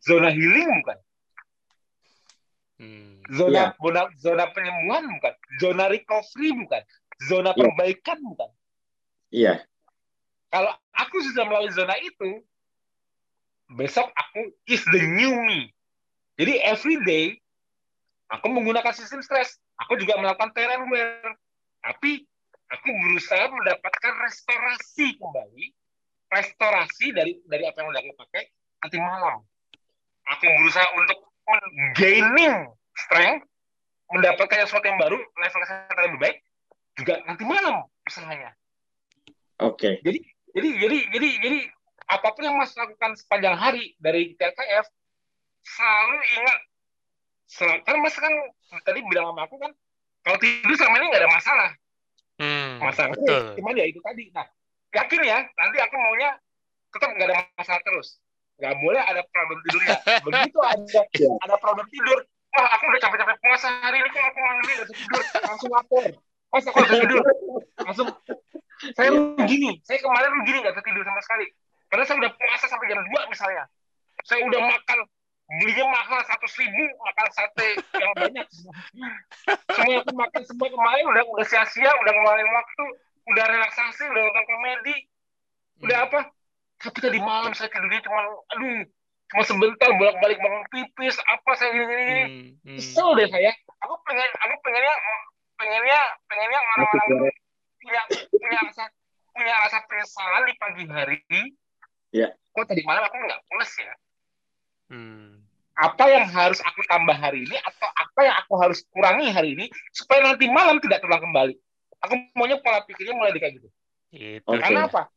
[0.05, 0.97] Zona healing bukan?
[2.75, 3.79] Hmm, zona ya.
[3.79, 5.33] zona zona penyembuhan bukan?
[5.59, 6.83] Zona recovery bukan?
[7.23, 7.59] Zona ya.
[7.63, 8.49] perbaikan bukan?
[9.31, 9.53] Iya.
[10.51, 12.43] Kalau aku sudah melalui zona itu,
[13.75, 15.71] besok aku is the new me.
[16.35, 17.25] Jadi every day
[18.31, 19.59] aku menggunakan sistem stres.
[19.87, 21.35] Aku juga melakukan terrain wear.
[21.83, 22.23] Tapi
[22.71, 25.65] aku berusaha mendapatkan restorasi kembali
[26.33, 28.43] restorasi dari dari apa yang udah aku pakai
[28.81, 29.37] nanti malam
[30.25, 31.19] aku berusaha untuk
[31.93, 32.65] gaining
[32.97, 33.45] strength
[34.09, 36.37] mendapatkan sesuatu yang baru level kesehatan lebih baik
[36.95, 38.51] juga nanti malam usahanya.
[39.59, 39.75] Oke.
[39.75, 39.93] Okay.
[40.03, 40.19] Jadi
[40.55, 41.59] jadi jadi jadi jadi
[42.05, 44.85] apa pun yang Mas lakukan sepanjang hari dari TLKF
[45.65, 46.59] selalu ingat
[47.49, 48.33] selalu, kan Mas kan
[48.85, 49.71] tadi bilang sama aku kan
[50.25, 51.71] kalau tidur sama ini nggak ada masalah.
[52.35, 53.43] Hmm, masalah betul.
[53.59, 54.31] cuman ya itu tadi.
[54.31, 54.45] Nah
[54.95, 56.31] yakin ya nanti aku maunya
[56.95, 58.07] tetap nggak ada masalah terus
[58.55, 59.95] nggak boleh ada problem tidurnya
[60.25, 60.99] begitu ada
[61.43, 62.23] ada problem tidur
[62.55, 66.05] wah aku udah capek-capek puasa hari ini kok aku nggak bisa tidur langsung lapor
[66.55, 67.23] pas aku udah tidur.
[67.83, 68.07] Langsung.
[68.95, 71.45] Saya rugi nih saya kemarin rugi nih nggak tidur sama sekali.
[71.91, 73.63] Karena saya udah puasa sampai jam 2 misalnya.
[74.23, 74.99] Saya udah makan
[75.45, 77.69] belinya mahal satu ribu makan sate
[77.99, 78.47] yang banyak.
[79.75, 82.85] Semua aku makan semua kemarin udah udah sia-sia udah ngeluarin waktu
[83.35, 84.95] udah relaksasi udah nonton komedi.
[85.83, 86.07] Udah hmm.
[86.09, 86.19] apa?
[86.81, 88.21] Tapi tadi malam saya tidurnya cuma
[88.55, 88.87] aduh
[89.25, 92.23] cuma sebentar bolak balik bangun pipis apa saya gini gini.
[92.23, 92.77] Hmm, hmm.
[92.81, 93.51] kesel deh saya.
[93.85, 94.95] Aku pengen aku pengennya
[95.55, 97.15] pengennya pengennya orang-orang itu
[97.81, 98.01] punya
[98.31, 98.83] punya rasa
[99.35, 101.19] punya rasa penyesalan di pagi hari
[102.15, 103.93] ya kok tadi malam aku nggak pulas ya
[104.95, 105.43] hmm.
[105.75, 109.65] apa yang harus aku tambah hari ini atau apa yang aku harus kurangi hari ini
[109.91, 111.53] supaya nanti malam tidak terulang kembali
[112.03, 113.69] aku maunya pola pikirnya mulai kayak gitu
[114.15, 114.47] itu.
[114.47, 115.11] Karena apa?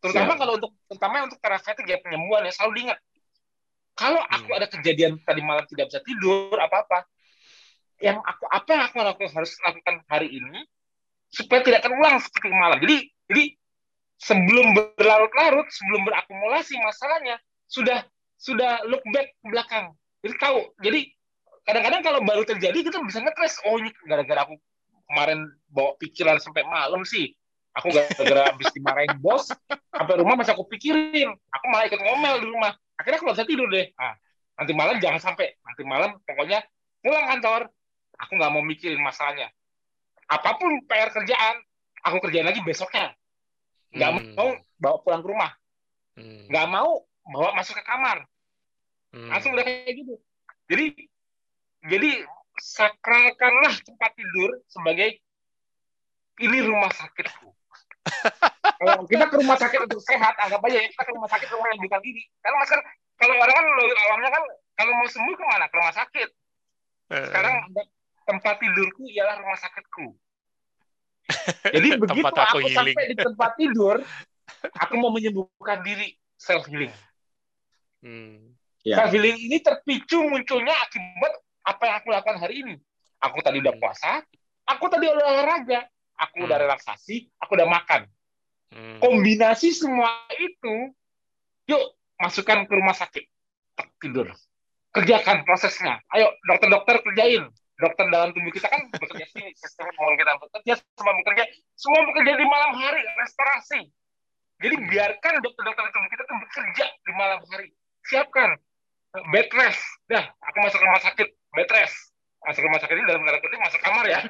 [0.00, 2.98] Terutama kalau untuk terutama untuk fatigue ya penyembuhan ya selalu diingat.
[3.98, 4.58] Kalau aku hmm.
[4.58, 7.04] ada kejadian tadi malam tidak bisa tidur apa-apa,
[8.00, 10.64] yang aku apa yang aku lakukan harus lakukan hari ini
[11.30, 12.78] supaya tidak terulang seperti malam.
[12.80, 12.96] Jadi
[13.30, 13.44] jadi
[14.20, 17.36] sebelum berlarut-larut, sebelum berakumulasi masalahnya
[17.70, 18.04] sudah
[18.40, 19.92] sudah look back ke belakang.
[20.24, 20.60] Jadi tahu.
[20.80, 21.00] Jadi
[21.64, 23.60] kadang-kadang kalau baru terjadi kita bisa ngetres.
[23.68, 24.56] Oh ini gara-gara aku
[25.10, 27.34] kemarin bawa pikiran sampai malam sih
[27.74, 29.50] aku gara-gara habis dimarahin bos
[29.94, 33.46] sampai rumah masih aku pikirin aku malah ikut ngomel di rumah akhirnya aku nggak bisa
[33.46, 34.14] tidur deh ah,
[34.58, 36.62] nanti malam jangan sampai nanti malam pokoknya
[37.02, 37.60] pulang kantor
[38.20, 39.48] aku nggak mau mikirin masalahnya
[40.30, 41.56] apa pun PR kerjaan
[42.04, 43.16] aku kerjain lagi besoknya
[43.96, 44.32] nggak hmm.
[44.38, 45.50] mau bawa pulang ke rumah
[46.20, 46.46] hmm.
[46.52, 46.74] nggak hmm.
[46.76, 46.90] mau
[47.26, 48.28] bawa masuk ke kamar
[49.16, 49.28] hmm.
[49.28, 50.14] langsung udah kayak gitu
[50.70, 50.86] jadi
[51.90, 52.10] jadi
[52.60, 55.18] sakralkanlah tempat tidur sebagai
[56.40, 57.50] ini rumah sakitku
[58.80, 61.68] kalau kita ke rumah sakit untuk sehat, anggap aja ya kita ke rumah sakit rumah
[61.68, 62.24] yang bukan diri.
[62.40, 62.80] Karena mas kan
[63.20, 63.66] kalau orang kan
[64.08, 64.42] awalnya kan
[64.80, 65.64] kalau mau sembuh ke mana?
[65.68, 66.28] Ke rumah sakit.
[67.12, 67.24] Eh.
[67.28, 67.54] Sekarang
[68.24, 70.06] tempat tidurku ialah rumah sakitku.
[71.74, 74.02] Jadi begitu aku, aku sampai di tempat tidur,
[74.82, 76.92] aku mau menyembuhkan diri self healing.
[78.02, 78.56] Hmm.
[78.82, 78.98] Yeah.
[78.98, 81.32] Self healing ini terpicu munculnya akibat
[81.68, 82.74] apa yang aku lakukan hari ini.
[83.20, 84.24] Aku tadi udah puasa,
[84.64, 85.84] aku tadi olahraga,
[86.16, 86.46] aku hmm.
[86.48, 88.08] udah relaksasi, aku udah makan.
[88.70, 88.98] Hmm.
[89.02, 90.08] Kombinasi semua
[90.40, 90.94] itu,
[91.68, 91.84] yuk
[92.16, 93.24] masukkan ke rumah sakit,
[94.00, 94.32] tidur,
[94.94, 96.00] kerjakan prosesnya.
[96.12, 97.50] Ayo dokter-dokter kerjain.
[97.80, 101.44] Dokter dalam tubuh kita kan bekerja sih, sistem hormon kita bekerja, semua bekerja,
[101.80, 103.80] semua bekerja di malam hari, restorasi.
[104.60, 104.86] Jadi hmm.
[104.92, 107.68] biarkan dokter-dokter tubuh kita tuh bekerja di malam hari.
[108.04, 108.50] Siapkan
[109.32, 109.82] bed rest.
[110.12, 112.12] Dah, aku masuk rumah sakit, bed rest.
[112.44, 114.20] Masuk rumah sakit ini dalam tanda kutip masuk kamar ya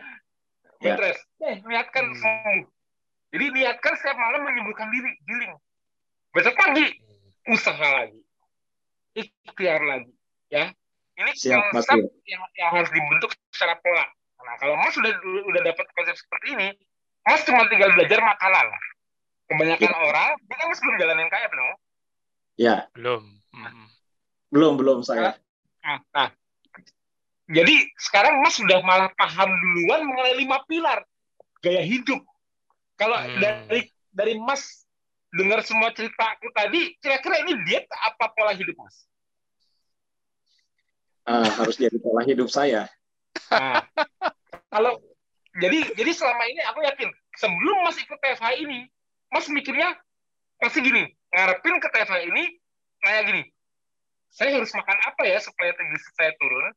[0.80, 0.96] ya.
[0.96, 2.18] Eh, niatkan hmm.
[2.18, 2.64] sembuh.
[3.30, 5.54] Jadi niatkan setiap malam menyembuhkan diri, healing.
[6.34, 6.86] Besok pagi
[7.50, 8.20] usaha lagi,
[9.14, 10.10] ikhtiar lagi,
[10.50, 10.74] ya.
[11.20, 14.08] Ini Siap, konsep yang, yang harus dibentuk secara pola.
[14.40, 16.68] Nah, kalau Mas sudah udah dapat konsep seperti ini,
[17.28, 18.66] Mas cuma tinggal belajar makanan.
[19.52, 19.98] Kebanyakan ya.
[20.00, 21.68] orang, ini kan Mas belum jalanin kaya, belum?
[22.56, 22.74] Ya.
[22.96, 23.22] Belum.
[23.52, 23.86] Hmm.
[24.48, 25.36] Belum, belum saya.
[25.84, 26.28] Nah, nah,
[27.50, 31.02] jadi sekarang Mas sudah malah paham duluan mengenai lima pilar
[31.58, 32.22] gaya hidup.
[32.94, 33.42] Kalau hmm.
[33.42, 34.86] dari dari Mas
[35.34, 39.09] dengar semua cerita aku tadi, kira-kira ini diet apa pola hidup Mas?
[41.28, 42.88] Uh, harus jadi pola hidup saya.
[43.52, 43.84] Nah,
[44.72, 44.98] kalau
[45.60, 48.88] jadi jadi selama ini aku yakin sebelum Mas ikut TFH ini,
[49.30, 49.94] Mas mikirnya
[50.58, 52.44] pasti gini, ngarepin ke TFH ini
[53.04, 53.42] kayak gini,
[54.32, 56.72] saya harus makan apa ya supaya tinggi saya turun?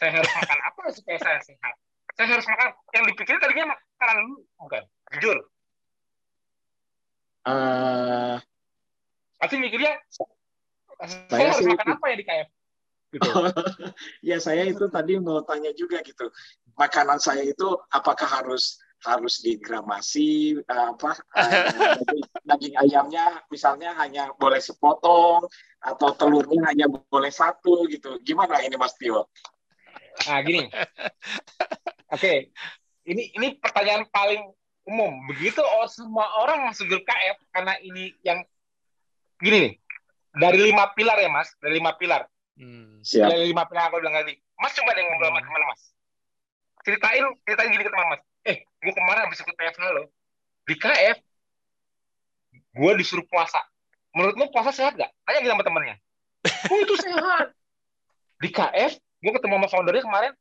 [0.00, 1.74] saya harus makan apa supaya saya sehat
[2.16, 4.82] saya harus makan yang dipikirin tadinya makanan dulu bukan
[5.16, 5.36] jujur
[7.44, 8.36] uh,
[9.36, 12.48] pasti mikirnya saya, saya harus makan apa ya di KF
[13.10, 13.26] gitu.
[14.28, 16.30] ya saya itu tadi mau tanya juga gitu
[16.78, 21.96] makanan saya itu apakah harus harus digramasi apa uh,
[22.48, 25.48] daging ayamnya misalnya hanya boleh sepotong
[25.80, 29.32] atau telurnya hanya boleh satu gitu gimana ini Mas Tio?
[30.28, 30.68] Nah, gini.
[30.68, 32.20] Oke.
[32.20, 32.38] Okay.
[33.08, 34.42] Ini ini pertanyaan paling
[34.84, 35.12] umum.
[35.32, 38.44] Begitu oh, semua orang masuk grup KF karena ini yang
[39.40, 39.74] gini nih.
[40.30, 41.50] Dari lima pilar ya, Mas.
[41.58, 42.28] Dari lima pilar.
[42.60, 43.00] Hmm.
[43.00, 43.32] Siap.
[43.32, 44.36] Dari lima pilar aku bilang tadi.
[44.60, 45.82] Mas coba deh ngobrol sama teman Mas.
[46.84, 48.22] Ceritain, ceritain gini ke teman Mas.
[48.48, 50.08] eh gue kemarin habis ikut TFH lo
[50.64, 51.18] di KF
[52.72, 53.60] gue disuruh puasa
[54.16, 55.10] menurut lo puasa sehat gak?
[55.28, 55.96] tanya gitu sama temennya
[56.72, 57.52] oh itu sehat
[58.40, 60.32] di KF gue ketemu sama foundernya kemarin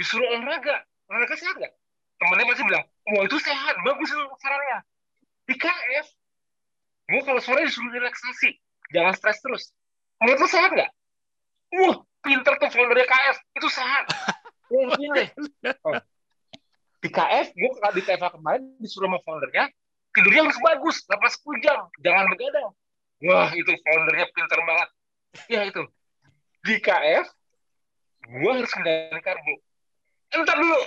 [0.00, 0.80] disuruh olahraga
[1.12, 1.72] olahraga sehat gak?
[2.16, 4.78] temennya masih bilang wah itu sehat bagus sarannya
[5.44, 6.06] di KF
[7.12, 8.56] gue kalau sore disuruh relaksasi
[8.96, 9.76] jangan stres terus
[10.24, 10.90] menurut lo sehat gak?
[11.72, 14.04] Wah pinter tuh foundernya KF itu sehat
[14.72, 15.28] mungkin deh
[15.84, 16.00] oh.
[17.02, 19.68] di KF gue di KF kemarin disuruh sama foundernya
[20.12, 21.88] tidurnya harus bagus 8 jam.
[22.04, 22.70] Jangan begadang.
[23.24, 24.88] Wah itu foundernya pinter banget.
[25.48, 25.82] Ya itu.
[26.62, 27.26] Di KF
[28.22, 29.54] gue harus menghindari karbo.
[30.32, 30.82] Entar dulu.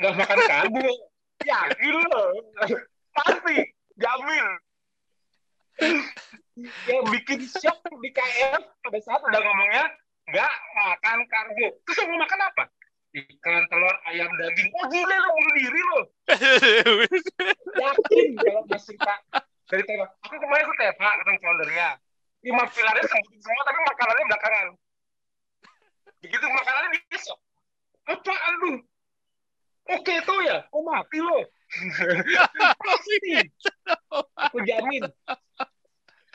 [0.00, 0.88] Nggak makan karbo.
[1.44, 2.22] Yakin lo
[3.14, 3.56] pasti
[3.98, 4.46] jamin.
[6.86, 9.84] Yang bikin shock di KF pada saat udah ngomongnya
[10.34, 11.66] nggak makan karbo.
[11.86, 12.64] Terus mau makan apa?
[13.14, 14.68] Ikan telur ayam daging.
[14.74, 16.00] Oh gila lo bunuh diri lo
[17.86, 19.18] yakin kalau masih pak?
[19.70, 21.88] Dari tema aku kemarin aku TFA ketemu foundernya.
[22.42, 24.66] Lima pilarnya semua tapi makanannya belakangan.
[26.26, 27.38] Begitu makanannya besok.
[28.10, 28.72] Apaan lu?
[29.94, 30.66] Oke tuh ya?
[30.74, 31.46] Oh mati lo
[32.84, 33.32] pasti.
[34.48, 35.02] Aku jamin.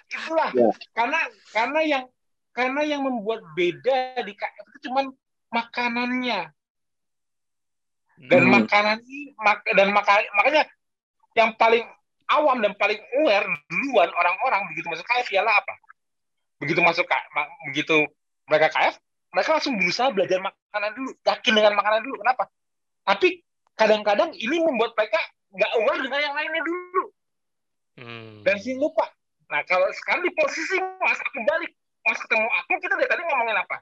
[0.10, 0.50] Itulah.
[0.58, 0.70] Ya.
[0.98, 1.20] karena
[1.54, 2.04] karena yang
[2.60, 5.16] karena yang membuat beda di KF itu cuman
[5.48, 6.52] makanannya.
[8.20, 8.52] Dan hmm.
[8.52, 10.68] makanan ini mak dan maka, makanya
[11.40, 11.88] yang paling
[12.28, 15.74] awam dan paling aware duluan orang-orang begitu masuk KF ialah apa?
[16.60, 17.32] Begitu masuk KF,
[17.72, 17.96] begitu
[18.52, 19.00] mereka KF
[19.32, 22.16] mereka langsung berusaha belajar makanan dulu yakin dengan makanan dulu.
[22.20, 22.44] Kenapa?
[23.08, 23.40] Tapi
[23.80, 25.24] kadang-kadang ini membuat mereka
[25.56, 27.06] nggak aware dengan yang lainnya dulu.
[28.00, 28.44] Hmm.
[28.44, 29.08] dan sih lupa.
[29.48, 31.72] Nah kalau sekarang di posisi mas aku balik
[32.06, 33.78] mas ketemu aku kita dari tadi ngomongin apa?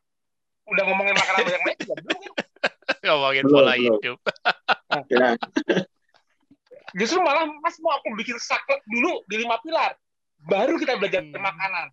[0.68, 2.48] Udah ngomongin makanan yang lain juga belum kan?
[3.08, 4.20] Ngomongin pola hidup.
[4.92, 5.34] Nah,
[7.00, 9.96] justru malah mas mau aku bikin saklek dulu di lima pilar
[10.44, 11.40] baru kita belajar hmm.
[11.40, 11.88] makanan.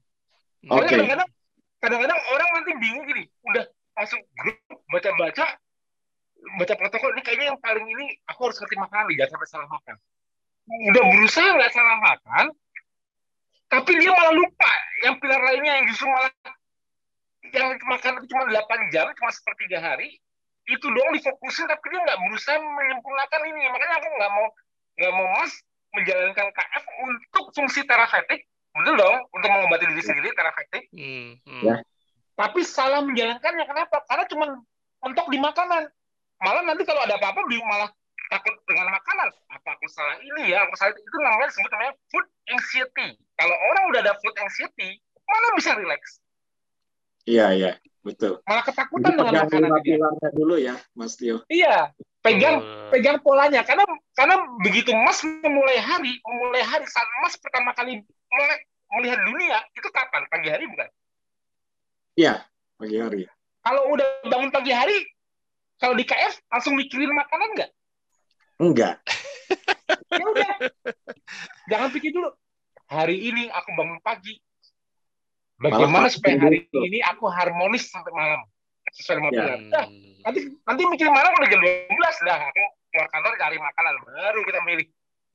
[0.64, 0.96] Okay.
[0.96, 1.28] kadang-kadang
[1.78, 3.64] kadang-kadang orang nanti bingung gini udah
[4.00, 4.56] masuk grup
[4.88, 5.60] baca-baca
[6.56, 9.68] baca protokol ini kayaknya yang paling ini aku harus ngerti makanan nih jangan sampai salah
[9.68, 9.96] makan.
[10.64, 12.44] Udah berusaha nggak salah makan
[13.74, 14.72] tapi dia malah lupa
[15.04, 16.32] yang pilar lainnya yang justru malah
[17.52, 20.16] yang makan itu cuma 8 jam cuma sepertiga hari
[20.64, 23.68] itu doang difokusin tapi dia nggak berusaha menyempurnakan ini.
[23.68, 24.46] Makanya aku nggak mau
[24.94, 25.52] nggak mau mas
[25.94, 31.62] menjalankan KF untuk fungsi terapeutik betul dong untuk mengobati diri sendiri terapeutik hmm, hmm.
[31.62, 31.78] ya.
[32.34, 34.02] tapi salah menjalankannya kenapa?
[34.10, 34.44] Karena cuma
[35.04, 35.86] mentok di makanan.
[36.42, 37.90] Malah nanti kalau ada apa-apa malah
[38.30, 39.28] takut dengan makanan.
[39.52, 40.16] Apa aku salah?
[40.20, 40.92] Ini ya aku salah.
[40.94, 43.08] Itu namanya disebut namanya food anxiety.
[43.36, 46.20] Kalau orang udah ada food anxiety mana bisa relax?
[47.24, 47.72] Iya iya.
[48.04, 48.36] Betul.
[48.44, 51.40] Malah ketakutan Jadi dengan makanan dulu ya Mas Tio.
[51.48, 51.88] Iya
[52.20, 52.92] pegang uh.
[52.92, 53.64] pegang polanya.
[53.64, 58.04] Karena karena begitu Mas memulai hari memulai hari saat Mas pertama kali
[59.00, 60.28] melihat dunia itu kapan?
[60.28, 60.88] Pagi hari bukan?
[62.20, 62.44] Iya
[62.76, 63.24] pagi hari.
[63.64, 65.00] Kalau udah bangun pagi hari
[65.80, 67.70] kalau di KF langsung mikirin makanan nggak
[68.60, 69.02] Enggak.
[70.20, 70.52] ya udah.
[71.70, 72.30] Jangan pikir dulu.
[72.86, 74.38] Hari ini aku bangun pagi.
[75.58, 76.78] Bagaimana Malah supaya hari itu.
[76.82, 78.42] ini aku harmonis sampai malam
[78.94, 79.56] sesuai dengan ya.
[79.70, 79.86] Nah,
[80.28, 84.60] nanti nanti mikir malam udah jam 12 dah aku keluar kantor cari makanan baru kita
[84.66, 84.86] milih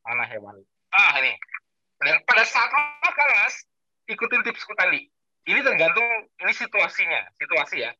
[0.03, 0.55] mana hewan.
[0.95, 1.33] Ah ini.
[1.99, 3.55] Dan pada saat makan mas,
[4.07, 5.07] ikutin tipsku tadi.
[5.43, 6.07] Ini tergantung
[6.39, 7.91] ini situasinya, situasi ya.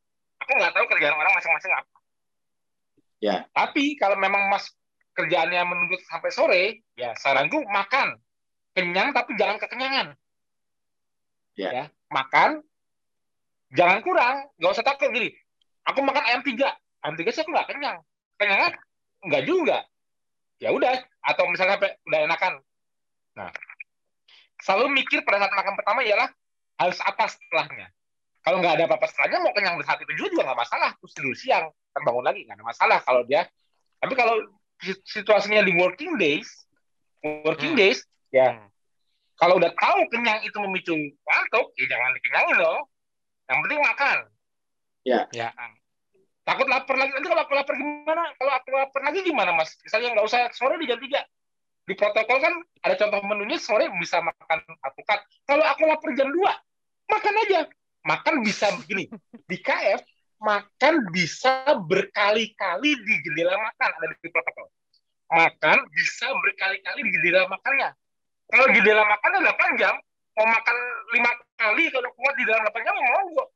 [0.43, 1.95] Aku nggak tahu kerjaan orang masing-masing apa.
[3.19, 3.43] Ya.
[3.51, 4.71] Tapi kalau memang Mas
[5.19, 6.63] kerjaannya menunggu sampai sore,
[6.95, 8.15] ya saranku makan.
[8.71, 10.15] Kenyang tapi jangan kekenyangan.
[11.59, 11.71] Yeah.
[11.75, 12.63] Ya, makan
[13.75, 15.35] jangan kurang, nggak usah takut gini.
[15.91, 16.71] Aku makan ayam tiga,
[17.03, 17.99] ayam tiga sih aku nggak kenyang.
[18.39, 18.71] Kenyangan
[19.27, 19.83] nggak juga.
[20.59, 22.53] Ya udah, atau misalnya sampai udah enakan.
[23.39, 23.51] Nah,
[24.59, 26.27] selalu mikir pada saat makan pertama ialah
[26.79, 27.87] harus apa setelahnya.
[28.43, 30.91] Kalau nggak ada apa-apa setelahnya, mau kenyang di saat itu juga nggak masalah.
[30.99, 33.47] Terus tidur siang, terbangun lagi nggak ada masalah kalau dia.
[33.99, 34.35] Tapi kalau
[34.83, 36.47] situasinya di working days,
[37.43, 37.81] working hmm.
[37.81, 37.99] days,
[38.31, 38.67] ya hmm.
[39.35, 42.79] kalau udah tahu kenyang itu memicu ngantuk, ya jangan dikenyangin loh.
[43.49, 44.17] Yang penting makan.
[45.01, 45.19] Ya.
[45.33, 45.49] Ya.
[46.45, 47.11] Takut lapar lagi.
[47.17, 48.23] Nanti kalau aku lapar gimana?
[48.37, 49.73] Kalau aku lapar lagi gimana, Mas?
[49.81, 51.09] Misalnya nggak usah sore di jam 3.
[51.89, 52.53] Di protokol kan
[52.85, 55.25] ada contoh menunya sore bisa makan alpukat.
[55.49, 56.37] Kalau aku lapar jam 2,
[57.09, 57.59] makan aja.
[58.05, 59.09] Makan bisa begini.
[59.49, 60.01] Di KF
[60.39, 64.67] makan bisa berkali-kali di jendela makan ada di protokol.
[65.29, 67.91] Makan bisa berkali-kali di jendela makannya.
[68.49, 69.93] Kalau jendela makan 8 jam,
[70.39, 70.77] mau makan
[71.13, 73.49] lima kali kalau kuat di dalam 8 jam mau nggak?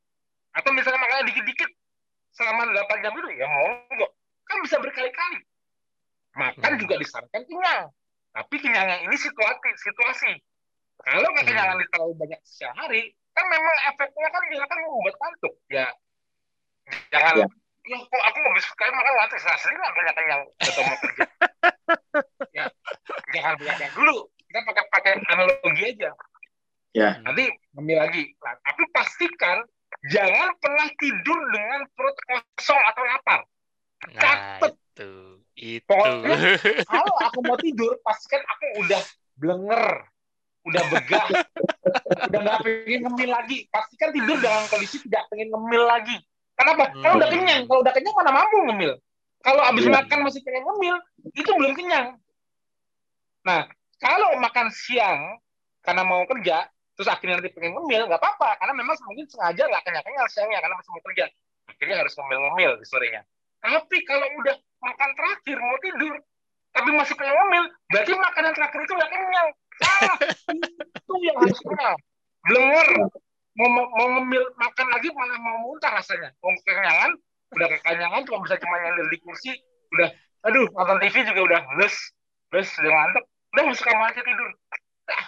[0.54, 1.70] Atau misalnya makannya dikit-dikit
[2.36, 4.12] selama 8 jam itu ya mau nggak?
[4.46, 5.40] Kan bisa berkali-kali.
[6.38, 6.82] Makan hmm.
[6.84, 7.84] juga disarankan kenyang.
[8.34, 10.32] Tapi kenyangnya ini situasi, situasi.
[11.02, 11.90] Kalau kenyangan hmm.
[11.90, 15.54] terlalu banyak sehari, kan memang efeknya kan dia kan membuat kantuk.
[15.70, 15.88] Ya,
[17.12, 17.34] jangan.
[17.44, 17.48] Ya.
[17.84, 20.42] Ya kok aku nggak bisa sekali makan latte saya sendiri nggak banyak yang
[20.88, 21.26] mau kerja.
[22.54, 22.66] Ya
[23.34, 24.18] jangan banyak dulu.
[24.48, 26.12] Kita pakai pakai analogi aja.
[26.94, 27.10] Ya.
[27.26, 28.24] Nanti ngambil lagi.
[28.40, 29.58] Nah, tapi pastikan
[30.14, 33.40] jangan pernah tidur dengan perut kosong atau lapar.
[33.42, 34.74] Nah, catet.
[34.78, 35.12] itu.
[35.58, 35.90] Itu.
[35.90, 36.38] Pokoknya,
[36.94, 39.02] kalau aku mau tidur pastikan aku udah
[39.36, 39.86] blenger
[40.64, 41.26] udah begah
[42.32, 43.58] udah nggak pengen ngemil lagi.
[43.74, 46.16] Pastikan tidur dalam kondisi tidak pengen ngemil lagi
[46.54, 46.84] Kenapa?
[46.94, 47.02] Hmm.
[47.02, 48.94] Kalau udah kenyang, kalau udah kenyang mana mampu ngemil.
[49.44, 49.96] Kalau habis yeah.
[50.00, 50.96] makan masih pengen ngemil,
[51.36, 52.08] itu belum kenyang.
[53.44, 53.68] Nah,
[54.00, 55.36] kalau makan siang
[55.84, 56.64] karena mau kerja,
[56.96, 60.76] terus akhirnya nanti pengen ngemil, nggak apa-apa, karena memang mungkin sengaja nggak kenyang-kenyang siangnya karena
[60.80, 61.26] masih mau kerja.
[61.68, 63.22] Akhirnya harus ngemil-ngemil di sorenya.
[63.60, 66.14] Tapi kalau udah makan terakhir mau tidur,
[66.72, 69.50] tapi masih pengen ngemil, berarti makanan terakhir itu nggak kenyang.
[69.84, 70.16] Ah,
[71.04, 71.98] itu yang harus kenyang.
[72.44, 72.90] Blenger,
[73.54, 76.34] mau mau ngemil makan lagi malah mau muntah rasanya.
[76.42, 77.12] Mau kenyangan
[77.54, 79.54] udah kekenyangan cuma bisa cuma nyender di kursi
[79.94, 80.10] udah
[80.50, 81.96] aduh nonton TV juga udah les
[82.50, 84.50] les udah ngantuk udah masuk kamar aja tidur.
[85.06, 85.26] Nah,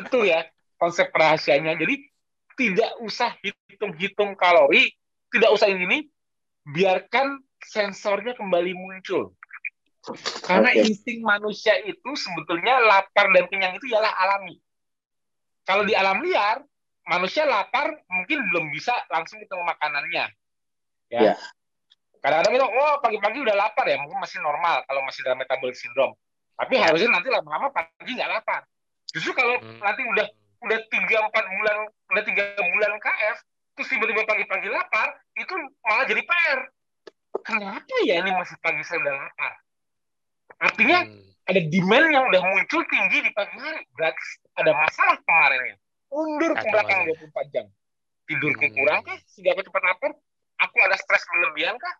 [0.00, 0.40] itu ya
[0.80, 1.76] konsep rahasianya.
[1.76, 2.08] Jadi
[2.56, 4.96] tidak usah hitung-hitung kalori
[5.28, 6.08] tidak usah ini
[6.64, 9.36] biarkan sensornya kembali muncul.
[10.44, 10.84] Karena okay.
[10.84, 14.60] insting manusia itu sebetulnya lapar dan kenyang itu ialah alami
[15.64, 16.60] kalau di alam liar,
[17.08, 20.24] manusia lapar mungkin belum bisa langsung ketemu makanannya.
[21.12, 21.20] Ya.
[21.32, 21.36] Yeah.
[22.24, 26.16] Kadang-kadang itu, oh pagi-pagi udah lapar ya, mungkin masih normal kalau masih dalam metabolic syndrome.
[26.56, 26.88] Tapi yeah.
[26.88, 28.64] harusnya nanti lama-lama pagi nggak lapar.
[29.12, 29.80] Justru kalau hmm.
[29.84, 30.26] nanti udah
[30.64, 31.76] udah tiga empat bulan,
[32.12, 33.36] udah tiga bulan KF,
[33.76, 35.52] terus tiba-tiba pagi-pagi lapar, itu
[35.84, 36.60] malah jadi PR.
[37.44, 39.52] Kenapa ya ini masih pagi saya udah lapar?
[40.64, 43.84] Artinya hmm ada demand yang udah muncul tinggi di pagi hari.
[43.92, 44.22] Berarti
[44.54, 45.76] ada masalah kemarin ya.
[46.14, 47.66] Undur ke belakang 24 jam.
[48.24, 48.74] Tidurku hmm.
[48.74, 49.18] kurang kah?
[49.28, 50.10] Sehingga aku cepat lapar?
[50.62, 51.94] Aku ada stres berlebihan kah?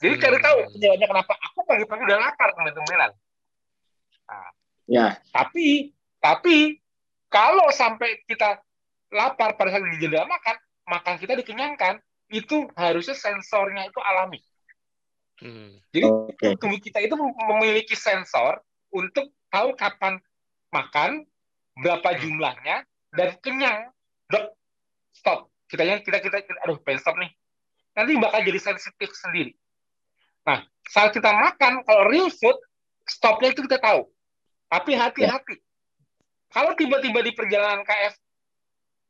[0.00, 0.22] Jadi hmm.
[0.22, 2.98] cari tahu penyebabnya kenapa aku pagi-pagi udah lapar teman-teman.
[4.26, 4.50] Nah,
[4.90, 5.06] ya.
[5.30, 6.80] Tapi tapi
[7.30, 8.58] kalau sampai kita
[9.14, 10.56] lapar pada saat di jeda makan,
[10.90, 14.42] makan kita dikenyangkan, itu harusnya sensornya itu alami.
[15.40, 15.78] Hmm.
[15.90, 16.52] Jadi okay.
[16.60, 17.16] tubuh kita itu
[17.48, 18.60] memiliki sensor
[18.92, 20.20] untuk tahu kapan
[20.70, 21.24] makan,
[21.82, 22.20] berapa hmm.
[22.20, 22.76] jumlahnya,
[23.16, 23.90] dan kenyang.
[24.30, 24.54] Dok,
[25.14, 25.50] stop.
[25.66, 27.30] Kita yang kita kita, aduh pengen stop nih.
[27.94, 29.54] Nanti bakal jadi sensitif sendiri.
[30.46, 32.56] Nah, saat kita makan, kalau real food,
[33.06, 34.06] stopnya itu kita tahu.
[34.70, 35.58] Tapi hati-hati.
[35.58, 35.62] Ya.
[36.50, 38.14] Kalau tiba-tiba di perjalanan KF,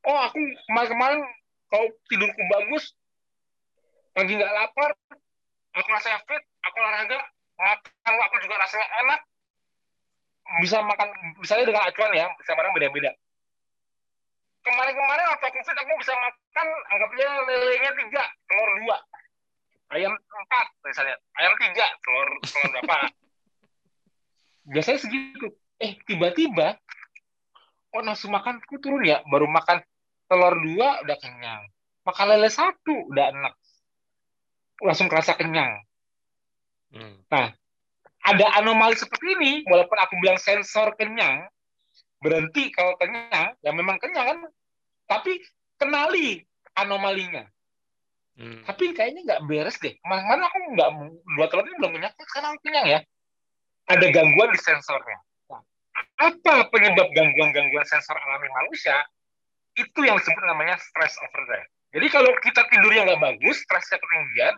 [0.09, 0.37] oh aku
[0.69, 1.21] kemarin-kemarin
[1.73, 2.93] kalau tidurku bagus,
[4.13, 4.93] pagi nggak lapar,
[5.75, 7.19] aku rasanya fit aku olahraga
[7.61, 9.21] makan aku juga rasanya enak
[10.59, 11.09] bisa makan
[11.39, 13.15] misalnya dengan acuan ya bisa barang beda-beda.
[14.61, 18.97] Kemarin-kemarin waktu aku fit aku bisa makan anggapnya lelenya tiga telur dua.
[19.95, 21.17] Ayam empat misalnya.
[21.39, 22.99] Ayam tiga telur telur berapa?
[24.75, 25.55] Biasanya segitu.
[25.81, 26.77] Eh tiba-tiba
[27.97, 29.81] oh nafsu makanku turun ya baru makan
[30.27, 31.63] telur dua udah kenyang.
[32.05, 33.55] Makan lele satu udah enak.
[34.83, 35.85] Langsung kerasa kenyang.
[36.91, 37.23] Hmm.
[37.31, 37.55] Nah,
[38.21, 41.49] ada anomali seperti ini, walaupun aku bilang sensor kenyang,
[42.21, 44.39] berhenti kalau kenyang, ya memang kenyang kan,
[45.09, 45.41] tapi
[45.81, 46.45] kenali
[46.77, 47.49] anomalinya.
[48.37, 48.65] Hmm.
[48.65, 49.97] Tapi kayaknya nggak beres deh.
[50.05, 50.91] Mana aku nggak
[51.37, 53.01] dua telur ini belum kenyang, karena aku kenyang ya.
[53.91, 55.19] Ada gangguan di sensornya.
[55.51, 55.63] Nah,
[56.21, 59.01] apa penyebab gangguan-gangguan sensor alami manusia?
[59.75, 61.67] Itu yang disebut namanya stress overdrive.
[61.91, 64.55] Jadi kalau kita tidurnya nggak bagus, stresnya ketinggian,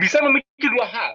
[0.00, 1.12] bisa memicu dua hal.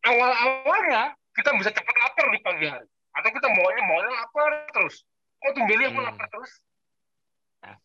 [0.00, 2.88] Awal-awalnya kita bisa cepat lapar di pagi hari.
[3.16, 5.04] Atau kita maunya maunya lapar terus.
[5.44, 6.08] Oh tumbuhnya aku hmm.
[6.08, 6.52] lapar terus.
[7.64, 7.76] Nah,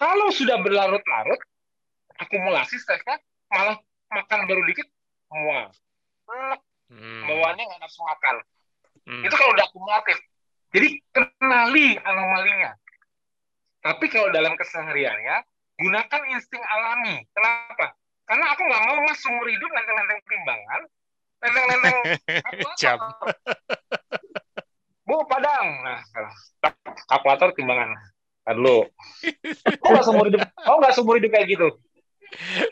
[0.00, 1.40] kalau sudah berlarut-larut,
[2.20, 3.20] akumulasi stresnya
[3.52, 3.76] malah
[4.12, 4.88] makan baru dikit,
[5.32, 5.68] mual.
[6.88, 7.22] Hmm.
[7.28, 8.34] Bawaannya nggak nafsu makan.
[9.04, 9.22] Hmm.
[9.24, 10.18] Itu kalau udah akumulatif.
[10.74, 12.74] Jadi kenali anomalinya.
[13.84, 15.44] Tapi kalau dalam kesehariannya,
[15.76, 17.20] gunakan insting alami.
[17.36, 17.92] Kenapa?
[18.24, 20.82] Karena aku nggak mau mas seumur hidup nenteng-nenteng timbangan,
[21.44, 21.96] nenteng-nenteng
[22.80, 22.98] jam.
[25.04, 26.00] Bu Padang, nah,
[27.12, 27.92] kalkulator timbangan.
[28.48, 28.88] Aduh,
[29.80, 31.68] oh nggak seumur hidup, oh nggak seumur hidup kayak gitu.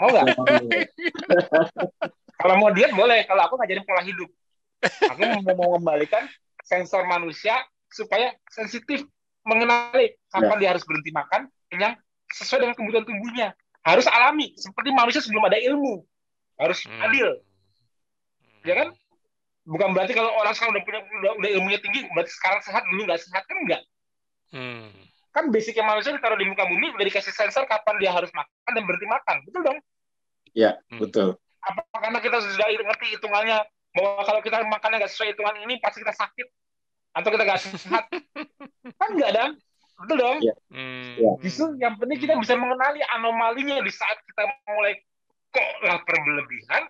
[0.00, 0.36] Mau nggak?
[2.40, 4.28] kalau mau diet boleh, kalau aku ngajarin pola hidup.
[4.82, 6.28] Aku mau, mau mengembalikan
[6.64, 7.56] sensor manusia
[7.88, 9.04] supaya sensitif
[9.44, 10.60] mengenali kapan ya.
[10.60, 11.94] dia harus berhenti makan, kenyang,
[12.32, 13.48] sesuai dengan kebutuhan tubuhnya
[13.82, 16.06] harus alami seperti manusia sebelum ada ilmu
[16.56, 17.02] harus hmm.
[17.02, 17.28] adil
[18.62, 18.88] Ya kan?
[19.62, 23.06] Bukan berarti kalau orang sekarang udah punya udah, udah ilmunya tinggi, berarti sekarang sehat dulu
[23.06, 23.82] nggak sehat kan enggak?
[24.50, 24.90] Hmm.
[25.32, 28.82] Kan basicnya manusia ditaruh di muka bumi udah dikasih sensor kapan dia harus makan dan
[28.84, 29.78] berhenti makan, betul dong?
[30.52, 31.00] Ya, Hmm.
[31.00, 31.28] betul.
[31.62, 33.58] Apa karena kita sudah ngerti hitungannya
[33.94, 36.48] bahwa kalau kita makannya nggak sesuai hitungan ini pasti kita sakit
[37.16, 38.04] atau kita nggak sehat?
[39.00, 39.52] kan enggak dong?
[40.02, 40.38] Betul dong?
[40.42, 40.54] Iya.
[40.74, 41.12] Hmm.
[41.22, 41.32] Ya.
[41.38, 44.98] Justru yang penting kita bisa mengenali anomalinya di saat kita mulai
[45.54, 46.82] kok lapar berlebihan,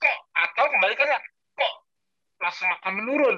[0.00, 1.18] kok atau kebalikannya,
[1.54, 1.74] kok
[2.40, 3.36] langsung makan menurun.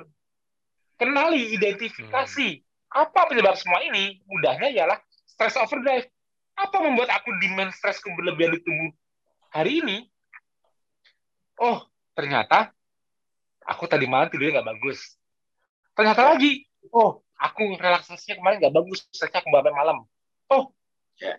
[0.96, 2.62] Kenali, identifikasi.
[2.92, 4.22] Apa penyebab semua ini?
[4.30, 6.06] Mudahnya ialah stress overdrive.
[6.54, 8.90] Apa membuat aku demand stressku berlebihan di tubuh
[9.50, 10.06] hari ini?
[11.58, 11.82] Oh,
[12.14, 12.70] ternyata
[13.66, 15.16] aku tadi malam tidurnya nggak bagus.
[15.96, 20.04] Ternyata lagi, oh, aku relaksasinya kemarin nggak bagus, aku sampai malam.
[20.52, 20.70] Oh,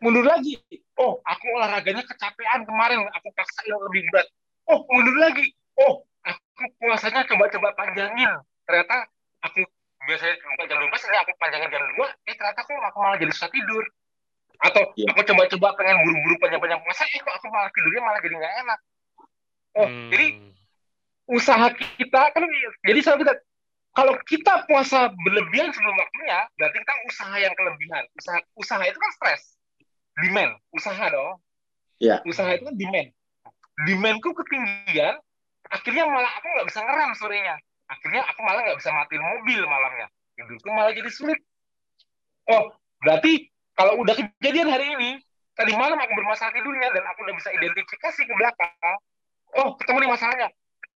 [0.01, 0.59] mundur lagi.
[0.97, 4.27] Oh, aku olahraganya kecapean kemarin, aku paksain lebih berat.
[4.69, 5.45] Oh, mundur lagi.
[5.79, 8.31] Oh, aku puasanya coba-coba panjangin.
[8.63, 9.07] Ternyata
[9.43, 9.59] aku
[10.07, 13.31] biasanya buka jam 12, ini aku panjangin jam 2, eh ternyata aku, aku malah jadi
[13.31, 13.83] susah tidur.
[14.63, 15.11] Atau Ya.
[15.11, 18.79] aku coba-coba pengen buru-buru panjang-panjang puasa, eh kok aku malah tidurnya malah jadi nggak enak.
[19.73, 20.09] Oh, Hmm.
[20.13, 20.27] jadi
[21.25, 22.43] usaha kita kan
[22.83, 23.33] jadi selalu kita
[23.95, 29.11] kalau kita puasa berlebihan sebelum waktunya berarti kita usaha yang kelebihan usaha usaha itu kan
[29.15, 29.55] stres
[30.19, 31.39] demand usaha dong
[32.03, 32.19] Iya.
[32.27, 33.07] usaha itu kan demand
[33.89, 35.17] demandku ketinggian
[35.69, 37.55] akhirnya malah aku nggak bisa ngerem sorenya.
[37.89, 40.07] Akhirnya aku malah nggak bisa matiin mobil malamnya.
[40.37, 41.39] Tidurku malah jadi sulit.
[42.49, 45.09] Oh berarti kalau udah kejadian hari ini
[45.57, 48.97] tadi malam aku bermasalah tidurnya dan aku udah bisa identifikasi ke belakang.
[49.57, 50.47] Oh ketemu nih masalahnya.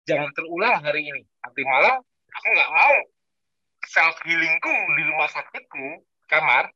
[0.07, 1.23] Jangan terulang hari ini.
[1.45, 1.97] Nanti malam
[2.33, 2.97] aku nggak mau.
[3.87, 6.67] Self healingku di rumah sakitku kamar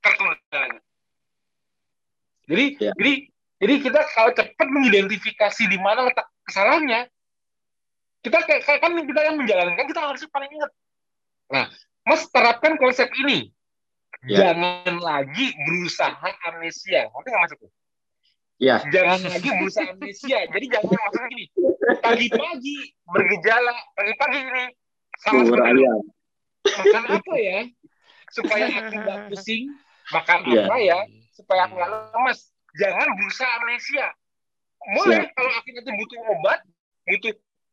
[0.00, 0.80] tertunda
[2.44, 2.92] jadi Ya.
[2.96, 3.12] jadi
[3.64, 7.08] jadi kita kalau cepat mengidentifikasi di mana letak kesalahannya
[8.20, 10.70] kita kayak kan kita yang menjalankan kita harus paling ingat
[11.48, 11.66] nah
[12.04, 13.48] mas terapkan konsep ini
[14.24, 14.56] Ya.
[14.56, 16.16] jangan lagi berusaha
[16.48, 17.68] amnesia ngerti nggak maksudku
[18.56, 18.80] Iya.
[18.88, 20.38] jangan lagi berusaha amnesia.
[20.48, 21.44] Jadi jangan maksudnya gini,
[22.00, 24.64] pagi-pagi bergejala, pagi-pagi ini
[25.20, 25.82] sama seperti
[26.64, 27.58] makan apa ya
[28.32, 29.62] supaya aku nggak pusing,
[30.14, 30.62] makan Iya.
[30.70, 30.98] apa ya
[31.34, 32.53] supaya aku nggak lemas.
[32.74, 34.06] Jangan berusaha amnesia.
[34.98, 36.60] Boleh kalau aku nanti butuh obat,
[37.08, 37.32] butuh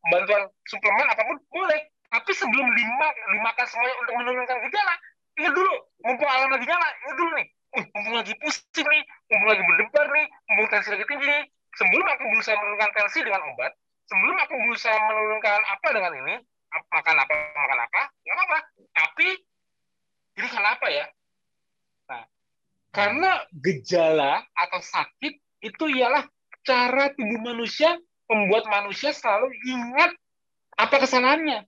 [0.09, 1.81] bantuan suplemen apa pun boleh.
[2.11, 4.95] Tapi sebelum lima dimakan semuanya untuk menurunkan gejala,
[5.39, 9.47] ingat dulu, mumpung alam lagi nyala, ingat dulu nih, uh, mumpung lagi pusing nih, mumpung
[9.47, 11.43] lagi berdebar nih, mumpung tensi lagi tinggi nih,
[11.79, 13.71] sebelum aku berusaha menurunkan tensi dengan obat,
[14.11, 16.35] sebelum aku berusaha menurunkan apa dengan ini,
[16.91, 18.57] makan apa, makan apa, nggak apa-apa.
[18.91, 19.27] Tapi,
[20.35, 21.05] ini kenapa ya?
[22.91, 26.27] Karena gejala atau sakit itu ialah
[26.61, 27.95] cara tubuh manusia
[28.27, 30.11] membuat manusia selalu ingat
[30.75, 31.67] apa kesalahannya.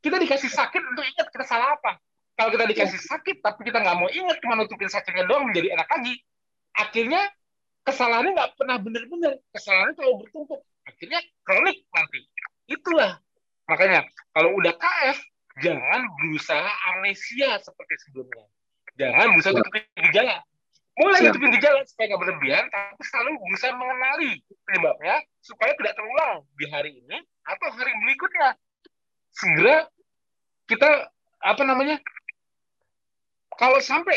[0.00, 2.00] Kita dikasih sakit untuk ingat kita salah apa.
[2.40, 5.88] Kalau kita dikasih sakit tapi kita nggak mau ingat cuma nutupin sakitnya doang menjadi enak
[5.92, 6.24] lagi,
[6.72, 7.22] akhirnya
[7.84, 9.32] kesalahannya nggak pernah benar-benar.
[9.52, 10.60] Kesalahannya terlalu bertumpuk.
[10.88, 12.20] Akhirnya kronik nanti.
[12.64, 13.20] Itulah
[13.68, 15.18] makanya kalau udah KF
[15.60, 18.48] jangan berusaha amnesia seperti sebelumnya.
[19.00, 19.82] Jangan berusaha tutupin
[20.12, 20.36] gejala.
[21.00, 21.32] Mulai Siap.
[21.32, 24.30] tutupin gejala supaya nggak berlebihan, tapi selalu berusaha mengenali
[24.68, 27.16] penyebabnya supaya tidak terulang di hari ini
[27.48, 28.48] atau hari berikutnya.
[29.32, 29.88] Segera
[30.68, 31.08] kita
[31.40, 31.96] apa namanya?
[33.56, 34.16] Kalau sampai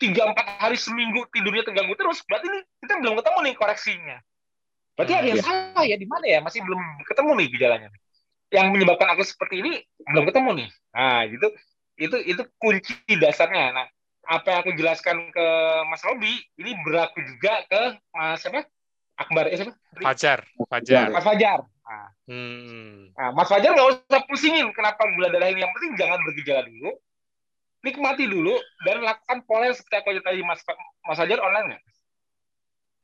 [0.00, 4.16] tiga empat hari seminggu tidurnya terganggu terus, berarti ini kita belum ketemu nih koreksinya.
[4.94, 5.44] Berarti ada yang Iya.
[5.44, 6.38] salah ya di mana ya?
[6.40, 7.88] Masih belum ketemu nih gejalanya.
[8.54, 9.72] Yang menyebabkan aku seperti ini
[10.06, 10.68] belum ketemu nih.
[10.94, 11.48] Nah, gitu.
[11.94, 13.70] Itu itu kunci dasarnya.
[13.70, 13.86] Nah,
[14.26, 15.46] apa yang aku jelaskan ke
[15.88, 18.66] Mas Robi ini berlaku juga ke Mas siapa?
[19.14, 19.72] Akbar eh, siapa?
[20.02, 21.06] Fajar, Fajar.
[21.14, 21.60] Mas Fajar.
[21.84, 23.12] Nah, Hmm.
[23.14, 25.60] Nah, Mas Fajar nggak usah pusingin kenapa gula darah ini.
[25.62, 26.90] Yang penting jangan bergejala dulu.
[27.84, 28.56] Nikmati dulu
[28.88, 30.64] dan lakukan pola yang seperti aku tadi Mas
[31.04, 31.82] Mas Fajar online nggak?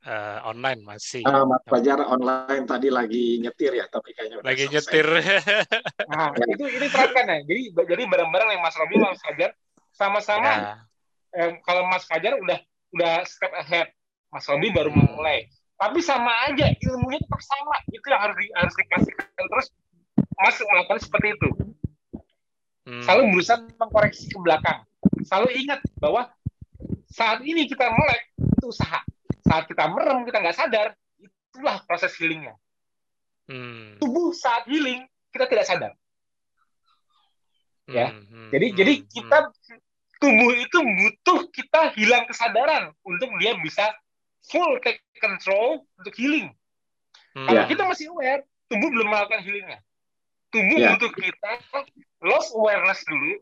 [0.01, 1.21] Eh, online masih.
[1.29, 4.73] Ah, Mas Fajar online tadi lagi nyetir ya, tapi kayaknya udah Lagi selesai.
[4.73, 5.07] nyetir.
[6.11, 7.39] Nah, itu ini terapkan ya.
[7.45, 9.53] Jadi jadi bareng-bareng yang Mas Robi, Mas Fajar
[9.93, 10.49] sama-sama.
[10.49, 10.73] Ya.
[11.37, 12.57] Eh, kalau Mas Fajar udah
[12.97, 13.93] udah step ahead,
[14.33, 14.97] Mas Robi baru Hmm.
[15.05, 15.45] memulai.
[15.77, 17.77] Tapi sama aja ilmunya tetap sama.
[17.93, 19.67] Itu yang harus di, harus dipastikan terus.
[20.35, 21.49] Mas melakukan seperti itu.
[22.89, 23.01] Hmm.
[23.05, 24.79] Selalu berusaha mengkoreksi ke belakang.
[25.23, 26.33] Selalu ingat bahwa
[27.07, 28.21] saat ini kita melek
[28.57, 28.99] itu usaha.
[29.51, 32.55] Saat kita merem kita nggak sadar, itulah proses healingnya.
[33.51, 33.99] Hmm.
[33.99, 35.03] Tubuh saat healing
[35.35, 35.91] kita tidak sadar.
[37.91, 38.15] ya.
[38.15, 39.05] Hmm, hmm, Jadi hmm, jadi hmm.
[39.11, 39.37] kita
[40.23, 43.91] tubuh itu butuh kita hilang kesadaran untuk dia bisa
[44.47, 46.55] full take control untuk healing.
[47.35, 47.51] Hmm.
[47.51, 47.67] Kalau Ya.
[47.67, 49.83] kita masih aware, tubuh belum melakukan healingnya.
[50.55, 50.95] Tubuh yeah.
[50.95, 51.51] untuk kita
[52.23, 53.35] lost awareness dulu,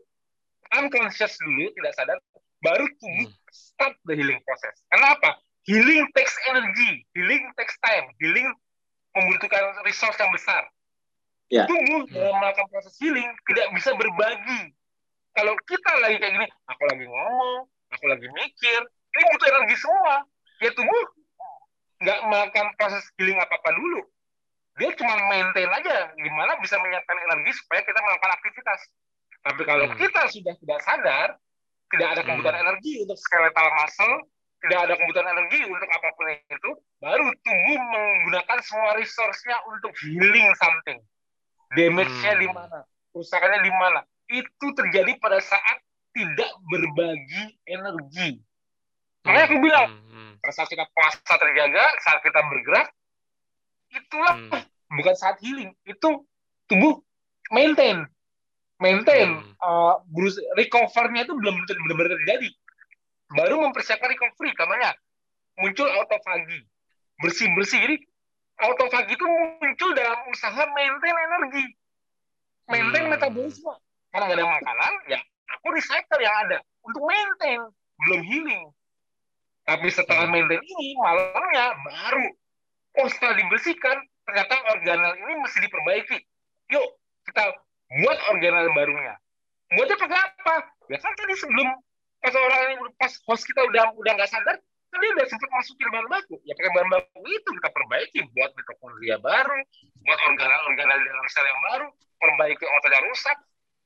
[0.73, 2.17] unconscious dulu, tidak sadar,
[2.65, 3.45] baru tubuh hmm.
[3.53, 4.73] start the healing process.
[4.89, 5.37] Kenapa?
[5.67, 8.47] Healing takes energy, healing takes time, healing
[9.15, 10.63] membutuhkan resource yang besar.
[11.49, 11.65] Yeah.
[11.65, 14.73] Tubuh dalam melakukan proses healing tidak bisa berbagi.
[15.33, 17.59] Kalau kita lagi kayak gini, aku lagi ngomong,
[17.91, 20.15] aku lagi mikir, ini butuh energi semua.
[20.61, 21.01] Ya tubuh
[21.99, 24.01] nggak melakukan proses healing apa-apa dulu.
[24.79, 28.79] Dia cuma maintain aja gimana bisa menyiapkan energi supaya kita melakukan aktivitas.
[29.43, 29.97] Tapi kalau hmm.
[29.99, 31.27] kita sudah tidak sadar,
[31.91, 32.63] tidak ada kebutuhan hmm.
[32.67, 34.15] energi untuk skeletal muscle,
[34.59, 40.51] tidak ada kebutuhan energi untuk apa pun itu, baru tubuh menggunakan semua resource-nya untuk healing
[40.59, 40.99] something.
[41.79, 42.41] Damage-nya hmm.
[42.43, 42.79] di mana?
[43.15, 43.99] Kerusakannya di mana?
[44.29, 45.79] Itu terjadi pada saat
[46.11, 48.43] tidak berbagi energi.
[49.23, 50.11] Makanya aku bilang, hmm.
[50.11, 50.31] hmm.
[50.43, 52.87] pada saat kita puasa terjaga, saat kita bergerak,
[53.95, 54.63] itulah hmm.
[54.99, 55.71] bukan saat healing.
[55.87, 56.27] Itu
[56.67, 56.99] tubuh
[57.55, 58.03] maintain.
[58.79, 59.39] Maintain.
[59.39, 59.55] Hmm.
[59.63, 59.95] Uh,
[60.59, 62.51] recover-nya itu belum benar-benar terjadi
[63.33, 64.93] baru mempersiapkan recovery kamarnya
[65.59, 66.65] muncul autofagi
[67.19, 67.95] bersih bersih jadi
[68.59, 71.65] autofagi itu muncul dalam usaha maintain energi.
[72.69, 73.13] Maintain hmm.
[73.15, 73.73] metabolisme.
[74.11, 75.19] Karena nggak ada makanan ya
[75.57, 77.59] aku recycle yang ada untuk maintain.
[78.05, 78.63] Belum healing.
[79.65, 80.33] Tapi setelah hmm.
[80.35, 82.27] maintain ini malamnya baru.
[82.99, 83.97] Oh setelah dibersihkan
[84.27, 86.17] ternyata organel ini mesti diperbaiki.
[86.75, 86.87] Yuk
[87.31, 87.43] kita
[88.03, 89.15] buat organel barunya.
[89.69, 90.55] Buatnya pakai apa?
[90.89, 91.69] Ya kan tadi sebelum
[92.19, 94.57] pas orang ini pas host kita udah udah nggak sadar
[94.89, 98.51] kan dia udah sempat masukin bahan baku ya pakai bahan baku itu kita perbaiki buat
[98.57, 99.59] mitokondria baru
[100.03, 101.87] buat organel-organel dalam sel yang baru
[102.19, 103.37] perbaiki otot yang rusak.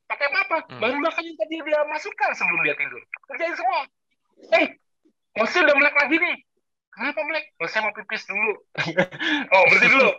[0.04, 0.80] Pakai apa hmm.
[0.82, 3.02] bahan baku yang tadi dia masukkan sebelum dia tidur.
[3.30, 3.82] Kerjain semua.
[4.58, 4.66] Eh
[5.40, 6.38] hostnya udah melek lagi nih.
[6.94, 7.46] Kenapa melek?
[7.58, 8.54] Oh saya mau pipis dulu.
[9.54, 10.12] Oh berhenti dulu.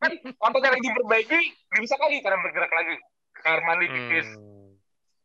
[0.00, 1.40] Kan ototnya lagi diperbaiki
[1.78, 2.96] bisa kali karena bergerak lagi.
[3.40, 4.28] Kamar mandi pipis.
[4.36, 4.74] Hmm.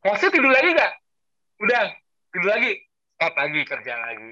[0.06, 0.94] hostnya tidur lagi nggak?
[1.66, 1.84] Udah
[2.36, 2.72] tidur lagi.
[3.16, 4.32] Start lagi kerja lagi.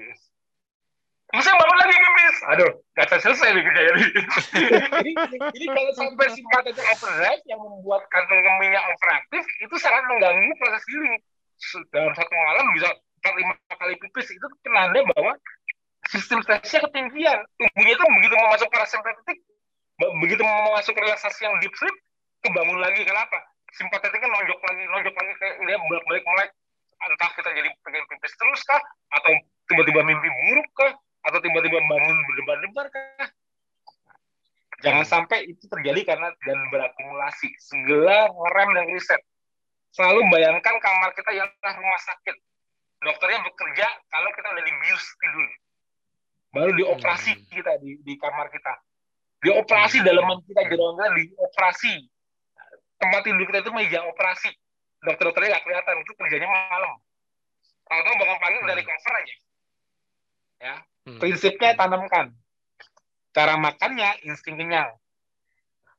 [1.32, 4.04] Masa bangun lagi pipis aduh gak selesai nih kerja ini.
[5.50, 11.16] Jadi, kalau sampai simpatis overdrive yang membuat kantong kemihnya overaktif itu sangat mengganggu proses healing.
[11.90, 15.32] Dalam satu malam bisa empat lima kali pipis itu penanda bahwa
[16.12, 17.40] sistem stresnya ketinggian.
[17.56, 19.38] Tubuhnya itu begitu mau masuk parasympatetik
[19.94, 21.96] begitu mau masuk relaksasi yang deep sleep
[22.44, 23.40] kebangun lagi kenapa?
[23.74, 26.50] Simpatetiknya nonjok lagi nonjok lagi kayak dia bolak balik melek
[27.10, 28.80] entah kita jadi pengen pipis terus kah?
[29.14, 29.32] Atau
[29.70, 30.92] tiba-tiba mimpi buruk kah?
[31.24, 33.28] Atau tiba-tiba bangun berdebar-debar kah?
[34.84, 37.48] Jangan sampai itu terjadi karena dan berakumulasi.
[37.56, 39.22] Segala ngerem dan riset.
[39.94, 42.36] Selalu bayangkan kamar kita yang rumah sakit.
[43.04, 45.48] Dokternya bekerja kalau kita udah dibius tidur.
[46.54, 47.44] Baru dioperasi hmm.
[47.50, 48.74] kita di, di kamar kita.
[49.44, 50.06] Dioperasi hmm.
[50.08, 51.92] dalaman kita jeroan dioperasi
[52.98, 54.48] tempat tidur kita itu meja operasi
[55.04, 56.94] dokter-dokternya nggak kelihatan itu kerjanya malam.
[57.84, 58.80] Kalau tahu bangun pagi udah hmm.
[58.80, 59.36] recover aja.
[60.64, 60.74] Ya.
[61.04, 61.20] Hmm.
[61.20, 62.32] prinsipnya tanamkan.
[63.36, 64.88] Cara makannya insting kenyang.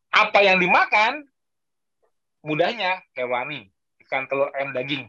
[0.09, 1.29] Apa yang dimakan
[2.41, 3.69] mudahnya hewani.
[4.01, 5.05] Ikan telur ayam daging.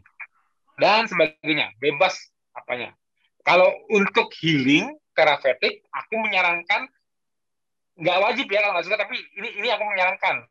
[0.77, 1.73] Dan sebagainya.
[1.81, 2.13] Bebas
[2.53, 2.93] apanya.
[3.41, 6.85] Kalau untuk healing terapeutik aku menyarankan
[7.97, 10.45] nggak wajib ya kalau nggak suka tapi ini ini aku menyarankan.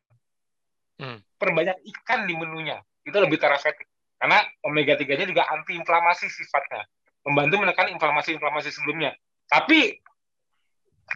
[0.97, 1.21] Hmm.
[1.37, 6.83] perbanyak ikan di menunya itu lebih terapeutik karena omega 3-nya juga anti inflamasi sifatnya.
[7.21, 9.13] Membantu menekan inflamasi-inflamasi sebelumnya.
[9.45, 9.93] Tapi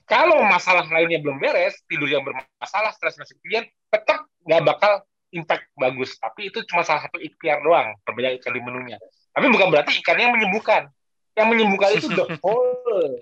[0.07, 4.93] kalau masalah lainnya belum beres tidur yang bermasalah stres masih kemudian tetap nggak bakal
[5.34, 6.15] impact bagus.
[6.22, 8.97] Tapi itu cuma salah satu ikhtiar doang perbedaan ikan di menunya.
[9.34, 10.91] Tapi bukan berarti ikannya yang menyembuhkan.
[11.34, 13.18] Yang menyembuhkan itu the whole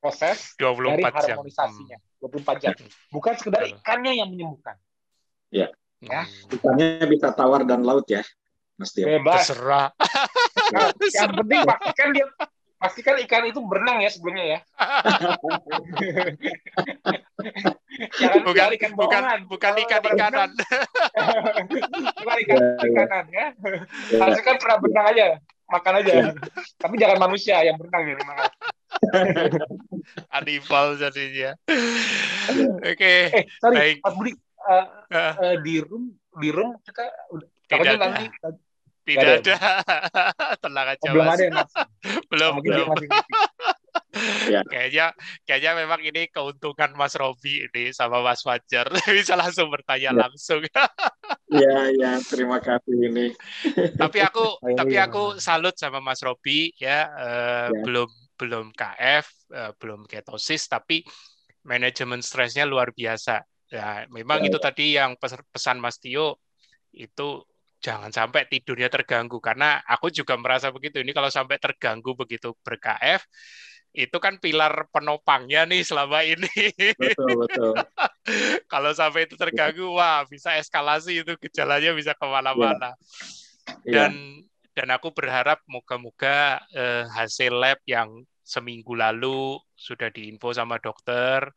[0.00, 1.04] proses 24 dari
[1.36, 1.98] harmonisasinya.
[2.00, 2.28] Jam.
[2.32, 2.72] 24 jam.
[3.12, 4.76] Bukan sekedar ikannya yang menyembuhkan.
[5.52, 5.70] Ya
[6.04, 6.28] Ya.
[6.52, 8.20] Ikannya bisa tawar dan laut ya,
[8.76, 9.08] Mas Tio.
[9.08, 9.48] Bebas.
[9.48, 9.92] Terserah.
[10.66, 12.26] Nah, yang penting pastikan dia
[12.76, 14.58] pastikan ikan itu berenang ya sebelumnya ya.
[18.18, 20.50] Jangan bukan ikan bukan bukan ikan ikanan.
[22.18, 23.54] bukan ikan ikanan ya.
[24.18, 25.26] Pastikan pernah berenang aja,
[25.70, 26.12] makan aja.
[26.12, 26.24] Ya.
[26.82, 28.50] Tapi jangan manusia yang berenang ya, makan.
[30.34, 31.54] Animal jadinya.
[32.82, 32.98] Oke.
[32.98, 33.20] Okay.
[33.32, 33.96] Eh, sorry, Baik.
[34.02, 34.32] Mas Budi
[34.66, 37.04] uh, uh, di room di room kita
[37.66, 37.96] tidak ada.
[37.98, 38.24] nanti
[39.06, 39.54] tidak ada.
[40.62, 41.08] Tenang aja.
[41.14, 41.72] belum ada ya, Mas.
[42.30, 42.86] belum, belum.
[44.50, 44.60] ya.
[44.66, 45.06] Kayaknya
[45.46, 50.18] kayaknya memang ini keuntungan Mas Robi ini sama Mas Fajar bisa langsung bertanya ya.
[50.26, 50.60] langsung.
[51.46, 53.30] ya, ya, terima kasih ini.
[53.94, 55.06] tapi aku oh, tapi ya.
[55.06, 57.82] aku salut sama Mas Robi ya, uh, ya.
[57.86, 61.06] belum belum KF, uh, belum ketosis tapi
[61.62, 64.62] manajemen stresnya luar biasa Ya, memang ya, itu ya.
[64.62, 65.18] tadi yang
[65.50, 66.38] pesan Mas Tio
[66.94, 67.42] itu
[67.82, 71.02] jangan sampai tidurnya terganggu karena aku juga merasa begitu.
[71.02, 73.26] Ini kalau sampai terganggu begitu ber-KF
[73.96, 76.52] itu kan pilar penopangnya nih selama ini.
[77.00, 77.72] Betul, betul.
[78.72, 82.92] Kalau sampai itu terganggu, wah bisa eskalasi itu gejalanya bisa ke mana-mana.
[83.88, 84.04] Ya.
[84.04, 84.44] Dan
[84.76, 91.48] dan aku berharap moga-moga eh, hasil lab yang seminggu lalu sudah diinfo sama dokter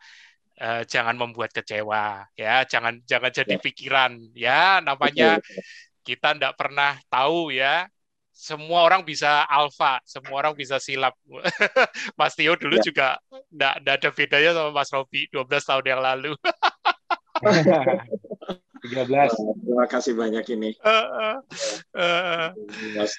[0.59, 3.61] eh, jangan membuat kecewa ya jangan jangan jadi ya.
[3.63, 5.39] pikiran ya namanya
[6.03, 7.87] kita tidak pernah tahu ya
[8.39, 11.11] semua orang bisa alfa, semua orang bisa silap.
[12.17, 12.83] Mas Tio dulu ya.
[12.87, 13.07] juga
[13.51, 16.31] enggak ada bedanya sama Mas Robi 12 tahun yang lalu.
[18.79, 19.03] 13.
[19.35, 20.71] Terima kasih banyak ini.
[20.79, 21.35] Uh, uh,
[21.99, 22.47] uh.
[22.95, 23.11] Mas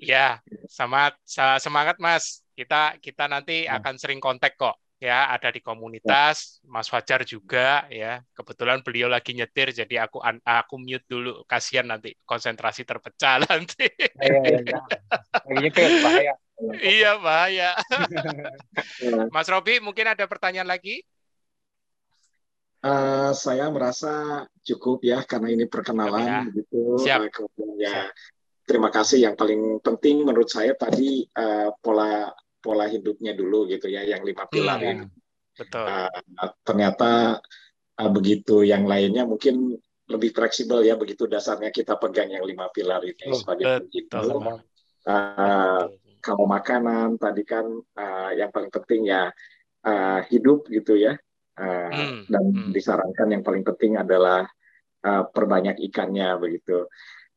[0.00, 1.20] Ya, semangat
[1.60, 2.40] semangat Mas.
[2.56, 3.76] Kita kita nanti ya.
[3.76, 8.20] akan sering kontak kok ya ada di komunitas Mas Fajar juga ya.
[8.36, 11.42] Kebetulan beliau lagi nyetir jadi aku aku mute dulu.
[11.48, 13.88] Kasihan nanti konsentrasi terpecah nanti.
[14.20, 16.00] Iya, iya, iya.
[16.04, 16.34] bahaya.
[16.76, 17.70] Iya bahaya.
[19.32, 21.00] Mas Robi mungkin ada pertanyaan lagi?
[22.80, 26.40] Uh, saya merasa cukup ya karena ini perkenalan ya.
[26.52, 27.00] gitu.
[27.00, 27.20] Siap.
[27.40, 28.12] Uh, ya
[28.68, 29.24] terima kasih.
[29.24, 32.28] Yang paling penting menurut saya tadi uh, pola
[32.60, 35.06] pola hidupnya dulu gitu ya yang lima pilar hmm, ini.
[35.56, 35.84] Betul.
[35.84, 37.40] Uh, ternyata
[37.98, 39.76] uh, begitu yang lainnya mungkin
[40.10, 44.58] lebih fleksibel ya begitu dasarnya kita pegang yang lima pilar ini oh, sebagai betul.
[45.06, 45.86] Uh,
[46.20, 47.64] kalau makanan tadi kan
[47.96, 49.32] uh, yang paling penting ya
[49.86, 51.16] uh, hidup gitu ya
[51.56, 52.70] uh, hmm, dan hmm.
[52.74, 54.44] disarankan yang paling penting adalah
[55.06, 56.84] uh, perbanyak ikannya begitu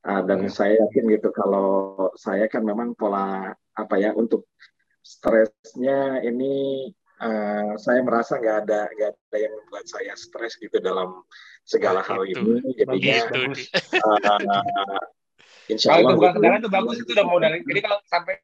[0.03, 0.51] uh, dan hmm.
[0.51, 4.51] saya yakin gitu kalau saya kan memang pola apa ya untuk
[5.03, 6.87] stresnya ini
[7.19, 11.21] uh, saya merasa nggak ada nggak ada yang membuat saya stres gitu dalam
[11.67, 12.63] segala nah, hal itu.
[12.63, 12.71] ini.
[12.79, 13.17] Jadinya
[13.99, 14.99] uh,
[15.71, 18.35] insya Allah kalau itu bukan kendala itu bagus itu udah modal jadi kalau sampai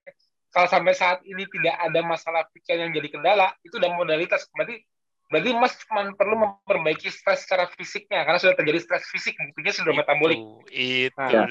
[0.50, 4.50] kalau sampai saat ini tidak ada masalah pikiran yang jadi kendala itu udah modalitas.
[4.50, 4.82] Berarti
[5.30, 9.94] Berarti Mas cuma perlu memperbaiki stres secara fisiknya karena sudah terjadi stres fisik buktinya sudah
[9.94, 10.42] metabolik.
[10.74, 11.14] Itu.
[11.22, 11.46] Nah,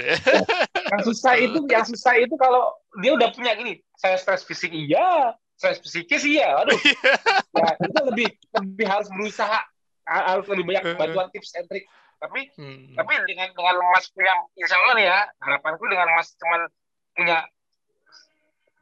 [0.91, 5.31] yang susah itu yang susah itu kalau dia udah punya gini, saya stres fisik iya,
[5.55, 6.59] stres psikis iya.
[6.59, 6.75] Aduh.
[7.63, 8.29] ya, itu lebih
[8.59, 9.63] lebih harus berusaha
[10.11, 11.87] harus lebih banyak bantuan tips and trick.
[12.19, 12.99] Tapi hmm.
[12.99, 16.67] tapi dengan dengan Mas punya insya Allah nih ya, harapanku dengan Mas cuman
[17.15, 17.39] punya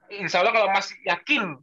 [0.09, 1.61] insya Allah kalau Mas yakin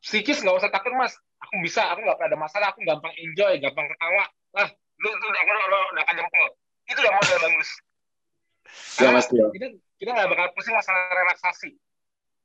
[0.00, 1.12] psikis nggak usah takut Mas
[1.44, 4.24] aku bisa aku nggak ada masalah aku gampang enjoy gampang ketawa.
[4.56, 6.48] Lah lu itu udah udah udah akan jempol.
[6.88, 7.70] Itu udah model bagus
[8.98, 9.46] ya, mas, ya.
[9.52, 9.66] kita
[10.00, 11.70] kita nggak bakal pusing masalah relaksasi.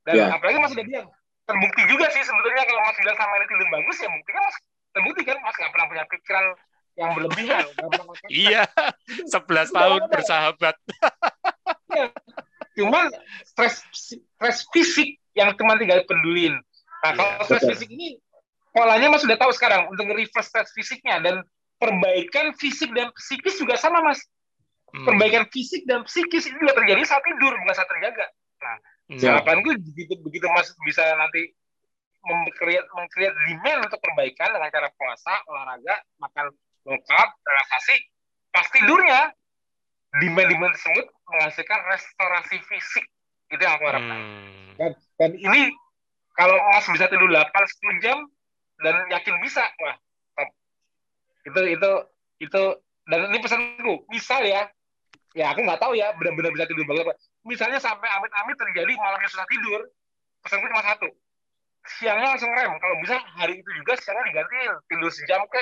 [0.07, 0.26] Dan ya.
[0.35, 1.07] apalagi mas udah bilang
[1.49, 4.57] terbukti juga sih sebetulnya kalau mas bilang sama ini tidur bagus ya buktinya mas
[4.89, 5.38] terbukti kan.
[5.41, 6.45] Mas nggak pernah punya pikiran
[6.99, 7.63] yang berlebihan
[8.27, 8.67] iya
[9.31, 10.76] sebelas tahun bersahabat.
[11.89, 12.11] Ya.
[12.76, 13.07] cuman
[13.47, 16.59] stres stres fisik yang cuma tinggal pedulin
[17.01, 18.19] nah kalau ya, stres fisik ini
[18.80, 21.43] polanya mas sudah tahu sekarang untuk reverse test fisiknya dan
[21.76, 24.23] perbaikan fisik dan psikis juga sama mas
[24.95, 25.03] hmm.
[25.03, 28.31] perbaikan fisik dan psikis itu juga terjadi saat tidur bukan saat terjaga
[28.64, 28.76] nah
[29.11, 29.19] hmm.
[29.19, 31.51] harapanku begitu begitu mas bisa nanti
[32.23, 36.45] mengkreat mengkreat demand untuk perbaikan dengan cara puasa olahraga makan
[36.88, 37.95] lengkap relaksasi
[38.56, 39.19] pas tidurnya
[40.23, 43.06] demand-demand tersebut menghasilkan restorasi fisik
[43.51, 44.72] itu yang aku harapkan hmm.
[44.80, 45.68] dan, dan ini
[46.39, 48.23] kalau mas bisa tidur 8 10 jam
[48.80, 49.64] dan yakin bisa.
[49.84, 49.95] Wah
[50.35, 50.49] top
[51.47, 51.91] itu itu
[52.39, 52.64] itu
[53.10, 54.68] dan ini pesanku misal ya
[55.38, 59.47] ya aku nggak tahu ya benar-benar bisa tidur bagus misalnya sampai amit-amit terjadi malamnya susah
[59.47, 59.81] tidur
[60.43, 61.10] pesanku cuma satu.
[61.99, 62.76] Siangnya langsung rem.
[62.80, 64.73] Kalau bisa hari itu juga siangnya digantiin.
[64.88, 65.61] Tidur sejam ke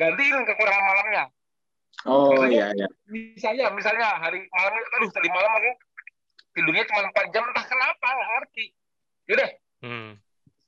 [0.00, 1.24] gantiin kekurangan malamnya.
[2.08, 2.88] Oh iya iya.
[3.10, 5.70] misalnya misalnya hari malamnya aduh tadi malam aku
[6.56, 8.64] tidurnya cuma empat jam entah kenapa nggak ngerti.
[9.28, 9.50] Yaudah.
[9.84, 10.10] Hmm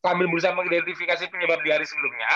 [0.02, 2.30] sambil berusaha mengidentifikasi penyebab di hari sebelumnya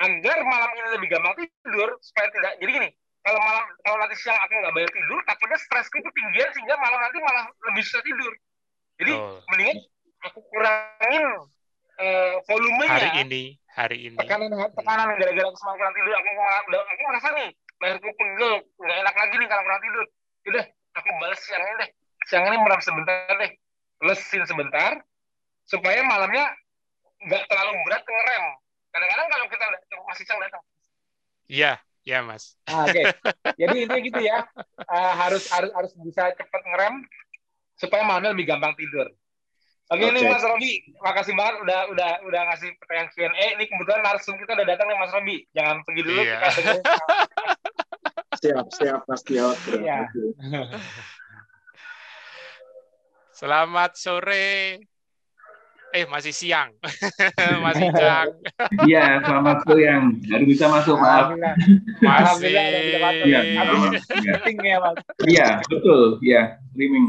[0.00, 2.90] agar malam ini lebih gampang tidur supaya tidak jadi gini
[3.20, 6.98] kalau malam kalau nanti siang aku nggak bayar tidur takutnya stresku itu tinggi sehingga malam
[7.04, 8.32] nanti malah lebih susah tidur.
[8.96, 9.40] Jadi oh.
[9.52, 9.76] mendingan
[10.24, 11.24] aku kurangin
[12.00, 12.96] uh, volumenya.
[12.96, 13.42] Hari ini
[13.76, 14.16] hari ini.
[14.16, 16.28] Tekanan tekanan gara-gara aku semakin kurang tidur aku
[16.72, 17.48] udah aku merasa nih
[17.80, 20.06] leherku pegel nggak enak lagi nih kalau kurang tidur.
[20.48, 20.64] Udah
[20.96, 21.90] aku balas siang ini deh.
[22.24, 23.52] Siang ini merem sebentar deh.
[24.00, 24.92] Lesin sebentar
[25.68, 26.48] supaya malamnya
[27.24, 28.44] nggak terlalu berat ngerem.
[28.90, 29.64] Kadang-kadang kalau kita
[30.08, 30.62] masih cang datang.
[31.50, 31.72] Iya,
[32.06, 32.54] iya mas.
[32.66, 33.04] Ah, Oke, okay.
[33.58, 34.46] jadi ini gitu ya,
[34.86, 37.02] uh, harus harus harus bisa cepat ngerem
[37.78, 39.10] supaya malamnya lebih gampang tidur.
[39.90, 40.14] Oke okay.
[40.14, 43.46] nih Mas Robi, makasih banget udah udah udah ngasih pertanyaan Q&A.
[43.58, 45.36] Ini kebetulan narsum kita udah datang nih Mas Robi.
[45.50, 46.38] Jangan pergi dulu iya.
[46.46, 46.72] kita
[48.38, 49.50] siap siap Mas Tio.
[49.66, 50.06] Iya.
[53.34, 54.78] Selamat sore.
[55.90, 56.70] Eh masih siang,
[57.66, 58.30] masih siang.
[58.86, 60.22] Iya, selamat siang.
[60.22, 61.34] Baru bisa masuk, maaf.
[61.98, 62.54] Masih.
[63.26, 63.40] Iya, iya.
[65.26, 66.22] Iya, betul.
[66.22, 67.06] Iya, streaming.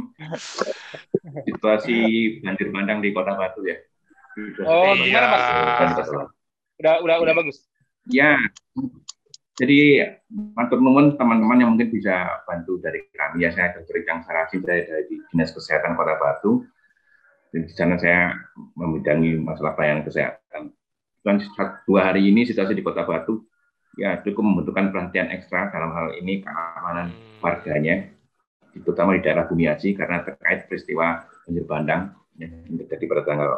[1.46, 1.96] Situasi
[2.42, 3.78] banjir bandang di Kota Batu ya.
[4.66, 5.46] Oh, gimana Mas?
[6.82, 7.62] Udah udah udah bagus.
[8.10, 8.42] Ya.
[9.62, 10.02] Jadi
[10.58, 14.02] matur nuwun teman-teman yang mungkin bisa bantu dari kami ya saya Dr.
[14.02, 16.66] Icang Sarasi dari, dari Dinas Kesehatan Kota Batu
[17.52, 18.32] di sana saya
[18.80, 20.72] membidangi masalah pelayanan kesehatan.
[21.22, 21.36] Dan
[21.86, 23.44] dua hari ini situasi di Kota Batu
[24.00, 27.44] ya cukup membutuhkan perhatian ekstra dalam hal ini keamanan hmm.
[27.44, 28.08] warganya,
[28.80, 32.52] terutama di daerah Bumiaji karena terkait peristiwa banjir bandang yang
[32.88, 33.52] terjadi pada tanggal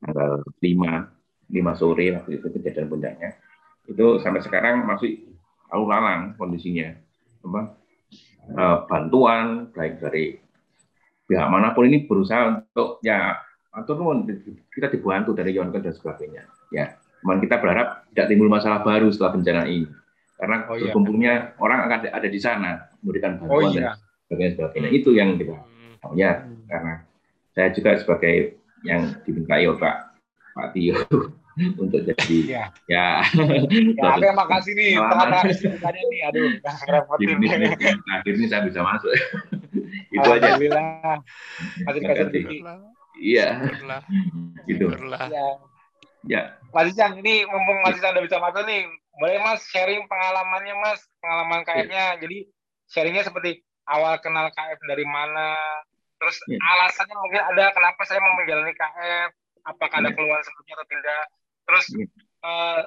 [0.00, 0.30] tanggal
[0.64, 3.30] 5 5 sore waktu itu kejadian puncaknya
[3.88, 5.28] itu sampai sekarang masih
[5.68, 6.96] lalu lalang kondisinya
[7.44, 7.60] apa
[8.56, 10.40] eh, bantuan baik dari
[11.28, 13.36] pihak mana pun ini berusaha untuk ya
[13.68, 13.94] atau
[14.74, 16.48] kita dibantu dari Yonke dan sebagainya.
[16.72, 19.86] Ya, cuman kita berharap tidak timbul masalah baru setelah bencana ini.
[20.38, 20.82] Karena oh, iya.
[20.88, 23.92] berkumpulnya orang akan ada di sana memberikan bantuan oh, iya.
[23.92, 23.94] dan
[24.26, 24.90] sebagainya, sebagainya.
[24.94, 25.54] Itu yang kita
[26.06, 27.02] oh, ya karena
[27.54, 29.96] saya juga sebagai yang dimintai oleh Pak
[30.54, 30.94] Pak Tio
[31.82, 33.06] untuk jadi ya ya,
[33.98, 36.50] ya terima kasih nih tengah nih aduh
[36.94, 37.34] repotin
[38.14, 39.10] akhirnya saya bisa masuk
[40.14, 40.56] itu aja.
[40.56, 41.18] Alhamdulillah
[41.84, 42.56] masih rezeki
[43.18, 43.46] iya.
[44.66, 44.84] Gitu.
[44.92, 45.58] Ya
[46.26, 46.42] ya.
[46.74, 48.86] Mas Ican ini mumpung Mas Ican udah bisa masuk nih
[49.18, 51.00] boleh Mas sharing pengalamannya Mas?
[51.18, 52.20] Pengalaman KF-nya ya.
[52.22, 52.38] jadi
[52.88, 55.56] sharingnya seperti awal kenal KF dari mana
[56.18, 56.58] terus ya.
[56.58, 59.30] alasannya mungkin ada kenapa saya mau menjalani KF
[59.68, 60.16] apakah ada ya.
[60.16, 61.24] keluhan sebelumnya atau tidak.
[61.68, 61.86] Terus
[62.46, 62.80] uh,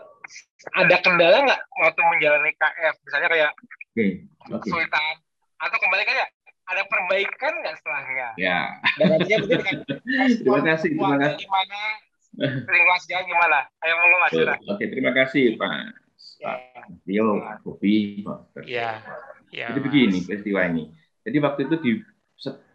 [0.74, 2.96] ada kendala nggak waktu menjalani KF?
[3.06, 3.52] Misalnya kayak
[3.94, 4.10] okay.
[4.50, 4.60] Okay.
[4.66, 5.16] kesulitan
[5.62, 6.28] atau kembali kayak
[6.72, 8.30] ada perbaikan nggak setelahnya?
[8.40, 8.60] Ya.
[8.98, 9.76] Dan nantinya mungkin kan
[10.40, 11.46] terima kasih, terima kasih.
[11.46, 11.80] Gimana?
[12.64, 13.58] Lingkuasnya gimana?
[13.84, 15.72] Ayo ngomong Mas Oke, okay, terima kasih Pak.
[16.42, 16.54] Ya.
[17.06, 18.26] Dio, Kopi,
[18.66, 19.04] Ya.
[19.54, 19.68] ya.
[19.70, 20.90] Jadi begini peristiwa ini.
[21.22, 21.92] Jadi waktu itu di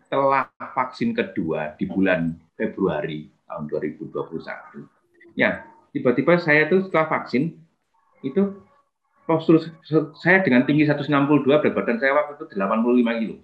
[0.07, 0.47] setelah
[0.77, 4.87] vaksin kedua di bulan Februari tahun 2021.
[5.35, 7.59] Ya, tiba-tiba saya tuh setelah vaksin
[8.23, 8.63] itu
[9.27, 9.59] postur
[10.23, 11.11] saya dengan tinggi 162
[11.59, 13.37] berat badan saya waktu itu 85 kilo.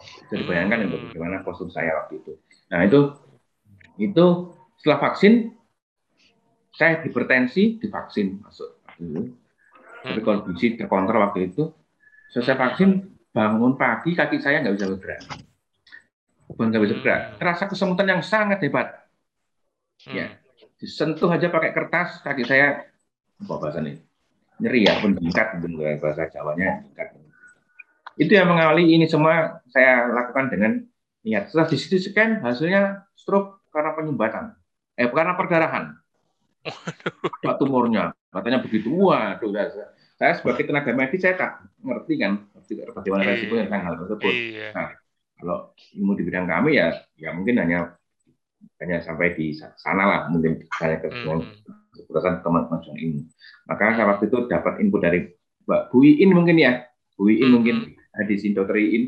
[0.00, 2.32] Bisa dibayangkan ya bagaimana postur saya waktu itu.
[2.72, 3.00] Nah itu
[4.00, 4.24] itu
[4.80, 5.54] setelah vaksin
[6.74, 9.32] saya hipertensi divaksin masuk dulu.
[10.04, 11.72] Tapi kondisi terkontrol waktu itu
[12.34, 15.20] selesai vaksin bangun pagi kaki saya nggak bisa bergerak.
[16.50, 17.22] Bukan nggak bisa bergerak.
[17.40, 19.06] Terasa kesemutan yang sangat hebat.
[20.04, 20.36] Ya,
[20.76, 22.84] disentuh aja pakai kertas kaki saya
[23.40, 23.98] apa bahasa ini
[24.62, 25.58] nyeri ya meningkat
[25.98, 27.08] bahasa Jawanya meningkat
[28.20, 30.72] itu yang mengawali ini semua saya lakukan dengan
[31.26, 31.50] niat.
[31.50, 34.54] Setelah di situ scan hasilnya stroke karena penyumbatan.
[34.94, 35.98] Eh karena perdarahan
[37.44, 38.14] Pak tumornya?
[38.32, 38.88] Katanya begitu.
[38.90, 39.52] Waduh
[40.14, 42.46] saya sebagai tenaga medis saya tak ngerti kan
[42.94, 44.30] bagaimana resiko tentang hal tersebut.
[44.30, 44.70] Iya.
[44.70, 44.88] nah
[45.34, 47.98] kalau ilmu di bidang kami ya ya mungkin hanya
[48.78, 50.20] hanya sampai di sana lah.
[50.30, 53.26] Mungkin saya keputusan teman-teman ini.
[53.66, 55.28] Maka saya waktu itu dapat info dari
[55.64, 56.84] Mbak Bu Iin mungkin ya,
[57.16, 57.52] Bu Iin hmm.
[57.52, 57.76] mungkin
[58.14, 59.04] ada di sini Dokter Iin,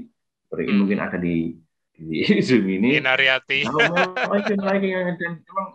[0.47, 0.81] Dokter Iin hmm.
[0.83, 1.55] mungkin ada di
[1.97, 2.99] di Zoom ini.
[2.99, 3.65] Inariati.
[5.47, 5.67] memang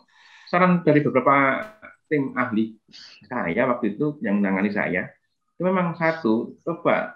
[0.52, 1.64] saran dari beberapa
[2.12, 2.76] tim ahli
[3.24, 5.08] saya waktu itu yang menangani saya
[5.56, 7.16] itu memang satu coba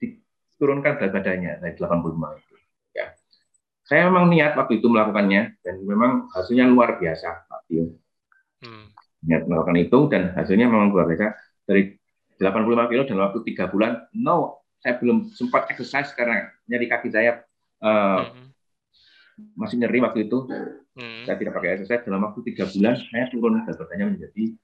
[0.00, 2.56] diturunkan berat badannya dari 85 itu
[3.86, 7.94] saya memang niat waktu itu melakukannya dan memang hasilnya luar biasa Pak Tio.
[8.66, 8.90] Hmm.
[9.22, 11.94] Niat melakukan itu dan hasilnya memang luar biasa dari
[12.42, 14.10] 85 kilo dalam waktu tiga bulan.
[14.18, 17.42] No, saya belum sempat exercise karena nyeri kaki saya
[17.82, 18.54] uh, hmm.
[19.58, 20.46] masih nyeri waktu itu.
[20.94, 21.26] Hmm.
[21.26, 24.54] Saya tidak pakai exercise dalam waktu tiga bulan saya turun berat badannya menjadi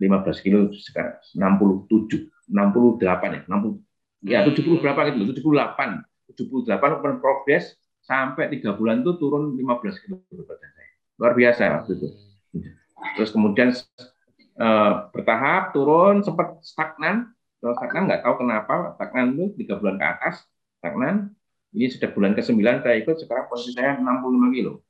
[0.00, 8.48] 15 kilo sekarang 67, 68 ya, 60 ya 70 berapa gitu, 78, 78 progres sampai
[8.48, 10.90] tiga bulan itu turun 15 kilo berat badan saya.
[11.20, 12.08] Luar biasa waktu itu.
[13.20, 13.76] Terus kemudian
[14.56, 17.28] eh, bertahap turun, sempat stagnan.
[17.64, 20.44] Kalau stagnan nggak tahu kenapa, stagnan itu tiga bulan ke atas,
[20.84, 21.32] stagnan.
[21.72, 24.84] Ini sudah bulan ke-9 saya ikut, sekarang posisi saya 65 kilo.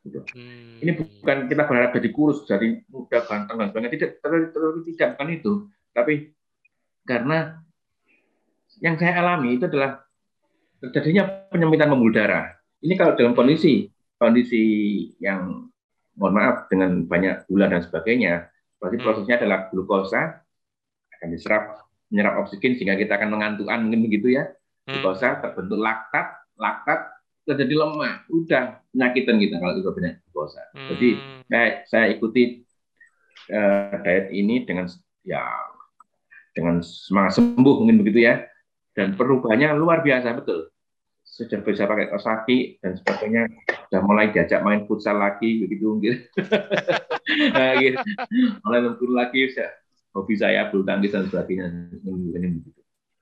[0.00, 0.20] Gitu.
[0.32, 0.80] Hmm.
[0.80, 3.92] Ini bukan kita berharap jadi kurus, jadi muda, ganteng dan sebagainya.
[3.92, 5.52] Tidak, terlalu tidak bukan itu.
[5.92, 6.14] Tapi
[7.04, 7.60] karena
[8.80, 10.00] yang saya alami itu adalah
[10.80, 12.48] terjadinya penyempitan pembuluh darah.
[12.80, 14.64] Ini kalau dalam kondisi kondisi
[15.20, 15.68] yang
[16.16, 18.48] mohon maaf dengan banyak gula dan sebagainya,
[18.80, 19.04] berarti hmm.
[19.04, 20.40] prosesnya adalah glukosa
[21.20, 24.50] akan diserap menyerap oksigen sehingga kita akan mengantukan mungkin begitu ya.
[24.84, 25.00] Hmm.
[25.00, 26.26] Glukosa terbentuk laktat,
[26.58, 27.00] laktat
[27.46, 30.62] terjadi lemah, udah penyakitan kita kalau kita banyak glukosa.
[30.74, 30.88] Hmm.
[30.94, 31.08] Jadi
[31.46, 32.42] saya, saya ikuti
[33.50, 34.86] uh, diet ini dengan
[35.24, 35.42] ya
[36.50, 38.44] dengan semangat sembuh mungkin begitu ya.
[38.90, 40.70] Dan perubahannya luar biasa betul
[41.30, 43.42] sudah bisa pakai kaos kaki dan sebagainya
[43.88, 46.14] sudah mulai diajak main futsal lagi begitu mungkin
[47.56, 47.96] nah, gitu.
[48.66, 49.70] mulai menurun lagi bisa
[50.14, 51.90] hobi saya bulu tangkis dan sebagainya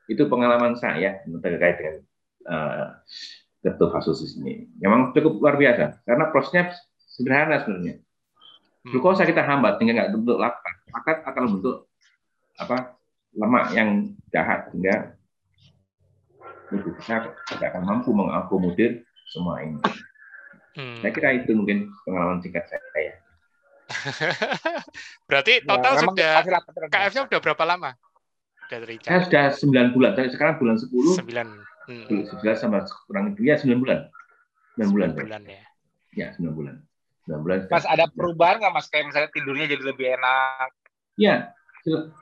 [0.08, 1.96] itu pengalaman saya terkait dengan
[2.48, 2.86] uh,
[3.60, 8.90] ketofastosis ini memang cukup luar biasa karena prosesnya sederhana sebenarnya hmm.
[8.94, 11.76] glukosa kita hambat sehingga nggak bentuk laktat laktat akan membentuk
[12.58, 12.96] apa
[13.36, 13.88] lemak yang
[14.32, 15.18] jahat sehingga
[16.68, 19.80] itu kita tidak akan mampu mengakomodir semua ini.
[20.76, 21.00] Hmm.
[21.00, 23.12] Saya kira itu mungkin pengalaman singkat saya.
[25.28, 26.32] Berarti ya, total ya, sudah
[26.92, 27.90] KF-nya sudah berapa lama?
[28.68, 29.44] Dari saya sudah
[29.90, 30.10] 9 bulan.
[30.28, 31.24] Sekarang bulan 10.
[31.24, 31.88] 9.
[31.88, 32.04] Hmm.
[32.04, 34.12] 11 sama kurang itu ya 9 bulan.
[34.76, 35.08] 9 bulan.
[35.16, 35.62] 9 bulan ya.
[36.12, 36.76] Ya, 9 bulan.
[37.24, 37.58] 9 bulan.
[37.72, 40.68] Mas ada perubahan nggak Mas kayak misalnya tidurnya jadi lebih enak?
[41.16, 41.56] Ya,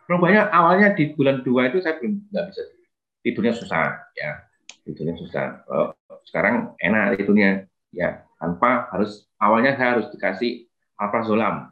[0.06, 2.62] perubahannya awalnya di bulan 2 itu saya belum nggak bisa
[3.26, 4.30] tidurnya susah ya
[4.86, 5.90] tidurnya susah oh,
[6.22, 10.70] sekarang enak tidurnya ya tanpa harus awalnya saya harus dikasih
[11.01, 11.70] alprazolam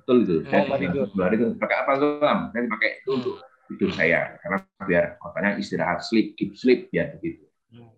[0.00, 0.36] betul itu.
[0.44, 3.18] Oh, saya tidur bulan itu pakai alprazolam saya pakai itu hmm.
[3.20, 3.34] untuk
[3.64, 7.44] tidur saya karena biar otaknya istirahat sleep deep sleep ya begitu.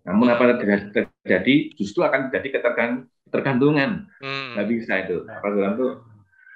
[0.07, 2.63] Namun apa yang terjadi justru akan terjadi
[3.27, 4.55] ketergantungan hmm.
[4.55, 5.27] nggak bisa itu.
[5.27, 5.87] Alprazolam itu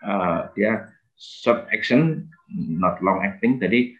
[0.07, 0.89] uh, dia
[1.19, 3.93] short action not long acting jadi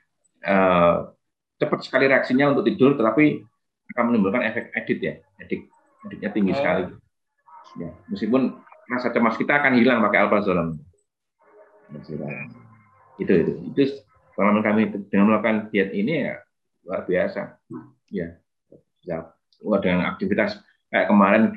[0.48, 1.14] uh,
[1.62, 3.46] cepat sekali reaksinya untuk tidur, tetapi
[3.94, 5.70] akan menimbulkan efek edit ya, edit
[6.10, 6.58] editnya tinggi oh.
[6.58, 6.84] sekali.
[7.78, 8.58] Ya, meskipun
[8.92, 10.76] rasa cemas kita akan hilang pakai alprazolam.
[11.96, 13.84] Itu itu itu
[14.36, 16.36] pengalaman kami dengan melakukan diet ini ya
[16.84, 17.56] luar biasa.
[18.12, 18.36] Ya,
[19.08, 19.32] ya
[19.80, 20.60] dengan aktivitas
[20.92, 21.56] kayak kemarin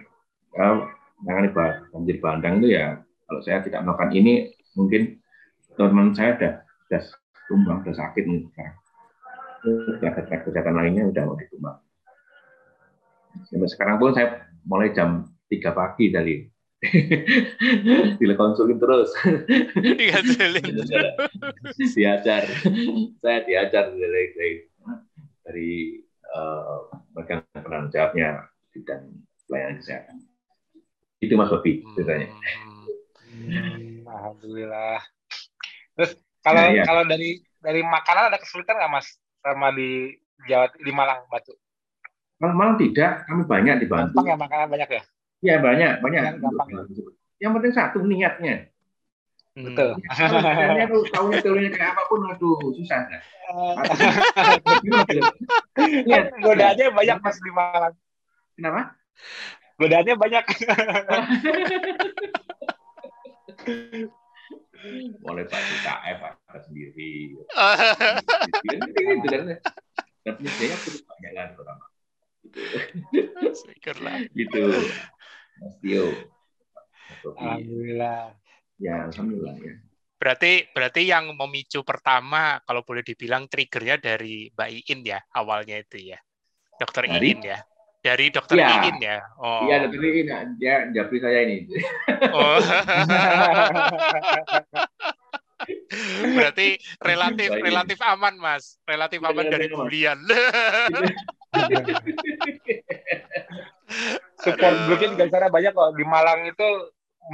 [0.54, 0.86] kalau
[1.26, 1.50] menangani
[1.90, 5.18] banjir bandang itu ya kalau saya tidak melakukan ini mungkin
[5.74, 6.52] teman saya sudah
[6.86, 7.02] sudah
[7.50, 8.76] tumbang sudah sakit nih sekarang
[9.64, 11.76] kegiatan-kegiatan lainnya udah mau ditumbang.
[13.48, 16.53] Sampai sekarang pun saya mulai jam 3 pagi dari
[18.20, 19.10] dikonsulin terus.
[21.94, 22.44] diajar.
[23.22, 24.54] Saya diajar dari dari,
[25.44, 25.70] dari
[26.34, 30.16] uh, peran penanggung jawabnya bidang pelayanan kesehatan.
[31.20, 32.28] Itu Mas Bobi ceritanya.
[33.32, 35.00] Hmm, Alhamdulillah.
[35.96, 36.12] Terus
[36.44, 36.84] kalau ya, ya.
[36.84, 39.08] kalau dari dari makanan ada kesulitan nggak Mas?
[39.44, 40.16] sama di
[40.48, 41.52] Jawa di Malang Batu?
[42.40, 44.16] Malang, Malang tidak, kami banyak dibantu.
[44.16, 45.02] Gampang ya makanan banyak ya?
[45.44, 46.22] Iya banyak, banyak.
[46.24, 46.68] Yang gampang.
[47.36, 48.72] Yang penting satu niatnya.
[49.54, 50.00] Betul.
[50.00, 53.04] Niatnya tuh tahunya teorinya kayak apa pun, aduh susah.
[56.08, 56.24] Niat.
[56.44, 57.94] Godaannya banyak mas di Malang.
[58.56, 58.96] Kenapa?
[59.76, 60.44] Godaannya banyak.
[65.24, 67.44] mulai Pak KF ada sendiri gitu
[69.32, 69.42] kan
[70.24, 71.80] dan punya terus banyak kan orang
[74.36, 74.62] gitu
[75.60, 76.08] Mas Tio.
[77.24, 78.34] Alhamdulillah.
[78.80, 79.74] Ya Alhamdulillah ya.
[80.18, 86.14] Berarti berarti yang memicu pertama kalau boleh dibilang triggernya dari Mbak Iin ya awalnya itu
[86.14, 86.18] ya.
[86.80, 87.34] Dokter dari?
[87.34, 87.58] Iin ya.
[88.00, 88.88] Dari dokter ya.
[88.88, 89.20] Iin ya?
[89.36, 89.68] Oh.
[89.68, 91.68] Iya dokter Iin ya japri saya ini.
[92.32, 92.58] Oh.
[96.34, 98.76] Berarti relatif relatif aman, Mas.
[98.84, 100.18] Relatif aman dari bulian.
[104.40, 105.90] Support grupnya juga sana banyak kok.
[105.96, 106.68] Di Malang itu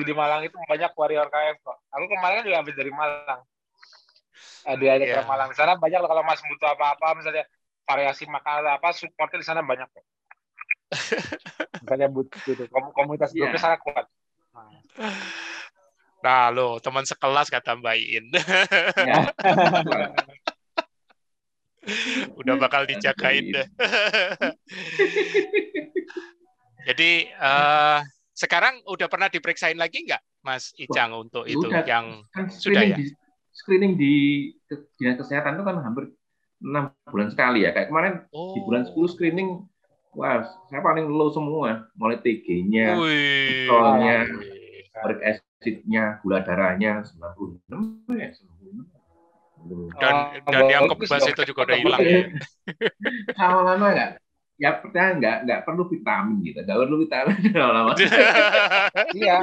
[0.07, 1.79] di Malang itu banyak warrior KF kok.
[1.91, 3.43] Aku kemarin juga habis dari Malang.
[4.65, 5.21] Ada ada yeah.
[5.21, 5.51] ke Malang.
[5.57, 7.45] sana banyak loh kalau Mas butuh apa-apa misalnya
[7.89, 10.05] variasi makanan apa supportnya di sana banyak kok.
[11.87, 12.63] misalnya butuh gitu.
[12.71, 13.63] Komunitas grupnya yeah.
[13.63, 14.07] sangat kuat.
[16.21, 16.53] Nah.
[16.53, 18.29] Lo teman sekelas kata Mbak Iin.
[19.09, 19.33] Ya.
[22.41, 23.67] Udah bakal dijagain deh.
[26.87, 28.01] Jadi uh,
[28.33, 32.97] sekarang udah pernah diperiksain lagi nggak, Mas Icang untuk itu udah, yang kan sudah ya?
[32.97, 33.13] Di,
[33.53, 34.13] screening di
[34.97, 36.09] dinas kesehatan itu kan hampir
[36.65, 37.77] enam bulan sekali ya.
[37.77, 38.57] Kayak kemarin oh.
[38.57, 39.69] di bulan 10 screening,
[40.17, 44.17] wah saya paling low semua, mulai TG-nya, kontrolnya,
[45.61, 49.01] asidnya, gula darahnya 96 ya, 96.
[50.01, 52.21] Dan oh, dan yang kebas itu juga udah hilang ya.
[53.37, 54.11] Lama-lama enggak?
[54.61, 56.59] Ya pertanyaan nggak nggak perlu vitamin gitu.
[56.61, 57.93] Nggak perlu vitamin lama.
[59.17, 59.37] Iya.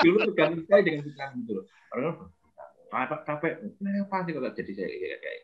[0.00, 1.54] Dulu tergantung sekali dengan vitamin itu
[1.94, 2.16] orang
[2.94, 5.40] apa capek apa sih kalau jadi saya kayak kayak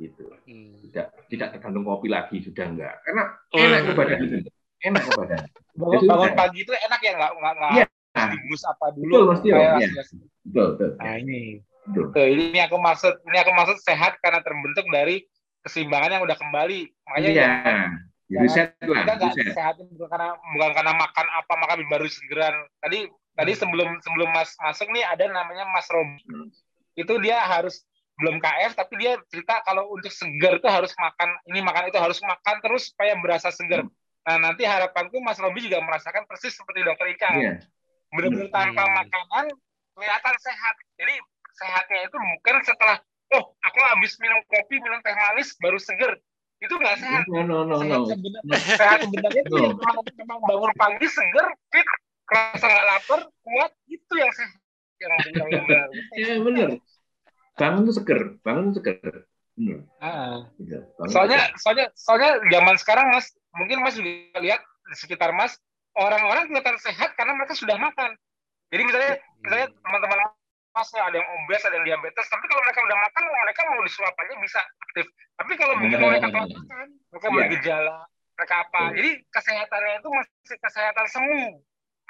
[0.00, 0.24] gitu?
[0.48, 0.80] Hmm.
[0.88, 3.22] tidak tidak tergantung kopi lagi sudah enggak karena
[3.54, 4.38] oh, enak ke badan itu
[4.88, 5.40] enak ke badan
[5.76, 7.72] bangun, bangun pagi itu enak ya nggak nggak nggak.
[8.12, 9.56] Nah, apa dulu betul mas Tio.
[9.56, 9.76] ya.
[10.44, 10.90] betul betul.
[11.00, 11.40] Nah ini.
[11.82, 12.26] Betul.
[12.38, 15.24] Ini aku maksud ini aku maksud sehat karena terbentuk dari
[15.64, 16.80] keseimbangan yang udah kembali.
[17.08, 17.48] Makanya iya.
[17.64, 17.74] ya,
[18.40, 23.10] riset lah kita nggak sehat bukan karena bukan karena makan apa makan baru segeran tadi
[23.36, 26.48] tadi sebelum sebelum mas masuk nih ada namanya mas Robi hmm.
[26.96, 27.84] itu dia harus
[28.20, 32.20] belum KF tapi dia cerita kalau untuk segar itu harus makan ini makan itu harus
[32.20, 33.88] makan terus supaya berasa segar.
[33.88, 33.92] Hmm.
[34.22, 37.30] Nah nanti harapanku Mas Robi juga merasakan persis seperti Dokter Ika.
[37.40, 37.56] Yeah.
[38.12, 38.94] Benar-benar tanpa hmm.
[39.00, 39.46] makanan
[39.96, 40.74] kelihatan sehat.
[41.00, 41.14] Jadi
[41.56, 42.96] sehatnya itu bukan setelah
[43.32, 46.14] oh aku habis minum kopi minum teh manis baru segar
[46.62, 47.22] itu nggak sehat.
[47.26, 48.06] No, no, no, sehat, no.
[48.06, 49.74] Sebenarnya, sehat sebenarnya no.
[49.74, 51.86] memang, memang bangun pagi segar, fit,
[52.30, 54.58] kerasa nggak lapar, kuat itu yang sehat.
[55.02, 56.70] Yang, yang, yang, yang, ya benar
[57.56, 59.84] bangun tuh seger bangun tuh seger Hmm.
[60.00, 60.48] Ah.
[60.56, 60.80] Iya,
[61.12, 65.60] soalnya soalnya soalnya zaman sekarang mas mungkin mas juga lihat di sekitar mas
[65.92, 68.16] orang-orang kelihatan sehat karena mereka sudah makan
[68.72, 69.12] jadi misalnya
[69.44, 70.18] misalnya teman-teman
[70.72, 74.14] masnya ada yang obes ada yang diabetes tapi kalau mereka udah makan mereka mau disuap
[74.16, 77.36] aja bisa aktif tapi kalau begitu mereka makan mereka yeah.
[77.36, 77.96] bergejala
[78.40, 78.94] mereka apa yeah.
[78.96, 81.42] jadi kesehatannya itu masih kesehatan semu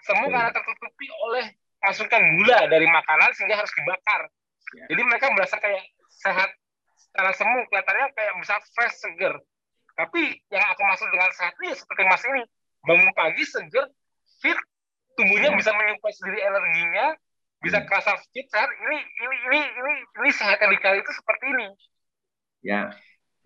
[0.07, 0.35] semu yeah.
[0.39, 1.47] karena tertutupi oleh
[1.83, 4.31] masukan gula dari makanan sehingga harus dibakar.
[4.73, 6.51] Jadi mereka merasa kayak sehat
[6.97, 9.35] secara semu, kelihatannya kayak bisa fresh, seger.
[9.99, 12.43] Tapi yang aku maksud dengan sehat ini seperti mas ini,
[12.89, 13.85] bangun pagi seger,
[14.41, 14.57] fit,
[15.21, 15.59] tubuhnya ya.
[15.59, 17.07] bisa menyuplai sendiri energinya,
[17.63, 17.87] bisa hmm.
[17.89, 18.69] kerasa fit, sehat.
[18.69, 21.67] Ini ini ini ini ini sehat yang dikali itu seperti ini.
[22.63, 22.81] Ya,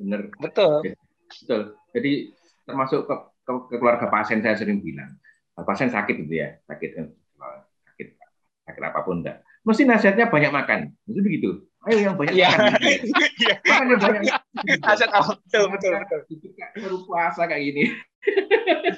[0.00, 0.32] benar.
[0.40, 0.96] Betul.
[1.26, 1.62] Betul.
[1.92, 2.12] Jadi
[2.66, 3.14] termasuk ke,
[3.44, 5.16] ke, ke keluarga pasien saya sering bilang,
[5.54, 8.08] pasien sakit gitu ya, sakit sakit
[8.66, 10.80] sakit apa pun enggak mesti nasihatnya banyak makan.
[11.10, 11.50] Itu begitu.
[11.90, 12.50] Ayo yang banyak ya.
[12.54, 12.80] makan.
[13.66, 14.22] Makan yang banyak.
[14.78, 15.10] Nasihat?
[15.10, 16.20] Betul, betul, betul.
[16.30, 17.84] Itu kayak baru puasa kayak gini.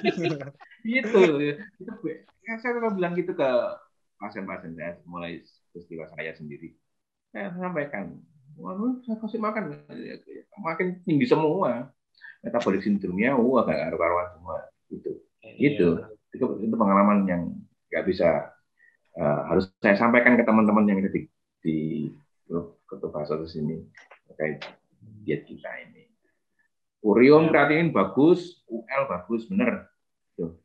[0.93, 1.21] gitu.
[1.41, 1.93] Itu,
[2.45, 3.49] ya, saya pernah bilang gitu ke
[4.19, 5.39] pasien-pasien saya mulai
[5.71, 6.75] peristiwa saya sendiri.
[7.31, 8.19] Saya sampaikan,
[8.59, 9.79] waduh saya kasih makan.
[10.59, 11.89] Makin tinggi semua.
[12.39, 14.57] Metabolik sindromnya, wah gak karuan semua.
[14.91, 15.11] Gitu.
[15.59, 15.87] Gitu.
[16.35, 17.51] Itu, itu pengalaman yang
[17.89, 18.53] nggak bisa
[19.17, 21.25] uh, harus saya sampaikan ke teman-teman yang ada di,
[21.59, 21.77] di
[22.45, 23.75] grup ketua di sini
[24.29, 24.61] terkait
[25.25, 26.05] diet kita ini.
[26.99, 27.51] Urium ya.
[27.55, 29.87] kreatinin bagus, UL bagus, benar.
[30.35, 30.59] Tuh.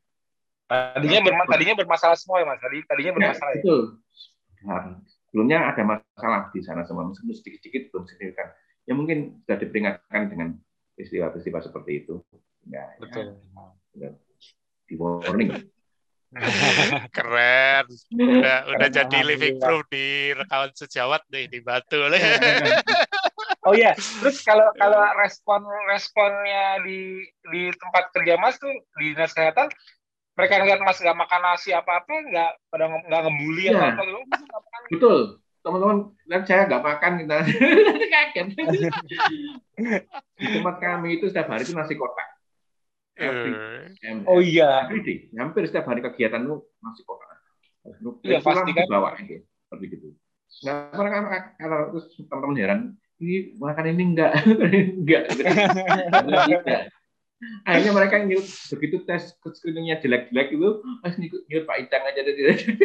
[0.94, 2.60] Tadinya berma tadinya bermasalah semua ya mas.
[2.60, 3.62] Tadi tadinya ya, bermasalah ya.
[3.62, 3.80] Betul.
[4.64, 4.80] Nah,
[5.28, 8.48] sebelumnya ada masalah di sana semua, meskipun sedikit-sedikit belum signifikan.
[8.84, 10.48] Ya mungkin sudah diperingatkan dengan
[10.94, 12.22] peristiwa-peristiwa seperti itu.
[12.68, 13.40] Ya, Betul.
[13.98, 14.10] Ya,
[14.88, 15.50] di warning.
[17.16, 17.84] Keren.
[17.86, 22.02] Udah Keren udah jadi living proof di rekaman sejawat deh di Batu.
[23.66, 27.22] oh iya, terus kalau kalau respon responnya di
[27.54, 29.70] di tempat kerja Mas tuh di dinas kesehatan
[30.34, 33.94] mereka ngeliat Mas nggak makan nasi apa-apa, nggak pada nggak ngebully ya.
[33.94, 34.20] apa gitu.
[34.98, 35.18] Betul.
[35.64, 37.36] Teman-teman, dan saya nggak makan kita
[38.12, 38.46] kaget.
[40.36, 42.34] di tempat kami itu setiap hari itu nasi kotak
[43.14, 44.26] Uh.
[44.26, 44.90] Oh iya.
[44.90, 47.22] Hampir, hampir setiap hari kegiatan lu masih kok.
[48.26, 48.90] Iya pasti kan.
[48.90, 50.08] Bawa itu, seperti itu.
[50.66, 52.80] Nah, mereka kalau terus teman-teman heran,
[53.22, 55.22] ini makan ini enggak, enggak.
[56.26, 56.82] enggak.
[57.64, 60.68] Akhirnya mereka nyut begitu tes screeningnya jelek-jelek itu,
[61.00, 62.42] pas nyut, nyut Pak Icang aja dari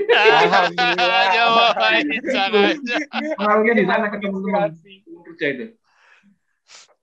[0.10, 1.73] Alhamdulillah.
[1.76, 2.95] Pak Icang aja.
[3.36, 4.72] Pengaruhnya di sana ketemu teman
[5.27, 5.65] kerja itu.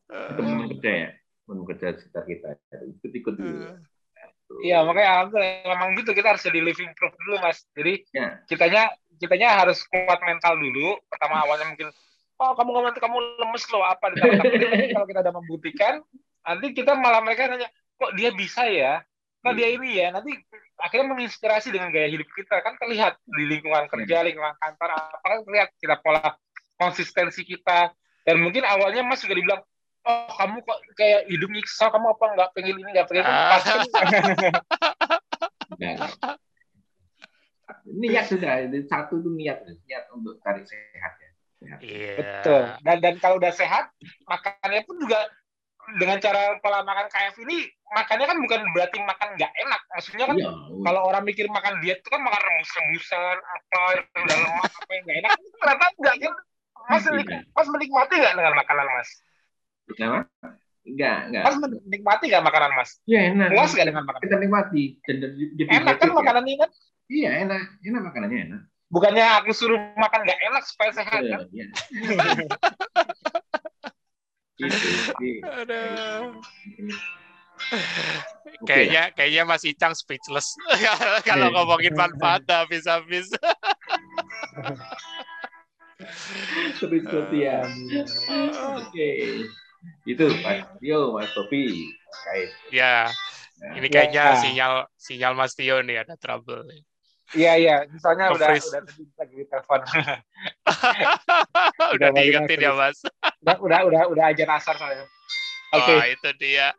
[0.08, 1.10] Teman kerja ya
[1.46, 2.48] bekerja sekitar kita
[2.82, 3.78] ikut ikut dulu hmm.
[4.62, 7.66] Iya makanya alhamdulillah memang gitu kita harus jadi living proof dulu mas.
[7.74, 8.38] Jadi ya.
[8.46, 10.94] kitanya kitanya harus kuat mental dulu.
[11.10, 11.90] Pertama awalnya mungkin
[12.38, 14.06] oh kamu ngomong kamu lemes loh apa
[14.94, 15.98] kalau kita udah membuktikan
[16.46, 17.68] nanti kita malah mereka nanya
[17.98, 19.02] kok dia bisa ya
[19.42, 20.30] kok dia ini ya nanti
[20.78, 24.26] akhirnya menginspirasi dengan gaya hidup kita kan terlihat di lingkungan kerja iya.
[24.30, 26.36] lingkungan kantor apa kan terlihat kita pola
[26.76, 27.90] konsistensi kita
[28.22, 29.62] dan mungkin awalnya mas juga dibilang
[30.06, 33.50] oh kamu kok kayak hidup nyiksa kamu apa nggak pengen ini nggak pengen itu ah.
[33.56, 33.70] pasti
[37.86, 41.78] niat sudah satu tuh niat niat untuk cari sehat ya sehat.
[41.80, 42.16] Yeah.
[42.18, 43.88] betul dan dan kalau udah sehat
[44.28, 45.24] makannya pun juga
[45.98, 50.36] dengan cara pola makan KF ini makannya kan bukan berarti makan nggak enak maksudnya kan
[50.36, 50.54] yeah.
[50.82, 55.18] kalau orang mikir makan diet itu kan makan remus-remusan apa yang lemak apa yang nggak
[55.22, 56.34] enak ternyata nggak kan
[56.86, 57.38] mas, iya.
[57.54, 59.10] mas menikmati nggak dengan makanan mas
[59.94, 60.26] Kenapa?
[60.86, 61.42] Enggak, enggak.
[61.46, 62.90] Mas menikmati nggak makanan Mas?
[63.06, 63.48] Iya enak.
[63.54, 64.22] Puas nggak dengan makanan?
[64.26, 64.84] Kita nikmati.
[65.02, 66.14] Dan, dan, jadi Enak kan ya.
[66.14, 66.70] makanannya kan?
[67.06, 68.60] Iya enak, enak makanannya enak.
[68.86, 71.40] Bukannya aku suruh makan nggak enak supaya sehat Iya, kan?
[71.50, 71.66] iya.
[74.56, 74.88] Gitu.
[75.60, 76.40] Aduh.
[77.66, 80.56] oke Kayaknya kayaknya Mas Icang speechless
[81.28, 81.54] kalau Iya.
[81.56, 83.32] ngomongin manfaat habis-habis.
[86.76, 87.64] seperti ya.
[88.76, 89.10] Oke.
[90.04, 91.92] Itu Mas Tio, Mas Topi.
[92.26, 92.50] Kait.
[92.74, 93.06] ya,
[93.76, 93.92] ini Ya.
[93.92, 96.66] kayaknya sinyal sinyal Mas Tio nih ada trouble.
[97.34, 99.80] Iya iya, misalnya udah udah tadi lagi di telepon.
[101.96, 102.98] Udah balik diingetin ya Mas.
[103.42, 105.06] udah udah udah udah aja asar soalnya.
[105.74, 105.92] Oke.
[105.94, 106.70] Wah itu dia.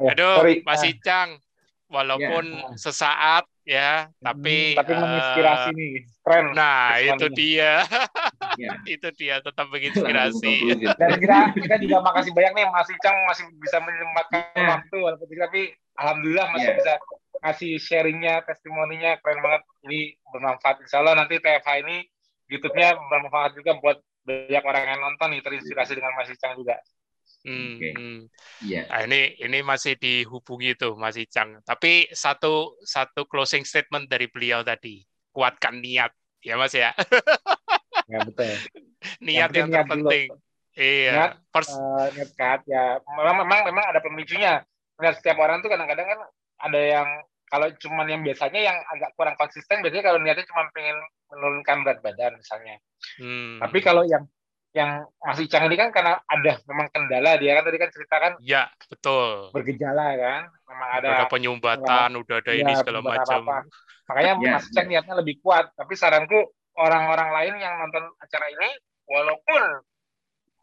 [0.00, 0.54] Ya, Aduh, sorry.
[0.66, 1.28] Mas Ah, Icang,
[1.86, 2.66] walaupun Ya.
[2.74, 5.92] sesaat ya, tapi tapi eh, menginspirasi nih,
[6.24, 6.44] keren.
[6.56, 7.86] Nah, itu dia.
[8.58, 8.70] Ya.
[8.94, 10.42] itu dia tetap menginspirasi.
[10.42, 10.90] conclusion.
[10.98, 14.66] Dan kita kita juga makasih banyak nih Mas Icang masih bisa menyempatkan Ya.
[14.74, 15.60] waktu walaupun tapi
[15.94, 16.76] alhamdulillah masih Ya.
[16.80, 16.92] bisa
[17.40, 19.62] ngasih sharingnya, testimoninya keren banget.
[19.88, 20.84] Ini bermanfaat.
[20.84, 22.04] Insya Allah nanti TFH ini
[22.50, 26.76] YouTube-nya bermanfaat juga buat banyak orang yang nonton nih terinspirasi dengan Mas Icang juga.
[27.40, 27.90] Hmm, Oke.
[27.96, 28.20] hmm.
[28.68, 28.82] Iya.
[28.92, 31.64] Nah, ini ini masih dihubungi tuh Mas Icang.
[31.64, 35.00] Tapi satu satu closing statement dari beliau tadi,
[35.32, 36.12] kuatkan niat,
[36.44, 36.92] ya Mas ya.
[38.10, 38.52] Ya betul.
[39.24, 40.10] niat yang niat dulu.
[40.10, 40.28] terpenting.
[40.76, 41.12] Iya.
[41.16, 44.60] Niat, First, Eh, niat kat ya memang memang memang ada pemicunya.
[45.00, 46.20] Niat setiap orang tuh kadang-kadang kan
[46.60, 47.08] ada yang
[47.50, 50.96] kalau cuman yang biasanya yang agak kurang konsisten biasanya kalau niatnya cuma pengen
[51.30, 52.78] menurunkan berat badan misalnya.
[53.18, 53.58] hmm.
[53.58, 54.24] Tapi kalau yang
[54.70, 58.70] yang masih Icang ini kan karena ada memang kendala dia kan tadi kan ceritakan ya
[58.86, 59.50] betul.
[59.50, 63.42] bergejala kan memang ada Udah ada penyumbatan, udah ada ya, ini segala macam.
[63.42, 63.66] apa.
[64.06, 65.74] Makanya Ya, Mas Icang niatnya lebih kuat.
[65.74, 68.70] Tapi saranku orang-orang lain yang nonton acara ini
[69.10, 69.62] walaupun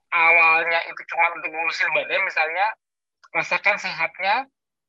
[0.07, 2.65] awalnya itu cuma untuk ngurusin badan misalnya
[3.35, 4.47] rasakan sehatnya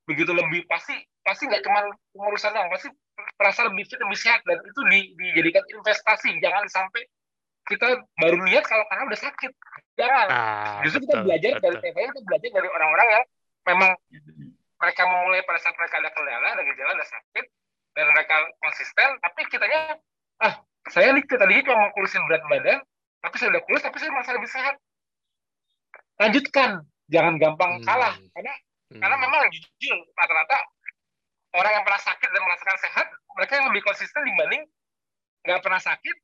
[0.08, 1.84] begitu lebih pasti pasti nggak cuma
[2.16, 2.88] pengurusan doang pasti
[3.36, 6.40] merasa lebih fit lebih sehat dan itu di, dijadikan investasi.
[6.40, 7.04] Jangan sampai
[7.68, 9.52] kita baru lihat kalau karena udah sakit.
[10.00, 10.26] Jangan.
[10.32, 11.84] Nah, justru kita betul, belajar dari betul.
[11.84, 13.24] TV kita belajar dari orang-orang yang
[13.68, 13.90] memang
[14.78, 17.44] mereka memulai pada saat mereka ada kendala ada gejala ada sakit
[17.98, 19.98] dan mereka konsisten tapi kitanya
[20.38, 20.54] ah
[20.88, 22.78] saya nih tadi cuma mau kurusin berat badan
[23.20, 24.74] tapi saya udah kurus tapi saya merasa lebih sehat.
[26.16, 26.70] Lanjutkan.
[27.08, 27.84] Jangan gampang Hmm.
[27.84, 28.54] kalah karena
[28.88, 29.00] Hmm.
[29.04, 30.64] karena memang jujur rata-rata
[31.52, 33.06] orang yang pernah sakit dan merasakan sehat
[33.36, 34.62] mereka yang lebih konsisten dibanding
[35.44, 36.16] nggak pernah sakit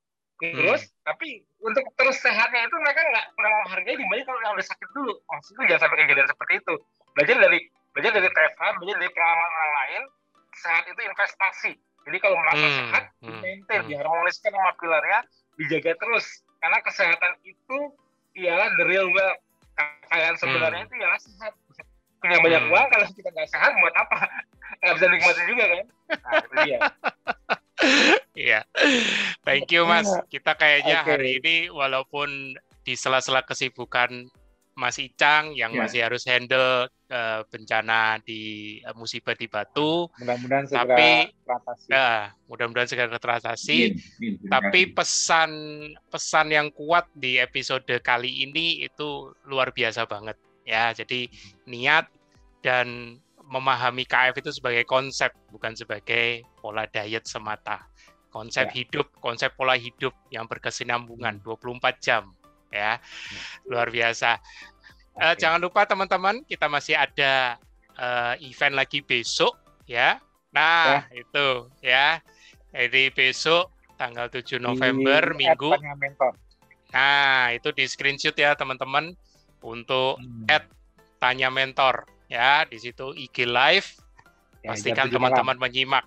[0.43, 4.89] terus tapi untuk terus sehatnya itu mereka nggak kurang menghargai dibanding kalau yang udah sakit
[4.93, 5.15] dulu.
[5.31, 6.75] Maksudnya jangan sampai kejadian seperti itu.
[7.15, 7.59] Belajar dari
[7.95, 10.03] belajar dari TFH belajar dari pengalaman orang lain
[10.59, 11.73] sehat itu investasi.
[12.05, 13.89] Jadi kalau merasa Hmm, sehat hmm, maintain hmm.
[13.95, 15.19] diharmoniskan sama pilarnya
[15.57, 16.27] dijaga terus.
[16.61, 17.79] Karena kesehatan itu
[18.35, 19.41] ialah the real wealth
[19.79, 20.89] kekayaan sebenarnya Hmm.
[20.91, 21.55] itu ialah sehat
[22.25, 22.73] punya banyak Hmm.
[22.73, 24.19] uang kalau kita nggak sehat buat apa
[24.81, 25.81] nggak bisa nikmatin juga kan
[26.11, 26.79] nah itu dia
[28.35, 28.65] Iya.
[29.45, 30.09] Thank you Mas.
[30.27, 31.11] Kita kayaknya Oke.
[31.11, 34.25] hari ini walaupun di sela-sela kesibukan
[34.73, 35.79] Mas Icang yang Ya.
[35.79, 38.43] masih harus handle eh, bencana di
[38.81, 42.09] eh, musibah di Batu, mudah-mudahan segera Tapi- teratasi ya
[42.49, 43.79] mudah-mudahan segera teratasi.
[43.95, 45.51] Terima Tapi pesan
[46.09, 49.09] pesan yang kuat di episode kali ini itu
[49.45, 50.35] luar biasa banget
[50.65, 50.91] ya.
[50.91, 51.29] Jadi
[51.67, 52.11] niat
[52.65, 57.85] dan memahami KF itu sebagai konsep bukan sebagai pola diet semata.
[58.33, 58.83] Konsep Ya.
[58.83, 62.33] hidup, konsep pola hidup yang berkesinambungan 24 jam
[62.73, 62.97] ya.
[63.69, 64.41] Luar biasa.
[65.15, 65.45] Eh, Oke.
[65.45, 67.61] jangan lupa teman-teman, kita masih ada
[67.95, 69.55] eh, event lagi besok
[69.87, 70.19] ya.
[70.51, 72.19] Nah, itu ya.
[72.75, 75.71] Jadi besok tanggal 7 November Di Minggu.
[76.91, 79.15] Nah, itu di screenshot ya teman-teman
[79.63, 80.47] untuk Hmm.
[80.51, 80.67] Add
[81.23, 82.03] tanya mentor
[82.35, 83.89] ya di situ IG live.
[84.65, 86.03] Ya, Pastikan teman-teman menyimak.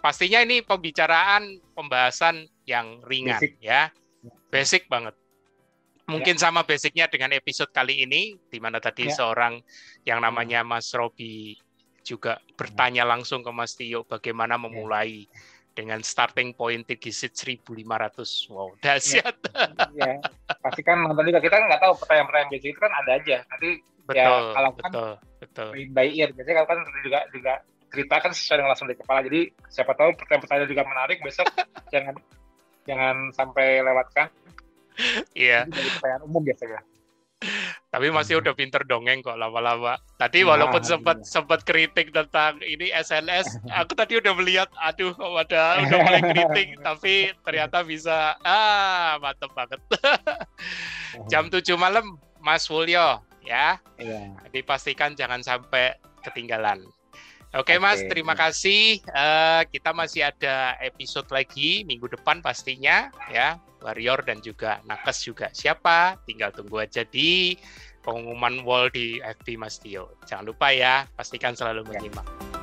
[0.00, 1.42] Pastinya ini pembicaraan
[1.74, 3.52] pembahasan yang ringan Basic.
[3.60, 3.90] ya.
[4.48, 5.12] Basic banget.
[5.12, 6.14] Ya.
[6.14, 9.12] Mungkin sama basicnya dengan episode kali ini di mana tadi Ya.
[9.12, 9.58] seorang
[10.06, 11.58] yang namanya Mas Robi
[12.06, 14.62] juga bertanya langsung ke Mas Tio bagaimana Ya.
[14.62, 15.26] memulai
[15.74, 18.46] dengan starting point digisit 1500.
[18.48, 19.34] Wow, dahsyat.
[19.98, 20.22] ya
[20.62, 23.68] pasti kan nonton juga kita kan nggak tahu pertanyaan-pertanyaan biasa itu kan ada aja nanti
[24.06, 24.92] Betul, kalau kan-
[25.46, 26.30] betul, by, ear.
[26.34, 27.52] Biasanya kalau kan juga juga
[27.86, 29.20] cerita kan sesuai dengan langsung dari kepala.
[29.24, 29.40] Jadi
[29.70, 31.46] siapa tahu pertanyaan-pertanyaan juga menarik besok
[31.94, 32.14] jangan
[32.84, 34.26] jangan sampai lewatkan.
[35.36, 36.80] Iya, Jadi dari pertanyaan umum biasanya.
[37.92, 40.00] Tapi masih udah pinter dongeng kok lama-lama.
[40.16, 41.36] Tadi Nah, walaupun sempat alhamdulillah.
[41.36, 46.80] sempat kritik tentang ini SNS, aku tadi udah melihat, aduh, kok ada udah mulai kritik,
[46.80, 49.80] tapi ternyata bisa, ah, mantep banget.
[51.28, 53.78] Jam 7 malam, Mas Wulyo, ya.
[53.96, 54.34] Iya.
[54.50, 55.96] Dipastikan jangan sampai
[56.26, 56.84] ketinggalan.
[57.54, 59.00] Oke okay, Mas, terima kasih.
[59.08, 63.56] Uh, kita masih ada episode lagi minggu depan pastinya ya.
[63.80, 65.46] Warrior dan juga Nakes juga.
[65.54, 66.18] Siapa?
[66.26, 67.54] Tinggal tunggu aja di
[68.02, 70.18] pengumuman wall di FB Mas Tio.
[70.26, 71.88] Jangan lupa ya, pastikan selalu ya.
[71.94, 72.55] menyimak.